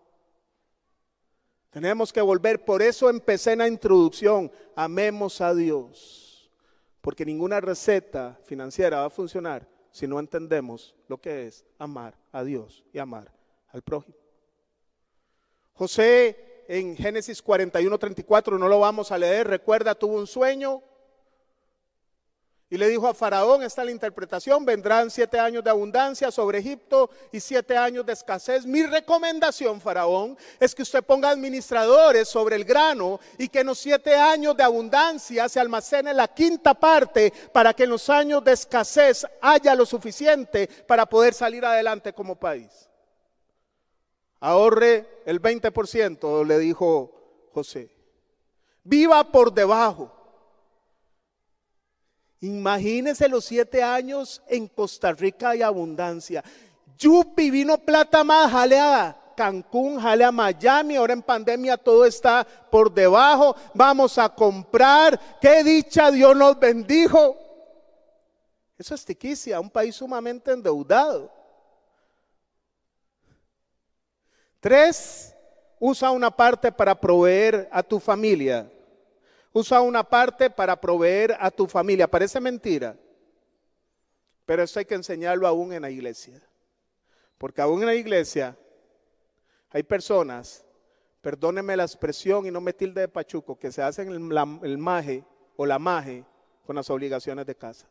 Tenemos 1.70 2.12
que 2.12 2.20
volver. 2.20 2.64
Por 2.64 2.82
eso 2.82 3.08
empecé 3.08 3.52
en 3.52 3.60
la 3.60 3.68
introducción. 3.68 4.50
Amemos 4.74 5.40
a 5.40 5.54
Dios. 5.54 6.50
Porque 7.00 7.24
ninguna 7.24 7.60
receta 7.60 8.36
financiera 8.44 9.00
va 9.00 9.04
a 9.06 9.10
funcionar 9.10 9.79
si 9.90 10.06
no 10.06 10.18
entendemos 10.20 10.94
lo 11.08 11.20
que 11.20 11.46
es 11.46 11.64
amar 11.78 12.16
a 12.32 12.44
Dios 12.44 12.84
y 12.92 12.98
amar 12.98 13.32
al 13.68 13.82
prójimo. 13.82 14.16
José 15.74 16.64
en 16.68 16.96
Génesis 16.96 17.42
41, 17.42 17.98
34, 17.98 18.58
no 18.58 18.68
lo 18.68 18.78
vamos 18.78 19.10
a 19.10 19.18
leer, 19.18 19.48
recuerda, 19.48 19.94
tuvo 19.94 20.14
un 20.16 20.26
sueño 20.26 20.82
y 22.72 22.78
le 22.78 22.88
dijo 22.88 23.08
a 23.08 23.14
Faraón, 23.14 23.64
está 23.64 23.82
la 23.82 23.90
interpretación, 23.90 24.64
vendrán 24.64 25.10
siete 25.10 25.40
años 25.40 25.64
de 25.64 25.70
abundancia 25.70 26.30
sobre 26.30 26.60
Egipto 26.60 27.10
y 27.32 27.40
siete 27.40 27.76
años 27.76 28.06
de 28.06 28.12
escasez. 28.12 28.64
Mi 28.64 28.84
recomendación, 28.84 29.80
Faraón, 29.80 30.38
es 30.60 30.72
que 30.72 30.82
usted 30.82 31.02
ponga 31.02 31.30
administradores 31.30 32.28
sobre 32.28 32.54
el 32.54 32.64
grano 32.64 33.18
y 33.38 33.48
que 33.48 33.60
en 33.60 33.66
los 33.66 33.78
siete 33.80 34.14
años 34.14 34.56
de 34.56 34.62
abundancia 34.62 35.48
se 35.48 35.58
almacene 35.58 36.14
la 36.14 36.28
quinta 36.28 36.72
parte 36.72 37.32
para 37.52 37.74
que 37.74 37.82
en 37.82 37.90
los 37.90 38.08
años 38.08 38.44
de 38.44 38.52
escasez 38.52 39.26
haya 39.40 39.74
lo 39.74 39.84
suficiente 39.84 40.68
para 40.86 41.06
poder 41.06 41.34
salir 41.34 41.64
adelante 41.64 42.12
como 42.12 42.36
país. 42.36 42.88
Ahorre 44.38 45.22
el 45.26 45.42
20%, 45.42 46.46
le 46.46 46.58
dijo 46.60 47.48
José. 47.52 47.90
Viva 48.84 49.32
por 49.32 49.52
debajo 49.52 50.19
Imagínense 52.40 53.28
los 53.28 53.44
siete 53.44 53.82
años 53.82 54.42
en 54.48 54.66
Costa 54.66 55.12
Rica 55.12 55.54
y 55.54 55.62
abundancia. 55.62 56.42
Yupi, 56.98 57.50
vino 57.50 57.78
plata 57.78 58.24
más, 58.24 58.50
jale 58.50 58.78
a 58.78 59.16
Cancún, 59.36 60.00
jale 60.00 60.24
a 60.24 60.32
Miami, 60.32 60.96
ahora 60.96 61.12
en 61.12 61.22
pandemia 61.22 61.76
todo 61.76 62.04
está 62.04 62.46
por 62.70 62.92
debajo. 62.92 63.56
Vamos 63.74 64.16
a 64.18 64.28
comprar. 64.28 65.38
Qué 65.40 65.62
dicha, 65.64 66.10
Dios 66.10 66.36
nos 66.36 66.58
bendijo. 66.58 67.36
Eso 68.78 68.94
es 68.94 69.04
tiquicia, 69.04 69.60
un 69.60 69.70
país 69.70 69.96
sumamente 69.96 70.52
endeudado. 70.52 71.30
Tres, 74.60 75.34
usa 75.78 76.10
una 76.10 76.30
parte 76.30 76.72
para 76.72 76.94
proveer 76.94 77.68
a 77.70 77.82
tu 77.82 78.00
familia. 78.00 78.70
Usa 79.52 79.80
una 79.80 80.04
parte 80.04 80.48
para 80.48 80.80
proveer 80.80 81.36
a 81.40 81.50
tu 81.50 81.66
familia. 81.66 82.08
Parece 82.08 82.40
mentira, 82.40 82.96
pero 84.46 84.62
eso 84.62 84.78
hay 84.78 84.84
que 84.84 84.94
enseñarlo 84.94 85.46
aún 85.46 85.72
en 85.72 85.82
la 85.82 85.90
iglesia. 85.90 86.40
Porque 87.36 87.60
aún 87.60 87.80
en 87.80 87.86
la 87.86 87.94
iglesia 87.94 88.56
hay 89.70 89.82
personas, 89.82 90.64
perdóneme 91.20 91.76
la 91.76 91.84
expresión 91.84 92.46
y 92.46 92.50
no 92.50 92.60
me 92.60 92.72
tilde 92.72 93.00
de 93.00 93.08
pachuco, 93.08 93.58
que 93.58 93.72
se 93.72 93.82
hacen 93.82 94.08
el, 94.08 94.60
el 94.62 94.78
maje 94.78 95.24
o 95.56 95.66
la 95.66 95.78
maje 95.78 96.24
con 96.66 96.76
las 96.76 96.90
obligaciones 96.90 97.46
de 97.46 97.54
casa. 97.54 97.88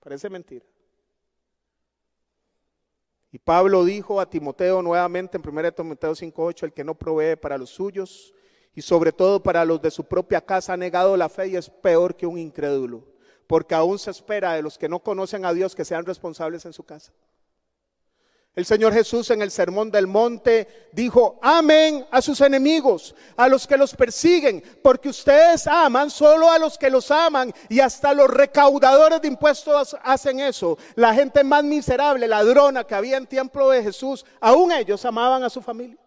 Parece 0.00 0.30
mentira. 0.30 0.64
Y 3.32 3.38
Pablo 3.38 3.84
dijo 3.84 4.20
a 4.20 4.30
Timoteo 4.30 4.80
nuevamente 4.80 5.36
en 5.36 5.46
1 5.46 5.72
Timoteo 5.72 6.12
5:8, 6.12 6.64
el 6.64 6.72
que 6.72 6.84
no 6.84 6.94
provee 6.94 7.36
para 7.36 7.58
los 7.58 7.70
suyos, 7.70 8.32
y 8.76 8.82
sobre 8.82 9.10
todo 9.10 9.42
para 9.42 9.64
los 9.64 9.80
de 9.80 9.90
su 9.90 10.04
propia 10.04 10.40
casa 10.40 10.74
ha 10.74 10.76
negado 10.76 11.16
la 11.16 11.30
fe 11.30 11.48
y 11.48 11.56
es 11.56 11.70
peor 11.70 12.14
que 12.14 12.26
un 12.26 12.38
incrédulo, 12.38 13.02
porque 13.46 13.74
aún 13.74 13.98
se 13.98 14.10
espera 14.10 14.52
de 14.52 14.62
los 14.62 14.76
que 14.76 14.88
no 14.88 15.00
conocen 15.00 15.46
a 15.46 15.54
Dios 15.54 15.74
que 15.74 15.84
sean 15.84 16.04
responsables 16.04 16.66
en 16.66 16.74
su 16.74 16.84
casa. 16.84 17.10
El 18.54 18.66
Señor 18.66 18.92
Jesús 18.92 19.30
en 19.30 19.40
el 19.42 19.50
Sermón 19.50 19.90
del 19.90 20.06
Monte 20.06 20.88
dijo, 20.92 21.38
amén 21.42 22.06
a 22.10 22.20
sus 22.20 22.40
enemigos, 22.42 23.14
a 23.36 23.48
los 23.48 23.66
que 23.66 23.78
los 23.78 23.94
persiguen, 23.94 24.62
porque 24.82 25.08
ustedes 25.08 25.66
aman 25.66 26.10
solo 26.10 26.50
a 26.50 26.58
los 26.58 26.76
que 26.76 26.90
los 26.90 27.10
aman 27.10 27.52
y 27.70 27.80
hasta 27.80 28.12
los 28.12 28.28
recaudadores 28.28 29.22
de 29.22 29.28
impuestos 29.28 29.96
hacen 30.02 30.40
eso. 30.40 30.76
La 30.94 31.14
gente 31.14 31.44
más 31.44 31.64
miserable, 31.64 32.28
ladrona 32.28 32.84
que 32.84 32.94
había 32.94 33.16
en 33.16 33.26
tiempo 33.26 33.70
de 33.70 33.82
Jesús, 33.82 34.24
aún 34.40 34.72
ellos 34.72 35.04
amaban 35.04 35.42
a 35.44 35.50
su 35.50 35.62
familia. 35.62 36.05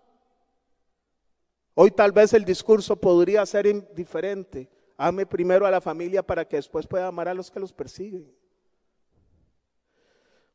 Hoy 1.82 1.91
tal 1.91 2.11
vez 2.11 2.34
el 2.34 2.43
discurso 2.43 2.97
podría 2.97 3.45
ser 3.45 3.95
diferente. 3.95 4.67
Ame 4.97 5.25
primero 5.25 5.65
a 5.65 5.71
la 5.71 5.80
familia 5.80 6.21
para 6.21 6.43
que 6.43 6.57
después 6.57 6.86
pueda 6.86 7.07
amar 7.07 7.30
a 7.30 7.34
los 7.34 7.49
que 7.49 7.57
los 7.57 7.71
persiguen. 7.71 8.30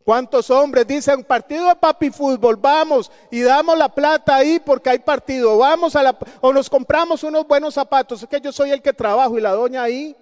¿Cuántos 0.04 0.50
hombres 0.50 0.86
dicen 0.86 1.24
partido 1.24 1.66
de 1.66 1.76
papi 1.76 2.10
fútbol? 2.10 2.56
Vamos 2.56 3.10
y 3.30 3.40
damos 3.40 3.78
la 3.78 3.88
plata 3.88 4.36
ahí 4.36 4.60
porque 4.60 4.90
hay 4.90 4.98
partido. 4.98 5.56
Vamos 5.56 5.96
a 5.96 6.02
la 6.02 6.18
o 6.42 6.52
nos 6.52 6.68
compramos 6.68 7.24
unos 7.24 7.48
buenos 7.48 7.72
zapatos. 7.72 8.22
Es 8.22 8.28
que 8.28 8.38
yo 8.38 8.52
soy 8.52 8.72
el 8.72 8.82
que 8.82 8.92
trabajo 8.92 9.38
y 9.38 9.40
la 9.40 9.52
doña 9.52 9.82
ahí 9.82 10.14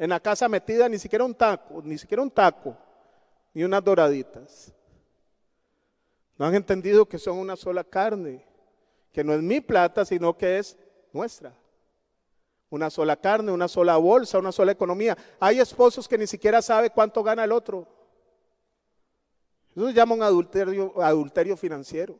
en 0.00 0.10
la 0.10 0.18
casa 0.18 0.48
metida 0.48 0.88
ni 0.88 0.98
siquiera 0.98 1.24
un 1.24 1.36
taco, 1.36 1.80
ni 1.84 1.96
siquiera 1.96 2.24
un 2.24 2.30
taco, 2.32 2.76
ni 3.54 3.62
unas 3.62 3.84
doraditas. 3.84 4.72
No 6.36 6.44
han 6.44 6.56
entendido 6.56 7.06
que 7.06 7.20
son 7.20 7.38
una 7.38 7.54
sola 7.54 7.84
carne 7.84 8.49
que 9.12 9.24
no 9.24 9.34
es 9.34 9.42
mi 9.42 9.60
plata, 9.60 10.04
sino 10.04 10.36
que 10.36 10.58
es 10.58 10.76
nuestra. 11.12 11.54
Una 12.68 12.88
sola 12.88 13.16
carne, 13.16 13.50
una 13.50 13.68
sola 13.68 13.96
bolsa, 13.96 14.38
una 14.38 14.52
sola 14.52 14.72
economía. 14.72 15.16
Hay 15.40 15.58
esposos 15.58 16.06
que 16.06 16.16
ni 16.16 16.26
siquiera 16.26 16.62
saben 16.62 16.92
cuánto 16.94 17.22
gana 17.22 17.44
el 17.44 17.52
otro. 17.52 17.88
Eso 19.74 19.86
se 19.88 19.92
llama 19.92 20.14
un 20.14 20.22
adulterio, 20.22 21.02
adulterio 21.02 21.56
financiero. 21.56 22.18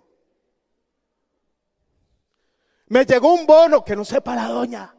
Me 2.86 3.04
llegó 3.04 3.32
un 3.34 3.46
bono 3.46 3.84
que 3.84 3.94
no 3.94 4.04
sepa 4.04 4.34
la 4.34 4.48
doña. 4.48 4.94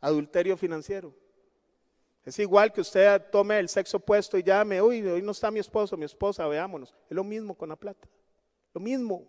Adulterio 0.00 0.56
financiero. 0.56 1.12
Es 2.24 2.38
igual 2.38 2.72
que 2.72 2.80
usted 2.80 3.20
tome 3.30 3.58
el 3.58 3.68
sexo 3.68 3.96
opuesto 3.96 4.38
y 4.38 4.44
llame, 4.44 4.80
uy, 4.80 5.04
hoy 5.04 5.22
no 5.22 5.32
está 5.32 5.50
mi 5.50 5.58
esposo, 5.58 5.96
mi 5.96 6.04
esposa, 6.04 6.46
veámonos. 6.46 6.94
Es 7.10 7.16
lo 7.16 7.24
mismo 7.24 7.56
con 7.56 7.68
la 7.70 7.76
plata. 7.76 8.08
Lo 8.74 8.80
mismo. 8.80 9.26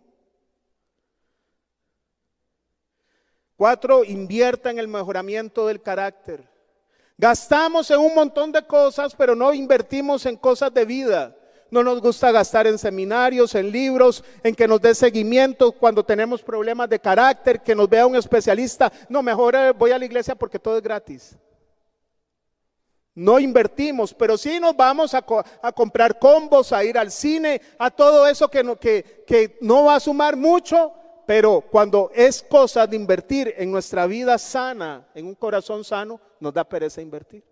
Cuatro, 3.56 4.04
invierta 4.04 4.72
en 4.72 4.80
el 4.80 4.88
mejoramiento 4.88 5.68
del 5.68 5.82
carácter. 5.82 6.48
Gastamos 7.18 7.90
en 7.92 8.00
un 8.00 8.14
montón 8.16 8.52
de 8.52 8.66
cosas, 8.66 9.16
pero 9.16 9.36
no 9.36 9.54
invertimos 9.54 10.26
en 10.26 10.36
cosas 10.36 10.74
de 10.74 10.86
vida. 10.86 11.36
No 11.70 11.84
nos 11.84 12.02
gusta 12.02 12.32
gastar 12.32 12.68
en 12.68 12.78
seminarios, 12.78 13.56
en 13.56 13.72
libros, 13.72 14.24
en 14.44 14.54
que 14.54 14.68
nos 14.68 14.82
dé 14.82 14.94
seguimiento 14.94 15.72
cuando 15.72 16.04
tenemos 16.04 16.42
problemas 16.42 16.90
de 16.90 17.00
carácter, 17.00 17.62
que 17.62 17.76
nos 17.76 17.90
vea 17.90 18.06
un 18.06 18.16
especialista. 18.16 18.92
No, 19.10 19.24
mejor 19.24 19.56
eh, 19.56 19.72
voy 19.72 19.92
a 19.92 19.98
la 19.98 20.06
iglesia 20.06 20.36
porque 20.36 20.60
todo 20.60 20.78
es 20.78 20.84
gratis. 20.84 21.36
No 23.16 23.40
invertimos, 23.40 24.14
pero 24.14 24.38
sí 24.38 24.60
nos 24.60 24.76
vamos 24.76 25.14
a, 25.14 25.22
comprar 25.74 26.18
combos, 26.18 26.74
a 26.74 26.84
ir 26.84 26.98
al 26.98 27.12
cine, 27.12 27.62
a 27.78 27.92
todo 27.92 28.28
eso 28.28 28.50
que 28.50 28.64
no, 28.64 28.80
que, 28.80 29.24
que 29.28 29.58
no 29.62 29.86
va 29.86 29.96
a 29.96 30.00
sumar 30.00 30.36
mucho, 30.36 30.94
pero 31.28 31.62
cuando 31.62 32.10
es 32.14 32.42
cosa 32.42 32.88
de 32.88 32.96
invertir 32.96 33.54
en 33.58 33.72
nuestra 33.72 34.08
vida 34.08 34.38
sana, 34.40 35.08
en 35.14 35.28
un 35.28 35.36
corazón 35.36 35.84
sano, 35.84 36.20
nos 36.40 36.54
da 36.54 36.64
pereza 36.64 37.02
invertir. 37.02 37.44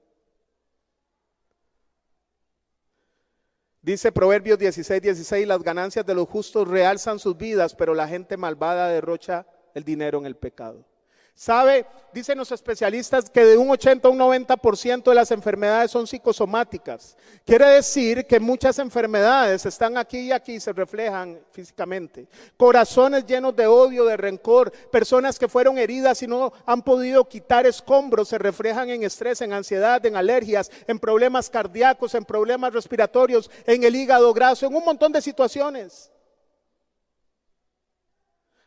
Dice 3.83 4.11
Proverbios 4.11 4.59
16, 4.59 5.01
16, 5.01 5.47
las 5.47 5.63
ganancias 5.63 6.05
de 6.05 6.13
los 6.13 6.27
justos 6.27 6.67
realzan 6.67 7.17
sus 7.17 7.35
vidas, 7.35 7.73
pero 7.75 7.95
la 7.95 8.07
gente 8.07 8.37
malvada 8.37 8.87
derrocha 8.89 9.45
el 9.73 9.83
dinero 9.83 10.19
en 10.19 10.25
el 10.25 10.35
pecado. 10.35 10.85
¿Sabe? 11.33 11.85
Dicen 12.13 12.37
los 12.37 12.51
especialistas 12.51 13.29
que 13.29 13.45
de 13.45 13.57
un 13.57 13.69
80 13.69 14.07
a 14.07 14.11
un 14.11 14.19
90% 14.19 15.03
de 15.03 15.15
las 15.15 15.31
enfermedades 15.31 15.89
son 15.89 16.05
psicosomáticas. 16.05 17.17
Quiere 17.45 17.65
decir 17.67 18.27
que 18.27 18.39
muchas 18.39 18.77
enfermedades 18.79 19.65
están 19.65 19.97
aquí 19.97 20.19
y 20.19 20.31
aquí 20.31 20.59
se 20.59 20.73
reflejan 20.73 21.39
físicamente. 21.51 22.27
Corazones 22.57 23.25
llenos 23.25 23.55
de 23.55 23.65
odio, 23.65 24.05
de 24.05 24.17
rencor, 24.17 24.71
personas 24.91 25.39
que 25.39 25.47
fueron 25.47 25.77
heridas 25.77 26.21
y 26.21 26.27
no 26.27 26.51
han 26.65 26.81
podido 26.81 27.27
quitar 27.27 27.65
escombros, 27.65 28.27
se 28.27 28.37
reflejan 28.37 28.89
en 28.89 29.03
estrés, 29.03 29.41
en 29.41 29.53
ansiedad, 29.53 30.05
en 30.05 30.17
alergias, 30.17 30.69
en 30.85 30.99
problemas 30.99 31.49
cardíacos, 31.49 32.13
en 32.13 32.25
problemas 32.25 32.73
respiratorios, 32.73 33.49
en 33.65 33.83
el 33.83 33.95
hígado 33.95 34.33
graso, 34.33 34.67
en 34.67 34.75
un 34.75 34.83
montón 34.83 35.13
de 35.13 35.21
situaciones. 35.21 36.11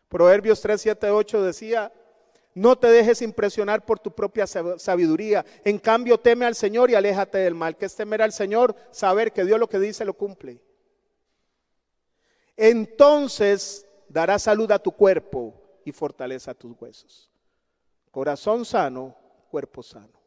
Proverbios 0.08 0.60
3, 0.60 0.80
7, 0.80 1.10
8 1.10 1.42
decía, 1.42 1.92
no 2.54 2.78
te 2.78 2.86
dejes 2.86 3.20
impresionar 3.20 3.84
por 3.84 3.98
tu 3.98 4.12
propia 4.12 4.46
sabiduría. 4.46 5.44
En 5.64 5.78
cambio, 5.78 6.18
teme 6.18 6.46
al 6.46 6.54
Señor 6.54 6.88
y 6.88 6.94
aléjate 6.94 7.38
del 7.38 7.54
mal. 7.56 7.76
Que 7.76 7.86
es 7.86 7.96
temer 7.96 8.22
al 8.22 8.32
Señor? 8.32 8.76
Saber 8.92 9.32
que 9.32 9.44
Dios 9.44 9.58
lo 9.58 9.68
que 9.68 9.80
dice 9.80 10.04
lo 10.04 10.14
cumple. 10.14 10.62
Entonces 12.56 13.86
dará 14.08 14.38
salud 14.38 14.70
a 14.70 14.78
tu 14.78 14.92
cuerpo 14.92 15.60
y 15.84 15.90
fortaleza 15.90 16.52
a 16.52 16.54
tus 16.54 16.80
huesos. 16.80 17.28
Corazón 18.12 18.64
sano, 18.64 19.16
cuerpo 19.50 19.82
sano. 19.82 20.22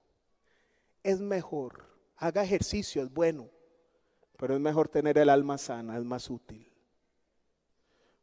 Es 1.01 1.21
mejor, 1.21 1.85
haga 2.17 2.43
ejercicio, 2.43 3.01
es 3.01 3.09
bueno, 3.09 3.49
pero 4.35 4.53
es 4.53 4.59
mejor 4.59 4.89
tener 4.89 5.17
el 5.17 5.29
alma 5.29 5.57
sana, 5.57 5.97
es 5.97 6.03
más 6.03 6.29
útil. 6.29 6.69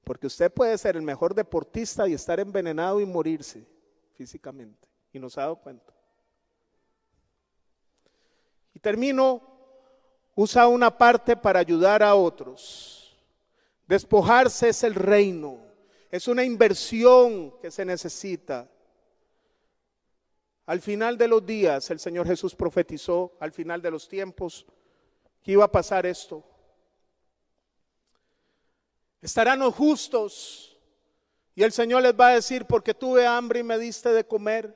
Porque 0.05 0.27
usted 0.27 0.53
puede 0.53 0.77
ser 0.77 0.97
el 0.97 1.03
mejor 1.03 1.35
deportista 1.35 2.07
y 2.07 2.13
estar 2.13 2.39
envenenado 2.39 3.01
y 3.01 3.07
morirse 3.07 3.74
físicamente. 4.15 4.89
Y 5.13 5.19
nos 5.19 5.39
ha 5.39 5.43
dado 5.43 5.57
cuenta. 5.57 5.93
Y 8.75 8.81
termino, 8.81 9.43
usa 10.35 10.67
una 10.67 10.97
parte 10.97 11.37
para 11.37 11.61
ayudar 11.61 12.03
a 12.03 12.15
otros. 12.15 13.17
Despojarse 13.87 14.71
es 14.71 14.83
el 14.83 14.95
reino. 14.95 15.61
Es 16.11 16.29
una 16.29 16.45
inversión 16.45 17.59
que 17.61 17.71
se 17.71 17.85
necesita. 17.85 18.69
Al 20.67 20.81
final 20.81 21.19
de 21.19 21.29
los 21.29 21.45
días, 21.45 21.91
el 21.91 22.01
Señor 22.01 22.27
Jesús 22.27 22.55
profetizó, 22.55 23.37
al 23.39 23.53
final 23.53 23.83
de 23.83 23.91
los 23.91 24.09
tiempos, 24.09 24.67
que 25.43 25.53
iba 25.53 25.65
a 25.65 25.71
pasar 25.71 26.07
esto. 26.07 26.43
Estarán 29.21 29.59
los 29.59 29.75
justos 29.75 30.74
y 31.55 31.63
el 31.63 31.73
Señor 31.73 32.03
les 32.03 32.19
va 32.19 32.29
a 32.29 32.35
decir, 32.35 32.65
porque 32.65 32.95
tuve 32.95 33.27
hambre 33.27 33.61
y 33.61 33.63
me 33.63 33.79
diste 33.79 34.13
de 34.13 34.27
comer. 34.27 34.75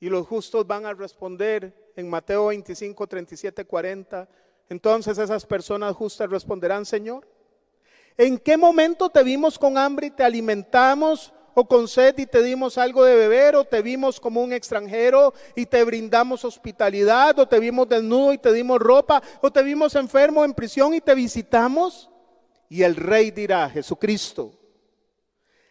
Y 0.00 0.08
los 0.08 0.26
justos 0.26 0.66
van 0.66 0.86
a 0.86 0.94
responder 0.94 1.92
en 1.96 2.08
Mateo 2.08 2.46
25, 2.46 3.06
37, 3.06 3.64
40. 3.64 4.28
Entonces 4.68 5.18
esas 5.18 5.46
personas 5.46 5.94
justas 5.94 6.28
responderán, 6.28 6.84
Señor, 6.84 7.26
¿en 8.16 8.38
qué 8.38 8.56
momento 8.56 9.08
te 9.08 9.22
vimos 9.22 9.58
con 9.58 9.78
hambre 9.78 10.08
y 10.08 10.10
te 10.10 10.24
alimentamos? 10.24 11.32
O 11.58 11.66
con 11.66 11.88
sed 11.88 12.16
y 12.18 12.26
te 12.26 12.40
dimos 12.40 12.78
algo 12.78 13.04
de 13.04 13.16
beber, 13.16 13.56
o 13.56 13.64
te 13.64 13.82
vimos 13.82 14.20
como 14.20 14.40
un 14.40 14.52
extranjero 14.52 15.34
y 15.56 15.66
te 15.66 15.82
brindamos 15.82 16.44
hospitalidad, 16.44 17.36
o 17.36 17.48
te 17.48 17.58
vimos 17.58 17.88
desnudo 17.88 18.32
y 18.32 18.38
te 18.38 18.52
dimos 18.52 18.78
ropa, 18.78 19.20
o 19.40 19.50
te 19.50 19.64
vimos 19.64 19.96
enfermo 19.96 20.44
en 20.44 20.54
prisión 20.54 20.94
y 20.94 21.00
te 21.00 21.16
visitamos. 21.16 22.08
Y 22.68 22.84
el 22.84 22.94
rey 22.94 23.32
dirá, 23.32 23.68
Jesucristo, 23.68 24.52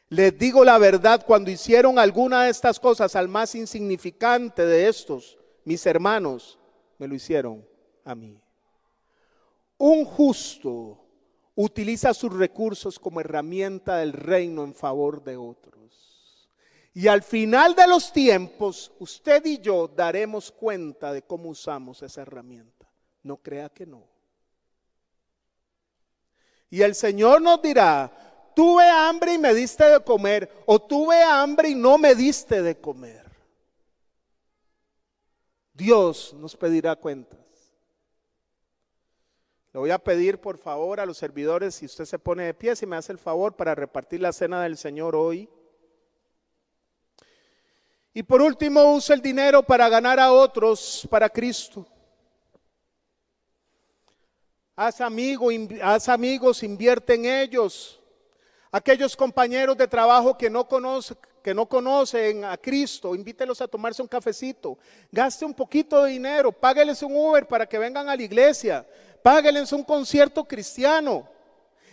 les 0.09 0.38
digo 0.38 0.65
la 0.65 0.77
verdad, 0.77 1.23
cuando 1.25 1.51
hicieron 1.51 1.99
alguna 1.99 2.43
de 2.43 2.49
estas 2.49 2.81
cosas 2.81 3.15
al 3.15 3.29
más 3.29 3.55
insignificante 3.55 4.65
de 4.65 4.89
estos, 4.89 5.38
mis 5.63 5.85
hermanos, 5.85 6.59
me 6.97 7.07
lo 7.07 7.15
hicieron 7.15 7.65
a 8.03 8.13
mí. 8.13 8.38
Un 9.77 10.03
justo 10.03 10.97
utiliza 11.55 12.13
sus 12.13 12.33
recursos 12.33 12.99
como 12.99 13.21
herramienta 13.21 13.97
del 13.97 14.11
reino 14.11 14.65
en 14.65 14.73
favor 14.73 15.23
de 15.23 15.38
otros. 15.38 15.76
Y 16.98 17.08
al 17.08 17.22
final 17.22 17.76
de 17.76 17.86
los 17.86 18.12
tiempos, 18.12 18.91
usted 18.98 19.45
y 19.45 19.60
yo 19.60 19.88
daremos 19.88 20.52
cuenta 20.52 21.14
de 21.14 21.22
cómo 21.22 21.50
usamos 21.50 22.02
esa 22.02 22.24
herramienta. 22.24 22.89
No 23.22 23.38
crea 23.38 23.70
que 23.70 23.86
no. 23.86 24.04
Y 26.72 26.82
el 26.82 26.95
Señor 26.95 27.39
nos 27.39 27.62
dirá, 27.62 28.52
tuve 28.56 28.89
hambre 28.89 29.36
y 29.36 29.38
me 29.38 29.54
diste 29.54 29.84
de 29.84 30.00
comer, 30.00 30.52
o 30.66 30.82
tuve 30.82 31.22
hambre 31.22 31.70
y 31.70 31.76
no 31.76 32.00
me 32.00 32.16
diste 32.16 32.64
de 32.64 32.82
comer. 32.82 33.30
Dios 35.74 36.34
nos 36.34 36.58
pedirá 36.58 36.95
cuentas. 36.95 37.76
Le 39.72 39.80
voy 39.80 39.91
a 39.91 40.00
pedir 40.00 40.41
por 40.41 40.58
favor 40.58 41.00
a 41.00 41.06
los 41.06 41.20
servidores, 41.20 41.76
si 41.76 41.86
usted 41.86 42.06
se 42.06 42.18
pone 42.18 42.45
de 42.45 42.56
pie, 42.56 42.76
si 42.76 42.88
me 42.88 42.95
hace 42.95 43.12
el 43.12 43.20
favor 43.20 43.56
para 43.56 43.76
repartir 43.76 44.20
la 44.20 44.34
cena 44.34 44.64
del 44.64 44.78
Señor 44.78 45.16
hoy. 45.16 45.48
Y 48.18 48.24
por 48.24 48.41
último, 48.41 48.95
usa 48.95 49.13
el 49.13 49.22
dinero 49.22 49.61
para 49.61 49.88
ganar 49.89 50.20
a 50.20 50.32
otros 50.32 51.07
para 51.07 51.30
Cristo. 51.30 51.86
Haz, 54.76 55.01
amigo, 55.01 55.49
haz 55.84 56.09
amigos, 56.09 56.63
invierte 56.63 57.13
en 57.13 57.26
ellos. 57.26 58.01
Aquellos 58.72 59.15
compañeros 59.15 59.78
de 59.78 59.88
trabajo 59.88 60.36
que 60.36 60.49
no, 60.49 60.68
que 61.43 61.53
no 61.53 61.68
conocen 61.68 62.43
a 62.43 62.57
Cristo, 62.57 63.13
invítelos 63.13 63.61
a 63.61 63.68
tomarse 63.68 64.01
un 64.01 64.07
cafecito. 64.07 64.80
Gaste 65.11 65.45
un 65.45 65.53
poquito 65.53 66.01
de 66.01 66.13
dinero, 66.13 66.51
págueles 66.51 67.03
un 67.03 67.15
Uber 67.15 67.47
para 67.47 67.70
que 67.70 67.78
vengan 67.78 68.09
a 68.09 68.15
la 68.15 68.24
iglesia. 68.24 68.84
Págueles 69.22 69.72
un 69.72 69.84
concierto 69.84 70.43
cristiano. 70.43 71.30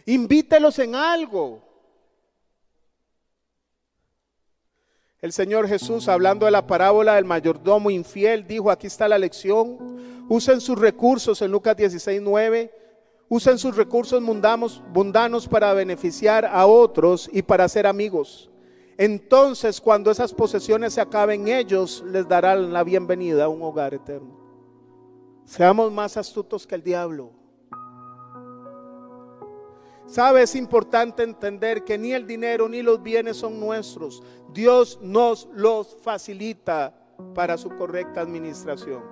Invítelos 0.07 0.79
en 0.79 0.95
algo. 0.95 1.74
El 5.25 5.33
Señor 5.33 5.67
Jesús, 5.67 6.09
hablando 6.09 6.45
de 6.45 6.53
la 6.53 6.67
parábola 6.67 7.15
del 7.15 7.25
mayordomo 7.25 7.91
infiel, 7.91 8.47
dijo, 8.47 8.71
aquí 8.71 8.89
está 8.89 9.09
la 9.09 9.17
lección, 9.17 9.79
usen 10.29 10.61
sus 10.61 10.79
recursos 10.79 11.41
en 11.41 11.51
Lucas 11.51 11.75
16, 11.79 12.21
9, 12.21 12.71
usen 13.31 13.57
sus 13.57 13.75
recursos 13.75 14.21
mundanos, 14.21 14.83
mundanos 14.93 15.49
para 15.49 15.73
beneficiar 15.73 16.45
a 16.45 16.67
otros 16.67 17.31
y 17.33 17.41
para 17.41 17.67
ser 17.71 17.87
amigos. 17.87 18.51
Entonces, 18.99 19.81
cuando 19.81 20.11
esas 20.11 20.35
posesiones 20.35 20.93
se 20.93 21.01
acaben, 21.01 21.49
ellos 21.49 22.05
les 22.07 22.29
darán 22.29 22.71
la 22.75 22.85
bienvenida 22.85 23.45
a 23.45 23.49
un 23.49 23.63
hogar 23.63 23.95
eterno. 23.95 24.39
Seamos 25.47 25.91
más 25.91 26.19
astutos 26.19 26.67
que 26.67 26.75
el 26.75 26.83
diablo. 26.83 27.31
Sabe, 30.07 30.43
es 30.43 30.55
importante 30.55 31.23
entender 31.23 31.83
que 31.85 31.97
ni 31.97 32.13
el 32.13 32.27
dinero 32.27 32.69
ni 32.69 32.83
los 32.83 33.03
bienes 33.03 33.39
son 33.39 33.59
nuestros. 33.59 34.23
Dios 34.53 34.99
nos 35.01 35.49
los 35.53 35.97
facilita 36.03 36.95
para 37.35 37.57
su 37.57 37.71
correcta 37.71 38.21
administración, 38.21 39.03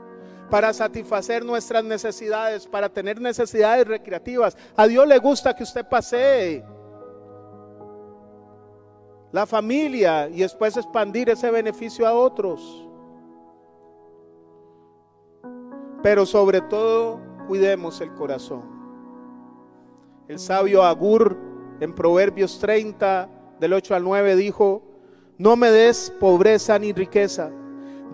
para 0.51 0.72
satisfacer 0.72 1.45
nuestras 1.45 1.82
necesidades, 1.82 2.66
para 2.66 2.88
tener 2.88 3.20
necesidades 3.20 3.86
recreativas. 3.86 4.57
A 4.76 4.86
Dios 4.86 5.07
le 5.07 5.18
gusta 5.18 5.55
que 5.57 5.62
usted 5.62 5.86
pasee 5.88 6.62
la 9.32 9.47
familia 9.47 10.28
y 10.28 10.40
después 10.40 10.76
expandir 10.76 11.30
ese 11.30 11.51
beneficio 11.51 12.07
a 12.07 12.12
otros. 12.12 12.86
Pero 16.03 16.26
sobre 16.26 16.61
todo, 16.61 17.20
cuidemos 17.47 18.01
el 18.03 18.12
corazón. 18.12 18.81
El 20.32 20.38
sabio 20.38 20.82
Agur 20.82 21.36
en 21.78 21.94
Proverbios 21.94 22.58
30, 22.58 23.28
del 23.60 23.74
8 23.74 23.96
al 23.96 24.02
9, 24.02 24.34
dijo, 24.34 24.82
no 25.36 25.56
me 25.56 25.70
des 25.70 26.10
pobreza 26.18 26.78
ni 26.78 26.94
riqueza, 26.94 27.50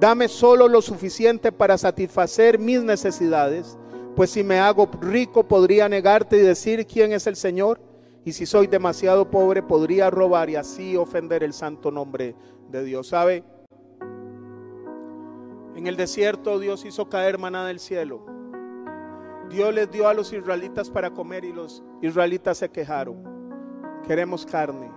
dame 0.01 0.27
solo 0.27 0.67
lo 0.67 0.83
suficiente 0.83 1.53
para 1.53 1.79
satisfacer 1.79 2.59
mis 2.59 2.83
necesidades, 2.83 3.79
pues 4.17 4.31
si 4.31 4.43
me 4.43 4.59
hago 4.59 4.91
rico 5.01 5.47
podría 5.47 5.89
negarte 5.89 6.39
y 6.39 6.41
decir 6.41 6.89
quién 6.89 7.13
es 7.13 7.29
el 7.29 7.37
Señor, 7.37 7.81
y 8.25 8.33
si 8.33 8.47
soy 8.47 8.67
demasiado 8.67 9.31
pobre 9.31 9.63
podría 9.63 10.11
robar 10.11 10.51
y 10.51 10.57
así 10.57 10.97
ofender 10.97 11.45
el 11.45 11.53
santo 11.53 11.93
nombre 11.93 12.35
de 12.69 12.83
Dios. 12.83 13.07
¿Sabe? 13.07 13.45
En 15.77 15.87
el 15.87 15.95
desierto 15.95 16.59
Dios 16.59 16.85
hizo 16.85 17.09
caer 17.09 17.39
maná 17.39 17.65
del 17.65 17.79
cielo. 17.79 18.38
Dios 19.49 19.73
les 19.75 19.91
dio 19.91 20.07
a 20.07 20.15
los 20.15 20.33
israelitas 20.33 20.91
para 20.91 21.11
comer 21.11 21.45
y 21.45 21.53
los 21.53 21.83
israelitas 22.03 22.59
se 22.59 22.69
quejaron. 22.69 23.23
Queremos 24.07 24.45
carne. 24.45 24.91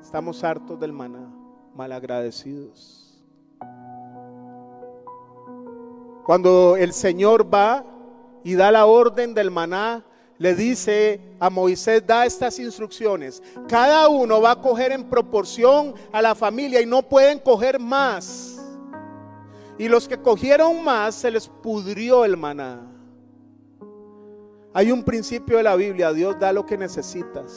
Estamos 0.00 0.44
hartos 0.44 0.78
del 0.78 0.92
maná, 0.92 1.28
malagradecidos. 1.74 3.24
Cuando 6.24 6.76
el 6.76 6.92
Señor 6.92 7.52
va 7.52 7.84
y 8.44 8.54
da 8.54 8.70
la 8.70 8.86
orden 8.86 9.34
del 9.34 9.50
maná, 9.50 10.04
le 10.38 10.54
dice 10.54 11.20
a 11.40 11.50
Moisés, 11.50 12.06
da 12.06 12.26
estas 12.26 12.58
instrucciones. 12.58 13.42
Cada 13.68 14.08
uno 14.08 14.40
va 14.40 14.52
a 14.52 14.60
coger 14.60 14.92
en 14.92 15.08
proporción 15.08 15.94
a 16.12 16.22
la 16.22 16.34
familia 16.34 16.80
y 16.80 16.86
no 16.86 17.02
pueden 17.02 17.38
coger 17.38 17.80
más. 17.80 18.60
Y 19.78 19.88
los 19.88 20.06
que 20.06 20.18
cogieron 20.18 20.84
más 20.84 21.16
se 21.16 21.30
les 21.30 21.48
pudrió 21.48 22.24
el 22.24 22.36
maná. 22.36 22.95
Hay 24.76 24.92
un 24.92 25.02
principio 25.02 25.56
de 25.56 25.62
la 25.62 25.74
Biblia, 25.74 26.12
Dios 26.12 26.38
da 26.38 26.52
lo 26.52 26.66
que 26.66 26.76
necesitas. 26.76 27.50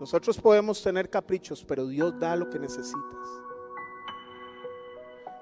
Nosotros 0.00 0.40
podemos 0.40 0.82
tener 0.82 1.10
caprichos, 1.10 1.62
pero 1.62 1.86
Dios 1.86 2.18
da 2.18 2.34
lo 2.34 2.48
que 2.48 2.58
necesitas. 2.58 3.28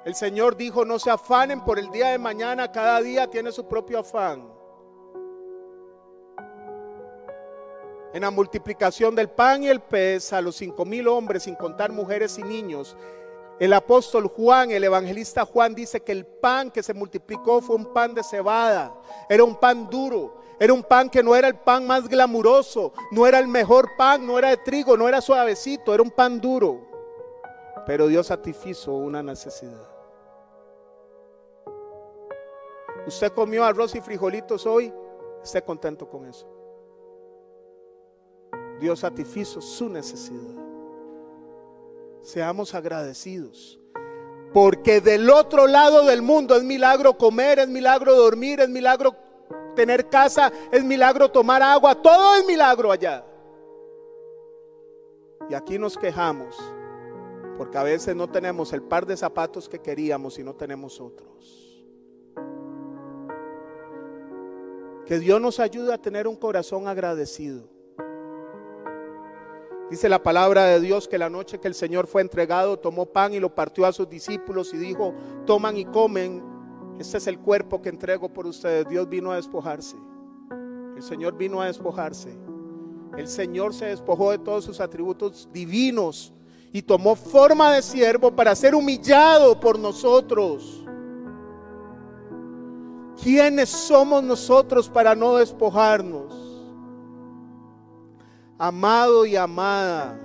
El 0.04 0.16
Señor 0.16 0.56
dijo, 0.56 0.84
no 0.84 0.98
se 0.98 1.10
afanen 1.10 1.62
por 1.62 1.78
el 1.78 1.92
día 1.92 2.08
de 2.08 2.18
mañana, 2.18 2.72
cada 2.72 3.00
día 3.02 3.30
tiene 3.30 3.52
su 3.52 3.68
propio 3.68 4.00
afán. 4.00 4.48
En 8.12 8.22
la 8.22 8.32
multiplicación 8.32 9.14
del 9.14 9.30
pan 9.30 9.62
y 9.62 9.68
el 9.68 9.78
pez 9.78 10.32
a 10.32 10.40
los 10.40 10.56
cinco 10.56 10.84
mil 10.84 11.06
hombres, 11.06 11.44
sin 11.44 11.54
contar 11.54 11.92
mujeres 11.92 12.36
y 12.36 12.42
niños, 12.42 12.96
el 13.58 13.72
apóstol 13.72 14.28
Juan, 14.28 14.70
el 14.70 14.84
evangelista 14.84 15.46
Juan 15.46 15.74
dice 15.74 16.00
que 16.00 16.12
el 16.12 16.26
pan 16.26 16.70
que 16.70 16.82
se 16.82 16.92
multiplicó 16.92 17.62
fue 17.62 17.76
un 17.76 17.92
pan 17.92 18.14
de 18.14 18.22
cebada, 18.22 18.94
era 19.28 19.44
un 19.44 19.56
pan 19.56 19.88
duro, 19.88 20.34
era 20.58 20.72
un 20.72 20.82
pan 20.82 21.08
que 21.08 21.22
no 21.22 21.34
era 21.34 21.48
el 21.48 21.56
pan 21.56 21.86
más 21.86 22.06
glamuroso, 22.08 22.92
no 23.12 23.26
era 23.26 23.38
el 23.38 23.48
mejor 23.48 23.90
pan, 23.96 24.26
no 24.26 24.38
era 24.38 24.50
de 24.50 24.58
trigo, 24.58 24.96
no 24.96 25.08
era 25.08 25.20
suavecito, 25.20 25.94
era 25.94 26.02
un 26.02 26.10
pan 26.10 26.40
duro. 26.40 26.86
Pero 27.86 28.08
Dios 28.08 28.26
satisfizo 28.26 28.92
una 28.94 29.22
necesidad. 29.22 29.88
Usted 33.06 33.32
comió 33.32 33.64
arroz 33.64 33.94
y 33.94 34.00
frijolitos 34.00 34.66
hoy, 34.66 34.92
esté 35.42 35.62
contento 35.62 36.08
con 36.08 36.26
eso. 36.26 36.46
Dios 38.80 39.00
satisfizo 39.00 39.60
su 39.60 39.88
necesidad. 39.88 40.65
Seamos 42.26 42.74
agradecidos. 42.74 43.78
Porque 44.52 45.00
del 45.00 45.30
otro 45.30 45.68
lado 45.68 46.04
del 46.04 46.22
mundo 46.22 46.56
es 46.56 46.64
milagro 46.64 47.16
comer, 47.16 47.60
es 47.60 47.68
milagro 47.68 48.16
dormir, 48.16 48.58
es 48.58 48.68
milagro 48.68 49.14
tener 49.76 50.08
casa, 50.08 50.52
es 50.72 50.82
milagro 50.82 51.30
tomar 51.30 51.62
agua, 51.62 51.94
todo 51.94 52.34
es 52.34 52.44
milagro 52.44 52.90
allá. 52.90 53.24
Y 55.48 55.54
aquí 55.54 55.78
nos 55.78 55.96
quejamos 55.96 56.56
porque 57.56 57.78
a 57.78 57.84
veces 57.84 58.16
no 58.16 58.28
tenemos 58.28 58.72
el 58.72 58.82
par 58.82 59.06
de 59.06 59.16
zapatos 59.16 59.68
que 59.68 59.78
queríamos 59.78 60.36
y 60.40 60.42
no 60.42 60.52
tenemos 60.56 61.00
otros. 61.00 61.84
Que 65.06 65.20
Dios 65.20 65.40
nos 65.40 65.60
ayude 65.60 65.94
a 65.94 65.98
tener 65.98 66.26
un 66.26 66.34
corazón 66.34 66.88
agradecido. 66.88 67.75
Dice 69.90 70.08
la 70.08 70.22
palabra 70.22 70.64
de 70.64 70.80
Dios 70.80 71.06
que 71.06 71.16
la 71.16 71.30
noche 71.30 71.60
que 71.60 71.68
el 71.68 71.74
Señor 71.74 72.08
fue 72.08 72.20
entregado, 72.20 72.78
tomó 72.78 73.06
pan 73.06 73.34
y 73.34 73.40
lo 73.40 73.54
partió 73.54 73.86
a 73.86 73.92
sus 73.92 74.08
discípulos 74.08 74.74
y 74.74 74.78
dijo, 74.78 75.14
toman 75.46 75.76
y 75.76 75.84
comen, 75.84 76.42
este 76.98 77.18
es 77.18 77.26
el 77.26 77.38
cuerpo 77.38 77.80
que 77.80 77.90
entrego 77.90 78.28
por 78.28 78.46
ustedes. 78.46 78.88
Dios 78.88 79.08
vino 79.08 79.30
a 79.30 79.36
despojarse. 79.36 79.96
El 80.96 81.02
Señor 81.02 81.36
vino 81.36 81.60
a 81.60 81.66
despojarse. 81.66 82.36
El 83.16 83.28
Señor 83.28 83.74
se 83.74 83.86
despojó 83.86 84.30
de 84.30 84.38
todos 84.38 84.64
sus 84.64 84.80
atributos 84.80 85.48
divinos 85.52 86.32
y 86.72 86.82
tomó 86.82 87.14
forma 87.14 87.72
de 87.72 87.82
siervo 87.82 88.34
para 88.34 88.54
ser 88.54 88.74
humillado 88.74 89.60
por 89.60 89.78
nosotros. 89.78 90.84
¿Quiénes 93.22 93.68
somos 93.68 94.22
nosotros 94.22 94.88
para 94.88 95.14
no 95.14 95.36
despojarnos? 95.36 96.45
Amado 98.58 99.26
y 99.26 99.36
amada, 99.36 100.18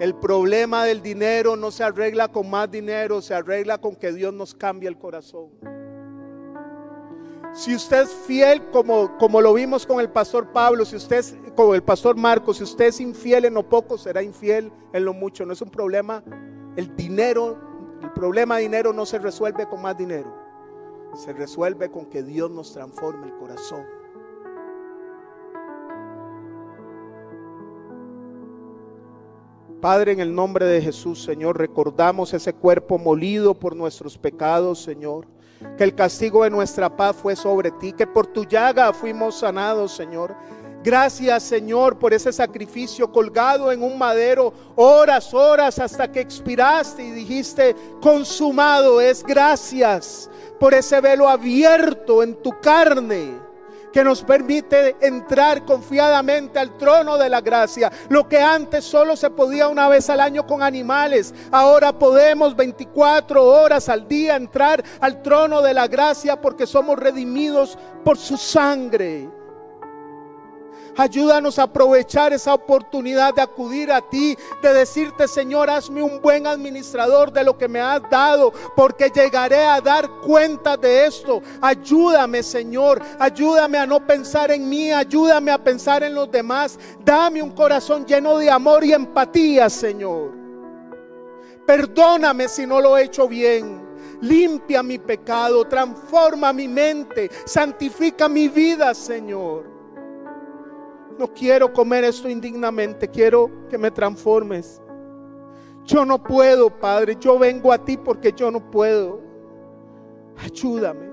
el 0.00 0.14
problema 0.14 0.84
del 0.84 1.02
dinero 1.02 1.56
no 1.56 1.70
se 1.70 1.84
arregla 1.84 2.28
con 2.28 2.48
más 2.48 2.70
dinero, 2.70 3.20
se 3.20 3.34
arregla 3.34 3.78
con 3.78 3.94
que 3.94 4.12
Dios 4.12 4.32
nos 4.32 4.54
cambie 4.54 4.88
el 4.88 4.98
corazón. 4.98 5.50
Si 7.52 7.74
usted 7.74 8.02
es 8.02 8.10
fiel, 8.26 8.70
como, 8.70 9.16
como 9.18 9.40
lo 9.40 9.54
vimos 9.54 9.86
con 9.86 10.00
el 10.00 10.10
pastor 10.10 10.52
Pablo, 10.52 10.84
si 10.84 10.96
usted 10.96 11.16
es 11.16 11.36
como 11.54 11.74
el 11.74 11.82
pastor 11.82 12.16
Marcos, 12.16 12.58
si 12.58 12.64
usted 12.64 12.86
es 12.86 13.00
infiel 13.00 13.46
en 13.46 13.54
lo 13.54 13.68
poco, 13.68 13.96
será 13.96 14.22
infiel 14.22 14.70
en 14.92 15.04
lo 15.04 15.14
mucho. 15.14 15.46
No 15.46 15.54
es 15.54 15.62
un 15.62 15.70
problema. 15.70 16.22
El 16.76 16.94
dinero, 16.96 17.58
el 18.02 18.12
problema 18.12 18.56
de 18.56 18.62
dinero 18.62 18.92
no 18.92 19.06
se 19.06 19.18
resuelve 19.18 19.66
con 19.66 19.80
más 19.80 19.96
dinero 19.96 20.46
se 21.16 21.32
resuelve 21.32 21.90
con 21.90 22.06
que 22.06 22.22
Dios 22.22 22.50
nos 22.50 22.72
transforme 22.72 23.26
el 23.26 23.34
corazón. 23.36 23.84
Padre, 29.80 30.12
en 30.12 30.20
el 30.20 30.34
nombre 30.34 30.64
de 30.64 30.80
Jesús, 30.80 31.22
Señor, 31.22 31.58
recordamos 31.58 32.32
ese 32.32 32.54
cuerpo 32.54 32.98
molido 32.98 33.54
por 33.54 33.76
nuestros 33.76 34.16
pecados, 34.16 34.82
Señor. 34.82 35.26
Que 35.76 35.84
el 35.84 35.94
castigo 35.94 36.44
de 36.44 36.50
nuestra 36.50 36.96
paz 36.96 37.16
fue 37.16 37.36
sobre 37.36 37.70
ti, 37.70 37.92
que 37.92 38.06
por 38.06 38.26
tu 38.26 38.44
llaga 38.44 38.92
fuimos 38.92 39.38
sanados, 39.38 39.92
Señor. 39.92 40.34
Gracias 40.86 41.42
Señor 41.42 41.98
por 41.98 42.14
ese 42.14 42.32
sacrificio 42.32 43.10
colgado 43.10 43.72
en 43.72 43.82
un 43.82 43.98
madero, 43.98 44.52
horas, 44.76 45.34
horas 45.34 45.80
hasta 45.80 46.12
que 46.12 46.20
expiraste 46.20 47.02
y 47.02 47.10
dijiste, 47.10 47.74
consumado 48.00 49.00
es 49.00 49.24
gracias 49.24 50.30
por 50.60 50.74
ese 50.74 51.00
velo 51.00 51.28
abierto 51.28 52.22
en 52.22 52.40
tu 52.40 52.52
carne 52.60 53.45
que 53.96 54.04
nos 54.04 54.22
permite 54.22 54.94
entrar 55.00 55.64
confiadamente 55.64 56.58
al 56.58 56.76
trono 56.76 57.16
de 57.16 57.30
la 57.30 57.40
gracia. 57.40 57.90
Lo 58.10 58.28
que 58.28 58.38
antes 58.38 58.84
solo 58.84 59.16
se 59.16 59.30
podía 59.30 59.68
una 59.68 59.88
vez 59.88 60.10
al 60.10 60.20
año 60.20 60.46
con 60.46 60.62
animales, 60.62 61.32
ahora 61.50 61.98
podemos 61.98 62.54
24 62.54 63.42
horas 63.42 63.88
al 63.88 64.06
día 64.06 64.36
entrar 64.36 64.84
al 65.00 65.22
trono 65.22 65.62
de 65.62 65.72
la 65.72 65.88
gracia 65.88 66.38
porque 66.38 66.66
somos 66.66 66.98
redimidos 66.98 67.78
por 68.04 68.18
su 68.18 68.36
sangre. 68.36 69.30
Ayúdanos 70.96 71.58
a 71.58 71.64
aprovechar 71.64 72.32
esa 72.32 72.54
oportunidad 72.54 73.34
de 73.34 73.42
acudir 73.42 73.92
a 73.92 74.00
ti, 74.00 74.36
de 74.62 74.72
decirte, 74.72 75.28
Señor, 75.28 75.68
hazme 75.68 76.02
un 76.02 76.22
buen 76.22 76.46
administrador 76.46 77.30
de 77.30 77.44
lo 77.44 77.58
que 77.58 77.68
me 77.68 77.80
has 77.80 78.00
dado, 78.08 78.52
porque 78.74 79.10
llegaré 79.14 79.66
a 79.66 79.80
dar 79.80 80.08
cuenta 80.26 80.76
de 80.76 81.06
esto. 81.06 81.42
Ayúdame, 81.60 82.42
Señor, 82.42 83.02
ayúdame 83.18 83.76
a 83.76 83.86
no 83.86 84.06
pensar 84.06 84.50
en 84.50 84.68
mí, 84.68 84.90
ayúdame 84.90 85.50
a 85.50 85.62
pensar 85.62 86.02
en 86.02 86.14
los 86.14 86.30
demás. 86.30 86.78
Dame 87.04 87.42
un 87.42 87.50
corazón 87.50 88.06
lleno 88.06 88.38
de 88.38 88.50
amor 88.50 88.82
y 88.84 88.94
empatía, 88.94 89.68
Señor. 89.68 90.32
Perdóname 91.66 92.48
si 92.48 92.66
no 92.66 92.80
lo 92.80 92.96
he 92.96 93.04
hecho 93.04 93.28
bien. 93.28 93.84
Limpia 94.22 94.82
mi 94.82 94.98
pecado, 94.98 95.66
transforma 95.66 96.54
mi 96.54 96.68
mente, 96.68 97.30
santifica 97.44 98.30
mi 98.30 98.48
vida, 98.48 98.94
Señor. 98.94 99.75
No 101.18 101.32
quiero 101.32 101.72
comer 101.72 102.04
esto 102.04 102.28
indignamente, 102.28 103.08
quiero 103.08 103.50
que 103.70 103.78
me 103.78 103.90
transformes. 103.90 104.80
Yo 105.84 106.04
no 106.04 106.22
puedo, 106.22 106.68
Padre, 106.68 107.16
yo 107.18 107.38
vengo 107.38 107.72
a 107.72 107.84
ti 107.84 107.96
porque 107.96 108.32
yo 108.32 108.50
no 108.50 108.70
puedo. 108.70 109.20
Ayúdame, 110.36 111.08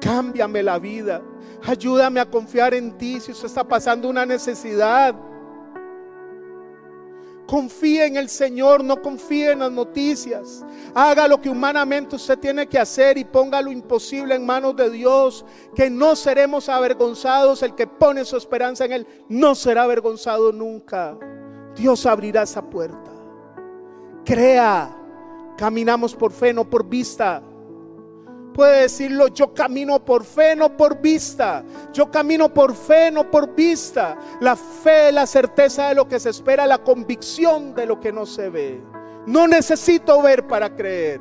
cámbiame 0.00 0.62
la 0.62 0.78
vida, 0.78 1.22
ayúdame 1.62 2.18
a 2.18 2.28
confiar 2.28 2.74
en 2.74 2.96
ti 2.98 3.20
si 3.20 3.32
usted 3.32 3.46
está 3.46 3.62
pasando 3.62 4.08
una 4.08 4.26
necesidad. 4.26 5.14
Confíe 7.46 8.06
en 8.06 8.16
el 8.16 8.28
Señor, 8.28 8.82
no 8.82 9.00
confíe 9.00 9.52
en 9.52 9.60
las 9.60 9.70
noticias. 9.70 10.64
Haga 10.94 11.28
lo 11.28 11.40
que 11.40 11.48
humanamente 11.48 12.16
usted 12.16 12.38
tiene 12.38 12.66
que 12.66 12.78
hacer 12.78 13.18
y 13.18 13.24
ponga 13.24 13.62
lo 13.62 13.70
imposible 13.70 14.34
en 14.34 14.44
manos 14.44 14.74
de 14.74 14.90
Dios, 14.90 15.44
que 15.74 15.88
no 15.88 16.16
seremos 16.16 16.68
avergonzados. 16.68 17.62
El 17.62 17.74
que 17.74 17.86
pone 17.86 18.24
su 18.24 18.36
esperanza 18.36 18.84
en 18.84 18.92
Él 18.92 19.06
no 19.28 19.54
será 19.54 19.84
avergonzado 19.84 20.52
nunca. 20.52 21.16
Dios 21.76 22.04
abrirá 22.06 22.42
esa 22.42 22.62
puerta. 22.62 23.12
Crea, 24.24 24.96
caminamos 25.56 26.14
por 26.14 26.32
fe, 26.32 26.52
no 26.52 26.68
por 26.68 26.88
vista 26.88 27.42
puede 28.56 28.82
decirlo, 28.82 29.28
yo 29.28 29.52
camino 29.52 30.02
por 30.02 30.24
fe, 30.24 30.56
no 30.56 30.74
por 30.74 30.98
vista. 30.98 31.62
Yo 31.92 32.10
camino 32.10 32.48
por 32.52 32.74
fe, 32.74 33.10
no 33.10 33.30
por 33.30 33.54
vista. 33.54 34.16
La 34.40 34.56
fe 34.56 35.12
la 35.12 35.26
certeza 35.26 35.88
de 35.88 35.94
lo 35.94 36.08
que 36.08 36.18
se 36.18 36.30
espera, 36.30 36.66
la 36.66 36.78
convicción 36.78 37.74
de 37.74 37.84
lo 37.84 38.00
que 38.00 38.10
no 38.10 38.24
se 38.24 38.48
ve. 38.48 38.80
No 39.26 39.46
necesito 39.46 40.22
ver 40.22 40.46
para 40.46 40.74
creer. 40.74 41.20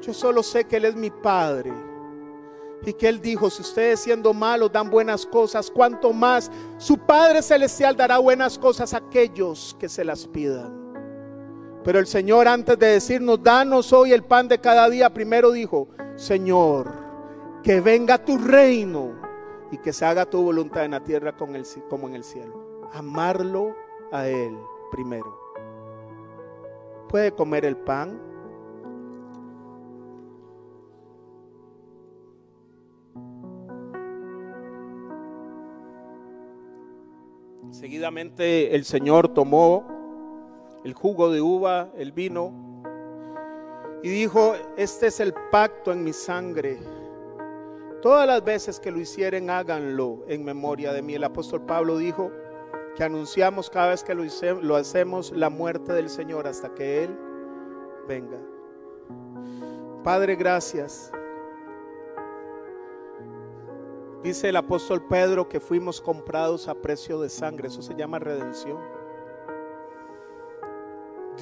Yo 0.00 0.14
solo 0.14 0.44
sé 0.44 0.64
que 0.64 0.76
Él 0.76 0.84
es 0.84 0.94
mi 0.94 1.10
Padre. 1.10 1.72
Y 2.86 2.92
que 2.92 3.08
Él 3.08 3.20
dijo, 3.20 3.50
si 3.50 3.62
ustedes 3.62 3.98
siendo 3.98 4.32
malos 4.32 4.70
dan 4.70 4.88
buenas 4.88 5.26
cosas, 5.26 5.72
cuanto 5.72 6.12
más 6.12 6.52
su 6.78 6.96
Padre 6.96 7.42
Celestial 7.42 7.96
dará 7.96 8.18
buenas 8.18 8.56
cosas 8.56 8.94
a 8.94 8.98
aquellos 8.98 9.76
que 9.80 9.88
se 9.88 10.04
las 10.04 10.28
pidan. 10.28 10.79
Pero 11.82 11.98
el 11.98 12.06
Señor 12.06 12.46
antes 12.46 12.78
de 12.78 12.86
decirnos, 12.86 13.42
danos 13.42 13.92
hoy 13.92 14.12
el 14.12 14.22
pan 14.22 14.48
de 14.48 14.58
cada 14.58 14.88
día, 14.90 15.12
primero 15.12 15.50
dijo, 15.50 15.88
Señor, 16.14 16.92
que 17.62 17.80
venga 17.80 18.18
tu 18.18 18.36
reino 18.36 19.12
y 19.70 19.78
que 19.78 19.92
se 19.92 20.04
haga 20.04 20.26
tu 20.26 20.42
voluntad 20.42 20.84
en 20.84 20.90
la 20.90 21.02
tierra 21.02 21.36
como 21.36 21.56
en 21.56 22.14
el 22.14 22.24
cielo. 22.24 22.88
Amarlo 22.92 23.74
a 24.12 24.26
Él 24.26 24.56
primero. 24.90 25.38
Puede 27.08 27.32
comer 27.32 27.64
el 27.64 27.76
pan. 27.76 28.20
Seguidamente 37.70 38.74
el 38.74 38.84
Señor 38.84 39.32
tomó 39.32 39.89
el 40.84 40.94
jugo 40.94 41.30
de 41.30 41.40
uva, 41.40 41.90
el 41.96 42.12
vino, 42.12 42.52
y 44.02 44.08
dijo, 44.08 44.54
este 44.76 45.08
es 45.08 45.20
el 45.20 45.34
pacto 45.50 45.92
en 45.92 46.02
mi 46.02 46.12
sangre. 46.12 46.78
Todas 48.00 48.26
las 48.26 48.42
veces 48.42 48.80
que 48.80 48.90
lo 48.90 48.98
hicieren, 48.98 49.50
háganlo 49.50 50.24
en 50.26 50.42
memoria 50.42 50.92
de 50.92 51.02
mí. 51.02 51.14
El 51.14 51.24
apóstol 51.24 51.66
Pablo 51.66 51.98
dijo 51.98 52.30
que 52.96 53.04
anunciamos 53.04 53.68
cada 53.68 53.90
vez 53.90 54.02
que 54.02 54.14
lo, 54.14 54.24
lo 54.62 54.76
hacemos 54.76 55.32
la 55.32 55.50
muerte 55.50 55.92
del 55.92 56.08
Señor 56.08 56.46
hasta 56.46 56.74
que 56.74 57.04
Él 57.04 57.18
venga. 58.08 58.38
Padre, 60.02 60.34
gracias. 60.34 61.12
Dice 64.22 64.48
el 64.48 64.56
apóstol 64.56 65.06
Pedro 65.06 65.48
que 65.48 65.60
fuimos 65.60 66.00
comprados 66.00 66.68
a 66.68 66.74
precio 66.74 67.20
de 67.20 67.28
sangre. 67.28 67.68
Eso 67.68 67.82
se 67.82 67.94
llama 67.94 68.18
redención. 68.18 68.78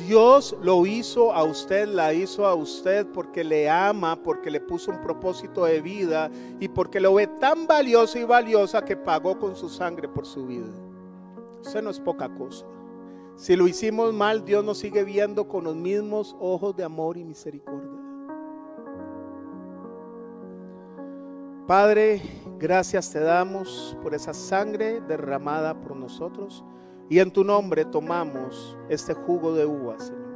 Dios 0.07 0.57
lo 0.63 0.87
hizo 0.87 1.33
a 1.33 1.43
usted, 1.43 1.89
la 1.89 2.13
hizo 2.13 2.47
a 2.47 2.55
usted 2.55 3.07
porque 3.07 3.43
le 3.43 3.69
ama, 3.69 4.17
porque 4.17 4.51
le 4.51 4.61
puso 4.61 4.91
un 4.91 5.01
propósito 5.01 5.65
de 5.65 5.81
vida 5.81 6.31
y 6.61 6.69
porque 6.69 7.01
lo 7.01 7.15
ve 7.15 7.27
tan 7.27 7.67
valioso 7.67 8.19
y 8.19 8.25
valiosa 8.25 8.85
que 8.85 8.97
pagó 8.97 9.39
con 9.39 9.57
su 9.57 9.69
sangre 9.69 10.09
por 10.09 10.25
su 10.25 10.47
vida. 10.47 10.73
Eso 11.63 11.83
no 11.83 11.91
es 11.91 12.01
poca 12.01 12.29
cosa. 12.35 12.65
Si 13.37 13.55
lo 13.57 13.69
hicimos 13.69 14.13
mal, 14.15 14.45
Dios 14.45 14.65
nos 14.65 14.79
sigue 14.79 15.05
viendo 15.05 15.47
con 15.47 15.65
los 15.65 15.77
mismos 15.77 16.37
ojos 16.41 16.75
de 16.77 16.85
amor 16.85 17.17
y 17.17 17.25
misericordia. 17.25 17.99
Padre, 21.69 22.23
gracias 22.59 23.13
te 23.13 23.21
damos 23.21 23.97
por 24.03 24.15
esa 24.15 24.33
sangre 24.33 25.01
derramada 25.03 25.79
por 25.81 25.95
nosotros. 25.95 26.65
Y 27.11 27.21
en 27.21 27.31
tu 27.31 27.43
nombre 27.43 27.85
tomamos 27.87 28.77
este 28.89 29.15
jugo 29.15 29.55
de 29.55 29.65
uva, 29.65 29.99
Señor. 29.99 30.29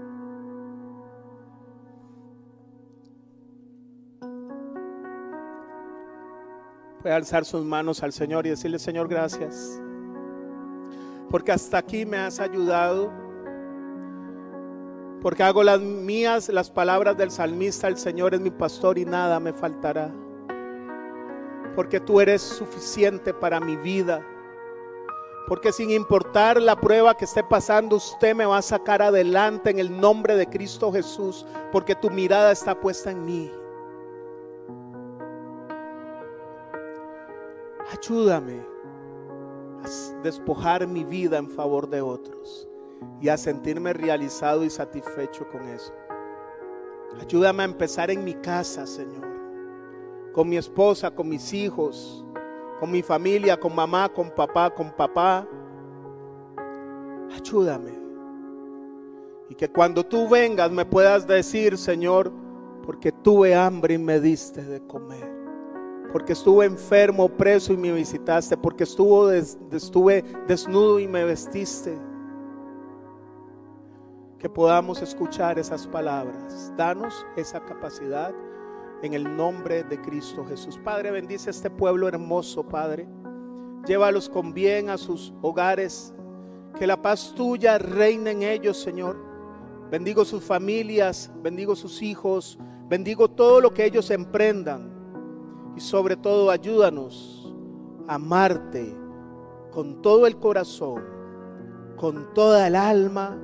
Puede 7.03 7.14
alzar 7.14 7.45
sus 7.45 7.64
manos 7.64 8.03
al 8.03 8.12
Señor 8.12 8.47
y 8.47 8.51
decirle, 8.51 8.79
Señor, 8.79 9.09
gracias. 9.09 9.81
Porque 11.29 11.53
hasta 11.53 11.79
aquí 11.79 12.07
me 12.07 12.16
has 12.16 12.41
ayudado. 12.41 13.12
Porque 15.20 15.43
hago 15.43 15.62
las 15.62 15.81
mías, 15.81 16.49
las 16.49 16.70
palabras 16.70 17.16
del 17.16 17.31
salmista, 17.31 17.89
el 17.89 17.99
Señor 17.99 18.35
es 18.35 18.41
mi 18.41 18.51
pastor 18.51 18.99
y 18.99 19.05
nada 19.05 19.41
me 19.41 19.53
faltará. 19.53 20.11
Porque 21.75 22.01
tú 22.01 22.20
eres 22.20 22.41
suficiente 22.41 23.35
para 23.35 23.61
mi 23.61 23.77
vida 23.77 24.25
porque 25.49 25.72
sin 25.72 25.90
importar 25.90 26.61
la 26.61 26.76
prueba 26.76 27.16
que 27.16 27.24
esté 27.24 27.43
pasando, 27.43 27.97
usted 27.97 28.34
me 28.34 28.47
va 28.47 28.59
a 28.59 28.62
sacar 28.62 29.03
adelante 29.03 29.70
en 29.70 29.78
el 29.78 30.01
nombre 30.01 30.36
de 30.36 30.47
Cristo 30.47 30.93
Jesús, 30.93 31.47
porque 31.70 31.95
tu 31.95 32.11
mirada 32.11 32.53
está 32.53 32.78
puesta 32.78 33.11
en 33.11 33.24
mí. 33.24 33.51
Ayúdame 37.93 38.64
a 39.84 40.22
despojar 40.22 40.86
mi 40.86 41.05
vida 41.05 41.38
en 41.38 41.49
favor 41.49 41.88
de 41.88 42.01
otros 42.01 42.68
y 43.20 43.28
a 43.28 43.36
sentirme 43.36 43.93
realizado 43.93 44.64
y 44.64 44.70
satisfecho 44.70 45.47
con 45.49 45.68
eso. 45.68 45.93
Ayúdame 47.20 47.62
a 47.62 47.66
empezar 47.66 48.11
en 48.11 48.24
mi 48.24 48.34
casa, 48.34 48.86
Señor, 48.86 49.28
con 50.32 50.49
mi 50.49 50.57
esposa, 50.57 51.11
con 51.11 51.28
mis 51.28 51.53
hijos, 51.53 52.24
con 52.83 52.91
mi 52.91 53.01
familia, 53.01 53.61
con 53.61 53.72
mamá, 53.72 54.09
con 54.09 54.28
papá, 54.28 54.68
con 54.68 54.91
papá. 54.91 55.47
Ayúdame. 57.33 57.93
Y 59.49 59.55
que 59.55 59.70
cuando 59.70 60.05
tú 60.05 60.28
vengas 60.28 60.68
me 60.72 60.85
puedas 60.85 61.24
decir, 61.24 61.78
Señor, 61.78 62.33
porque 62.85 63.12
tuve 63.12 63.55
hambre 63.55 63.95
y 63.95 63.99
me 63.99 64.18
diste 64.18 64.64
de 64.64 64.85
comer. 64.85 65.33
Porque 66.11 66.33
estuve 66.33 66.66
enfermo, 66.66 67.28
preso 67.28 67.72
y 67.72 67.76
me 67.76 67.93
visitaste. 67.93 68.57
Porque 68.57 68.83
estuve 68.83 70.24
desnudo 70.49 70.99
y 70.99 71.07
me 71.07 71.22
vestiste. 71.22 71.97
Que 74.41 74.49
podamos 74.49 75.01
escuchar 75.03 75.57
esas 75.57 75.87
palabras. 75.87 76.72
Danos 76.76 77.24
esa 77.37 77.61
capacidad 77.61 78.35
en 79.03 79.14
el 79.14 79.36
nombre 79.36 79.82
de 79.82 80.00
Cristo 80.00 80.44
Jesús. 80.44 80.78
Padre, 80.78 81.11
bendice 81.11 81.50
a 81.50 81.53
este 81.53 81.68
pueblo 81.68 82.07
hermoso, 82.07 82.62
Padre. 82.68 83.09
Llévalos 83.84 84.28
con 84.28 84.55
bien 84.55 84.90
a 84.90 84.96
sus 84.96 85.34
hogares. 85.42 86.14
Que 86.78 86.86
la 86.86 87.03
paz 87.03 87.34
tuya 87.36 87.78
reine 87.78 88.30
en 88.30 88.42
ellos, 88.44 88.78
Señor. 88.78 89.16
Bendigo 89.90 90.24
sus 90.24 90.42
familias, 90.42 91.30
bendigo 91.42 91.76
sus 91.76 92.00
hijos, 92.00 92.59
bendigo 92.88 93.28
todo 93.28 93.61
lo 93.61 93.74
que 93.74 93.84
ellos 93.84 94.11
emprendan. 94.11 94.90
Y 95.76 95.80
sobre 95.80 96.16
todo 96.16 96.50
ayúdanos 96.50 97.55
a 98.07 98.14
amarte 98.14 98.96
con 99.72 100.00
todo 100.00 100.26
el 100.26 100.38
corazón, 100.38 101.03
con 101.96 102.32
toda 102.34 102.68
el 102.68 102.76
alma 102.76 103.36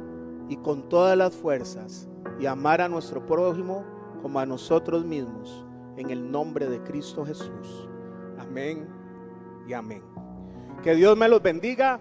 y 0.48 0.56
con 0.56 0.88
todas 0.88 1.18
las 1.18 1.34
fuerzas. 1.34 2.08
Y 2.38 2.46
amar 2.46 2.80
a 2.80 2.88
nuestro 2.88 3.26
prójimo 3.26 3.97
como 4.22 4.38
a 4.40 4.46
nosotros 4.46 5.04
mismos, 5.04 5.64
en 5.96 6.10
el 6.10 6.30
nombre 6.30 6.68
de 6.68 6.80
Cristo 6.82 7.24
Jesús. 7.24 7.88
Amén 8.38 8.88
y 9.66 9.72
amén. 9.72 10.02
Que 10.82 10.94
Dios 10.94 11.16
me 11.16 11.28
los 11.28 11.42
bendiga. 11.42 12.00